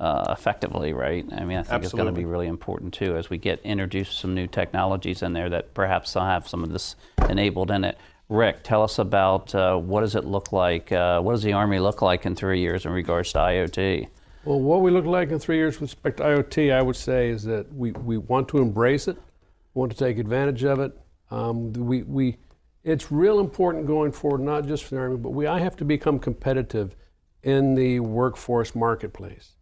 effectively, 0.00 0.94
right? 0.94 1.26
I 1.30 1.44
mean, 1.44 1.58
I 1.58 1.62
think 1.62 1.74
Absolutely. 1.74 1.84
it's 1.84 1.92
going 1.92 2.06
to 2.06 2.12
be 2.12 2.24
really 2.24 2.46
important 2.46 2.94
too 2.94 3.16
as 3.16 3.28
we 3.28 3.36
get 3.36 3.60
introduced 3.62 4.18
some 4.18 4.34
new 4.34 4.46
technologies 4.46 5.22
in 5.22 5.34
there 5.34 5.50
that 5.50 5.74
perhaps 5.74 6.14
have 6.14 6.48
some 6.48 6.64
of 6.64 6.72
this 6.72 6.96
enabled 7.28 7.70
in 7.70 7.84
it. 7.84 7.98
Rick, 8.30 8.62
tell 8.62 8.84
us 8.84 9.00
about 9.00 9.52
uh, 9.56 9.76
what 9.76 10.02
does 10.02 10.14
it 10.14 10.24
look 10.24 10.52
like? 10.52 10.92
Uh, 10.92 11.20
what 11.20 11.32
does 11.32 11.42
the 11.42 11.52
Army 11.52 11.80
look 11.80 12.00
like 12.00 12.24
in 12.24 12.36
three 12.36 12.60
years 12.60 12.86
in 12.86 12.92
regards 12.92 13.32
to 13.32 13.38
IoT? 13.38 14.08
Well, 14.44 14.60
what 14.60 14.82
we 14.82 14.92
look 14.92 15.04
like 15.04 15.30
in 15.30 15.40
three 15.40 15.56
years 15.56 15.80
with 15.80 15.90
respect 15.90 16.18
to 16.18 16.22
IoT, 16.22 16.72
I 16.72 16.80
would 16.80 16.94
say, 16.94 17.28
is 17.28 17.42
that 17.42 17.70
we, 17.74 17.90
we 17.90 18.18
want 18.18 18.48
to 18.50 18.58
embrace 18.58 19.08
it, 19.08 19.18
want 19.74 19.90
to 19.90 19.98
take 19.98 20.16
advantage 20.18 20.62
of 20.62 20.78
it. 20.78 20.96
Um, 21.32 21.72
we, 21.72 22.04
we, 22.04 22.36
it's 22.84 23.10
real 23.10 23.40
important 23.40 23.88
going 23.88 24.12
forward, 24.12 24.42
not 24.42 24.64
just 24.64 24.84
for 24.84 24.94
the 24.94 25.00
Army, 25.00 25.16
but 25.16 25.30
we, 25.30 25.48
I 25.48 25.58
have 25.58 25.74
to 25.76 25.84
become 25.84 26.20
competitive 26.20 26.94
in 27.42 27.74
the 27.74 27.98
workforce 27.98 28.76
marketplace. 28.76 29.56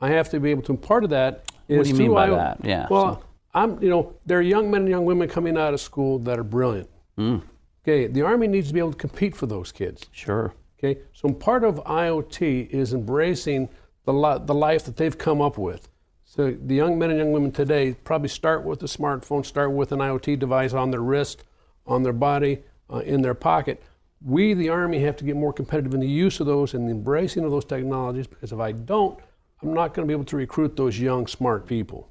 I 0.00 0.08
have 0.08 0.30
to 0.30 0.40
be 0.40 0.50
able 0.50 0.62
to, 0.62 0.72
and 0.72 0.80
part 0.80 1.04
of 1.04 1.10
that 1.10 1.52
is 1.68 1.76
What 1.76 1.84
do 1.84 1.90
you 1.90 1.96
mean 1.96 2.14
by 2.14 2.28
I, 2.28 2.30
that? 2.30 2.64
Yeah. 2.64 2.86
Well, 2.90 3.16
so. 3.16 3.24
I'm, 3.54 3.82
you 3.82 3.90
know, 3.90 4.14
there 4.24 4.38
are 4.38 4.42
young 4.42 4.70
men 4.70 4.82
and 4.82 4.90
young 4.90 5.04
women 5.04 5.28
coming 5.28 5.58
out 5.58 5.74
of 5.74 5.80
school 5.82 6.18
that 6.20 6.38
are 6.38 6.44
brilliant. 6.44 6.88
Mm. 7.18 7.42
Okay, 7.86 8.08
the 8.08 8.22
Army 8.22 8.48
needs 8.48 8.66
to 8.66 8.74
be 8.74 8.80
able 8.80 8.90
to 8.90 8.98
compete 8.98 9.36
for 9.36 9.46
those 9.46 9.70
kids. 9.70 10.06
Sure. 10.10 10.52
Okay, 10.78 11.00
so 11.12 11.28
part 11.28 11.62
of 11.62 11.76
IoT 11.84 12.68
is 12.70 12.92
embracing 12.92 13.68
the, 14.04 14.12
li- 14.12 14.40
the 14.44 14.54
life 14.54 14.84
that 14.86 14.96
they've 14.96 15.16
come 15.16 15.40
up 15.40 15.56
with. 15.56 15.88
So 16.24 16.56
the 16.60 16.74
young 16.74 16.98
men 16.98 17.10
and 17.10 17.18
young 17.20 17.30
women 17.30 17.52
today 17.52 17.94
probably 18.02 18.28
start 18.28 18.64
with 18.64 18.82
a 18.82 18.86
smartphone, 18.86 19.46
start 19.46 19.70
with 19.70 19.92
an 19.92 20.00
IoT 20.00 20.40
device 20.40 20.72
on 20.72 20.90
their 20.90 21.00
wrist, 21.00 21.44
on 21.86 22.02
their 22.02 22.12
body, 22.12 22.58
uh, 22.92 22.98
in 22.98 23.22
their 23.22 23.34
pocket. 23.34 23.80
We, 24.20 24.52
the 24.52 24.68
Army, 24.68 24.98
have 25.00 25.16
to 25.18 25.24
get 25.24 25.36
more 25.36 25.52
competitive 25.52 25.94
in 25.94 26.00
the 26.00 26.08
use 26.08 26.40
of 26.40 26.46
those 26.46 26.74
and 26.74 26.88
the 26.88 26.90
embracing 26.90 27.44
of 27.44 27.52
those 27.52 27.64
technologies 27.64 28.26
because 28.26 28.50
if 28.52 28.58
I 28.58 28.72
don't, 28.72 29.16
I'm 29.62 29.72
not 29.72 29.94
going 29.94 30.06
to 30.06 30.08
be 30.08 30.12
able 30.12 30.24
to 30.24 30.36
recruit 30.36 30.76
those 30.76 30.98
young, 30.98 31.28
smart 31.28 31.66
people. 31.66 32.10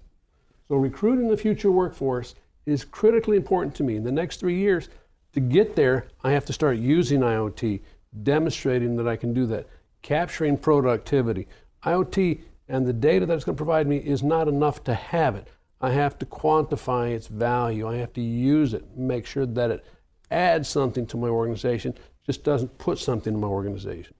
So 0.69 0.75
recruiting 0.77 1.27
the 1.27 1.35
future 1.35 1.71
workforce 1.71 2.35
is 2.65 2.85
critically 2.85 3.35
important 3.35 3.75
to 3.75 3.83
me. 3.83 3.97
In 3.97 4.03
the 4.03 4.11
next 4.11 4.39
three 4.39 4.57
years, 4.57 4.89
to 5.35 5.39
get 5.39 5.75
there, 5.75 6.07
I 6.23 6.31
have 6.31 6.45
to 6.45 6.53
start 6.53 6.77
using 6.77 7.19
IoT, 7.19 7.81
demonstrating 8.23 8.95
that 8.97 9.07
I 9.07 9.15
can 9.15 9.33
do 9.33 9.45
that, 9.47 9.67
capturing 10.01 10.57
productivity. 10.57 11.47
IoT 11.83 12.41
and 12.67 12.87
the 12.87 12.93
data 12.93 13.25
that 13.25 13.35
it's 13.35 13.45
going 13.45 13.55
to 13.55 13.63
provide 13.63 13.85
me 13.85 13.97
is 13.97 14.23
not 14.23 14.47
enough 14.47 14.83
to 14.85 14.93
have 14.93 15.35
it. 15.35 15.47
I 15.81 15.91
have 15.91 16.17
to 16.19 16.25
quantify 16.25 17.11
its 17.11 17.27
value. 17.27 17.87
I 17.87 17.97
have 17.97 18.13
to 18.13 18.21
use 18.21 18.73
it, 18.73 18.97
make 18.97 19.25
sure 19.25 19.45
that 19.45 19.69
it 19.69 19.85
adds 20.31 20.67
something 20.67 21.05
to 21.07 21.17
my 21.17 21.27
organization, 21.27 21.93
just 22.25 22.43
doesn't 22.43 22.77
put 22.77 22.97
something 22.97 23.33
in 23.33 23.39
my 23.39 23.47
organization 23.47 24.15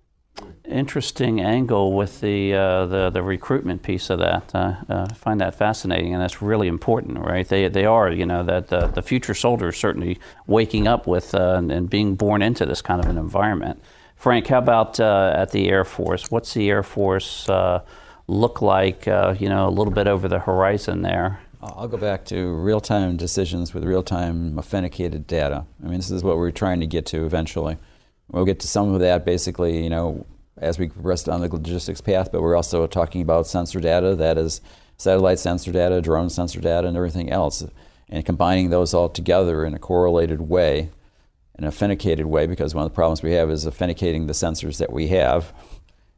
interesting 0.68 1.42
angle 1.42 1.94
with 1.94 2.22
the, 2.22 2.54
uh, 2.54 2.86
the, 2.86 3.10
the 3.10 3.22
recruitment 3.22 3.84
piece 3.84 4.10
of 4.10 4.20
that. 4.20 4.54
Uh, 4.54 4.76
uh, 4.90 5.08
I 5.10 5.14
find 5.14 5.40
that 5.42 5.56
fascinating, 5.56 6.14
and 6.14 6.22
that's 6.22 6.42
really 6.42 6.68
important, 6.68 7.20
right? 7.20 7.48
They, 7.48 7.68
they 7.68 7.86
are, 7.86 8.12
you 8.12 8.26
know, 8.26 8.44
that 8.44 8.68
the, 8.68 8.88
the 8.88 9.02
future 9.02 9.34
soldier 9.34 9.70
is 9.70 9.78
certainly 9.78 10.20
waking 10.48 10.88
up 10.88 11.08
with 11.08 11.34
uh, 11.36 11.56
and, 11.58 11.72
and, 11.72 11.90
being 11.90 12.16
born 12.16 12.42
into 12.42 12.66
this 12.66 12.82
kind 12.82 13.04
of 13.04 13.10
an 13.10 13.18
environment. 13.18 13.82
Frank, 14.16 14.48
how 14.48 14.60
about 14.60 15.00
uh, 15.00 15.34
at 15.36 15.52
the 15.52 15.70
Air 15.70 15.86
Force? 15.86 16.32
What's 16.32 16.54
the 16.54 16.70
Air 16.70 16.84
Force 16.84 17.48
uh, 17.50 17.82
look 18.28 18.62
like, 18.62 19.06
you 19.06 19.50
know, 19.50 19.68
a 19.68 19.70
little 19.70 19.94
bit 19.94 20.08
over 20.08 20.28
the 20.28 20.40
horizon 20.40 21.02
there? 21.02 21.40
I'll 21.62 21.88
go 21.88 21.98
back 21.98 22.26
to 22.26 22.54
real-time 22.54 23.18
decisions 23.18 23.74
with 23.74 23.84
real-time 23.84 24.58
authenticated 24.58 25.26
data. 25.26 25.66
I 25.84 25.88
mean, 25.88 25.98
this 25.98 26.12
is 26.12 26.24
what 26.24 26.38
we're 26.38 26.52
trying 26.52 26.80
to 26.80 26.88
get 26.88 27.06
to 27.08 27.26
eventually. 27.26 27.78
We'll 28.30 28.46
get 28.46 28.60
to 28.62 28.68
some 28.68 28.94
of 28.94 29.00
that 29.02 29.26
basically, 29.26 29.84
you 29.84 29.90
know, 29.90 30.26
as 30.58 30.80
we 30.80 30.90
progress 30.90 31.28
on 31.28 31.42
the 31.42 31.50
logistics 31.50 32.02
path, 32.02 32.32
but 32.32 32.42
we're 32.42 32.56
also 32.56 32.88
talking 32.88 33.22
about 33.22 33.48
sensor 33.48 33.80
data 33.80 34.16
that 34.16 34.38
is 34.38 34.62
satellite 34.98 35.40
sensor 35.40 35.72
data, 35.72 36.02
drone 36.02 36.30
sensor 36.30 36.62
data, 36.62 36.88
and 36.88 36.96
everything 36.96 37.30
else, 37.30 37.64
and 38.10 38.26
combining 38.26 38.70
those 38.70 38.94
all 38.94 39.10
together 39.10 39.66
in 39.66 39.74
a 39.74 39.80
correlated 39.80 40.42
way, 40.42 40.90
an 41.56 41.66
authenticated 41.66 42.26
way, 42.26 42.48
because 42.48 42.74
one 42.74 42.86
of 42.86 42.92
the 42.92 42.96
problems 42.96 43.22
we 43.22 43.34
have 43.34 43.50
is 43.50 43.68
authenticating 43.68 44.28
the 44.28 44.34
sensors 44.34 44.78
that 44.78 44.92
we 44.92 45.10
have 45.10 45.54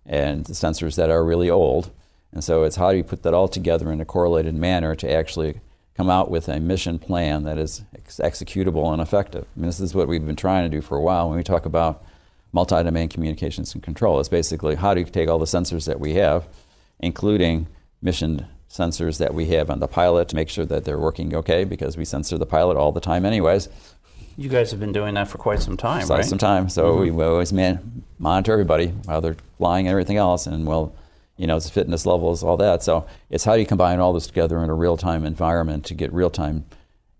and 0.05 0.45
the 0.45 0.53
sensors 0.53 0.95
that 0.95 1.09
are 1.09 1.25
really 1.25 1.49
old. 1.49 1.91
And 2.31 2.43
so 2.43 2.63
it's 2.63 2.75
how 2.75 2.91
do 2.91 2.97
you 2.97 3.03
put 3.03 3.23
that 3.23 3.33
all 3.33 3.47
together 3.47 3.91
in 3.91 3.99
a 3.99 4.05
correlated 4.05 4.53
manner 4.53 4.95
to 4.95 5.11
actually 5.11 5.59
come 5.97 6.09
out 6.11 6.29
with 6.29 6.47
a 6.47 6.59
mission 6.59 6.99
plan 6.99 7.43
that 7.43 7.57
is 7.57 7.81
ex- 7.95 8.19
executable 8.19 8.93
and 8.93 9.01
effective. 9.01 9.45
I 9.55 9.59
mean, 9.59 9.65
this 9.65 9.79
is 9.79 9.95
what 9.95 10.07
we've 10.07 10.25
been 10.25 10.35
trying 10.35 10.69
to 10.69 10.75
do 10.75 10.81
for 10.81 10.95
a 10.95 11.01
while 11.01 11.27
when 11.27 11.37
we 11.37 11.43
talk 11.43 11.65
about 11.65 12.05
multi-domain 12.53 13.09
communications 13.09 13.73
and 13.73 13.81
control. 13.81 14.19
It's 14.19 14.29
basically 14.29 14.75
how 14.75 14.93
do 14.93 15.01
you 15.01 15.07
take 15.07 15.27
all 15.27 15.39
the 15.39 15.45
sensors 15.45 15.85
that 15.87 15.99
we 15.99 16.13
have, 16.13 16.47
including 16.99 17.67
mission 17.99 18.45
sensors 18.69 19.17
that 19.17 19.33
we 19.33 19.47
have 19.47 19.71
on 19.71 19.79
the 19.79 19.87
pilot 19.87 20.29
to 20.29 20.35
make 20.35 20.49
sure 20.49 20.65
that 20.65 20.85
they're 20.85 20.99
working 20.99 21.33
okay 21.33 21.63
because 21.63 21.97
we 21.97 22.05
censor 22.05 22.37
the 22.37 22.45
pilot 22.45 22.77
all 22.77 22.91
the 22.91 22.99
time 22.99 23.25
anyways. 23.25 23.67
You 24.37 24.49
guys 24.49 24.69
have 24.69 24.79
been 24.79 24.91
doing 24.91 25.15
that 25.15 25.27
for 25.27 25.39
quite 25.39 25.63
some 25.63 25.77
time, 25.77 26.05
quite 26.05 26.17
right? 26.17 26.25
some 26.25 26.37
time. 26.37 26.69
So 26.69 26.97
mm-hmm. 26.97 27.15
we 27.15 27.23
always 27.23 27.51
man- 27.51 28.03
monitor 28.19 28.53
everybody 28.53 28.89
while 29.05 29.19
they're 29.19 29.37
flying 29.57 29.87
and 29.87 29.91
everything 29.91 30.17
else, 30.17 30.45
and 30.45 30.67
we'll 30.67 30.93
you 31.37 31.47
know, 31.47 31.55
it's 31.55 31.69
fitness 31.69 32.05
levels, 32.05 32.43
all 32.43 32.57
that. 32.57 32.83
So 32.83 33.05
it's 33.29 33.43
how 33.43 33.53
you 33.53 33.65
combine 33.65 33.99
all 33.99 34.13
this 34.13 34.27
together 34.27 34.63
in 34.63 34.69
a 34.69 34.73
real-time 34.73 35.23
environment 35.23 35.85
to 35.85 35.93
get 35.93 36.11
real-time 36.11 36.65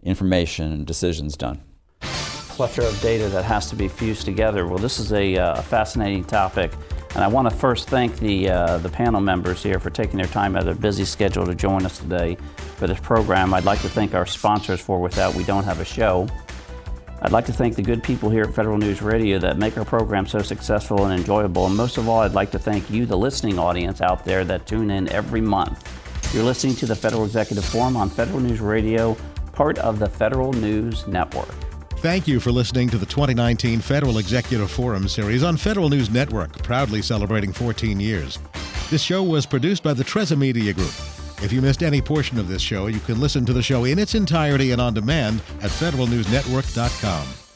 information 0.04 0.72
and 0.72 0.86
decisions 0.86 1.38
done. 1.38 1.62
Plethora 2.02 2.88
of 2.88 3.00
data 3.02 3.30
that 3.30 3.46
has 3.46 3.70
to 3.70 3.76
be 3.76 3.88
fused 3.88 4.26
together. 4.26 4.66
Well, 4.66 4.80
this 4.80 5.00
is 5.00 5.14
a, 5.14 5.38
uh, 5.38 5.62
fascinating 5.62 6.24
topic, 6.24 6.72
and 7.14 7.24
I 7.24 7.28
want 7.28 7.48
to 7.48 7.56
first 7.56 7.88
thank 7.88 8.18
the 8.18 8.50
uh, 8.50 8.78
the 8.80 8.90
panel 8.90 9.22
members 9.22 9.62
here 9.62 9.80
for 9.80 9.92
taking 9.92 10.18
their 10.18 10.26
time 10.28 10.56
out 10.56 10.62
of 10.62 10.66
their 10.66 10.74
busy 10.74 11.06
schedule 11.06 11.46
to 11.46 11.54
join 11.54 11.86
us 11.86 12.00
today 12.00 12.36
for 12.78 12.88
this 12.88 13.00
program. 13.00 13.54
I'd 13.54 13.66
like 13.66 13.82
to 13.82 13.90
thank 13.90 14.16
our 14.16 14.26
sponsors 14.26 14.82
for 14.82 15.00
without 15.00 15.36
we 15.36 15.44
don't 15.44 15.66
have 15.66 15.80
a 15.80 15.86
show. 15.86 16.28
I'd 17.22 17.32
like 17.32 17.46
to 17.46 17.54
thank 17.54 17.76
the 17.76 17.82
good 17.82 18.04
people 18.04 18.30
here 18.30 18.44
at 18.44 18.54
Federal 18.54 18.78
News 18.78 19.02
Radio 19.02 19.40
that 19.40 19.58
make 19.58 19.76
our 19.78 19.86
program 19.86 20.28
so 20.28 20.40
successful 20.44 21.06
and 21.06 21.20
enjoyable. 21.20 21.66
And 21.66 21.76
most 21.76 21.98
of 21.98 22.08
all, 22.08 22.20
I'd 22.20 22.34
like 22.34 22.52
to 22.52 22.60
thank 22.60 22.90
you, 22.92 23.08
the 23.08 23.18
listening 23.18 23.58
audience 23.58 24.02
out 24.02 24.24
there 24.24 24.46
that 24.46 24.68
tune 24.68 24.92
in 24.92 25.10
every 25.10 25.42
month. 25.42 25.84
You're 26.34 26.44
listening 26.44 26.76
to 26.76 26.86
the 26.86 26.96
Federal 26.96 27.26
Executive 27.26 27.66
Forum 27.66 27.98
on 27.98 28.10
Federal 28.10 28.40
News 28.40 28.62
Radio, 28.62 29.18
part 29.52 29.80
of 29.80 29.98
the 29.98 30.08
Federal 30.08 30.54
News 30.54 31.08
Network. 31.08 31.54
Thank 31.98 32.28
you 32.28 32.40
for 32.40 32.52
listening 32.52 32.90
to 32.90 33.00
the 33.00 33.08
2019 33.08 33.82
Federal 33.82 34.20
Executive 34.20 34.70
Forum 34.70 35.08
series 35.08 35.42
on 35.42 35.58
Federal 35.58 35.90
News 35.90 36.12
Network, 36.12 36.62
proudly 36.62 37.02
celebrating 37.02 37.52
14 37.52 38.00
years. 38.00 38.38
This 38.92 39.02
show 39.02 39.24
was 39.24 39.48
produced 39.48 39.82
by 39.82 39.94
the 39.94 40.04
Trezza 40.04 40.38
Media 40.38 40.74
Group. 40.74 40.94
If 41.42 41.54
you 41.54 41.62
missed 41.62 41.84
any 41.84 42.02
portion 42.02 42.40
of 42.40 42.48
this 42.48 42.62
show, 42.62 42.88
you 42.88 43.00
can 43.00 43.20
listen 43.20 43.46
to 43.46 43.54
the 43.54 43.62
show 43.62 43.86
in 43.86 44.00
its 44.00 44.16
entirety 44.16 44.72
and 44.72 44.82
on 44.82 44.94
demand 44.94 45.42
at 45.62 45.70
federalnewsnetwork.com. 45.70 47.47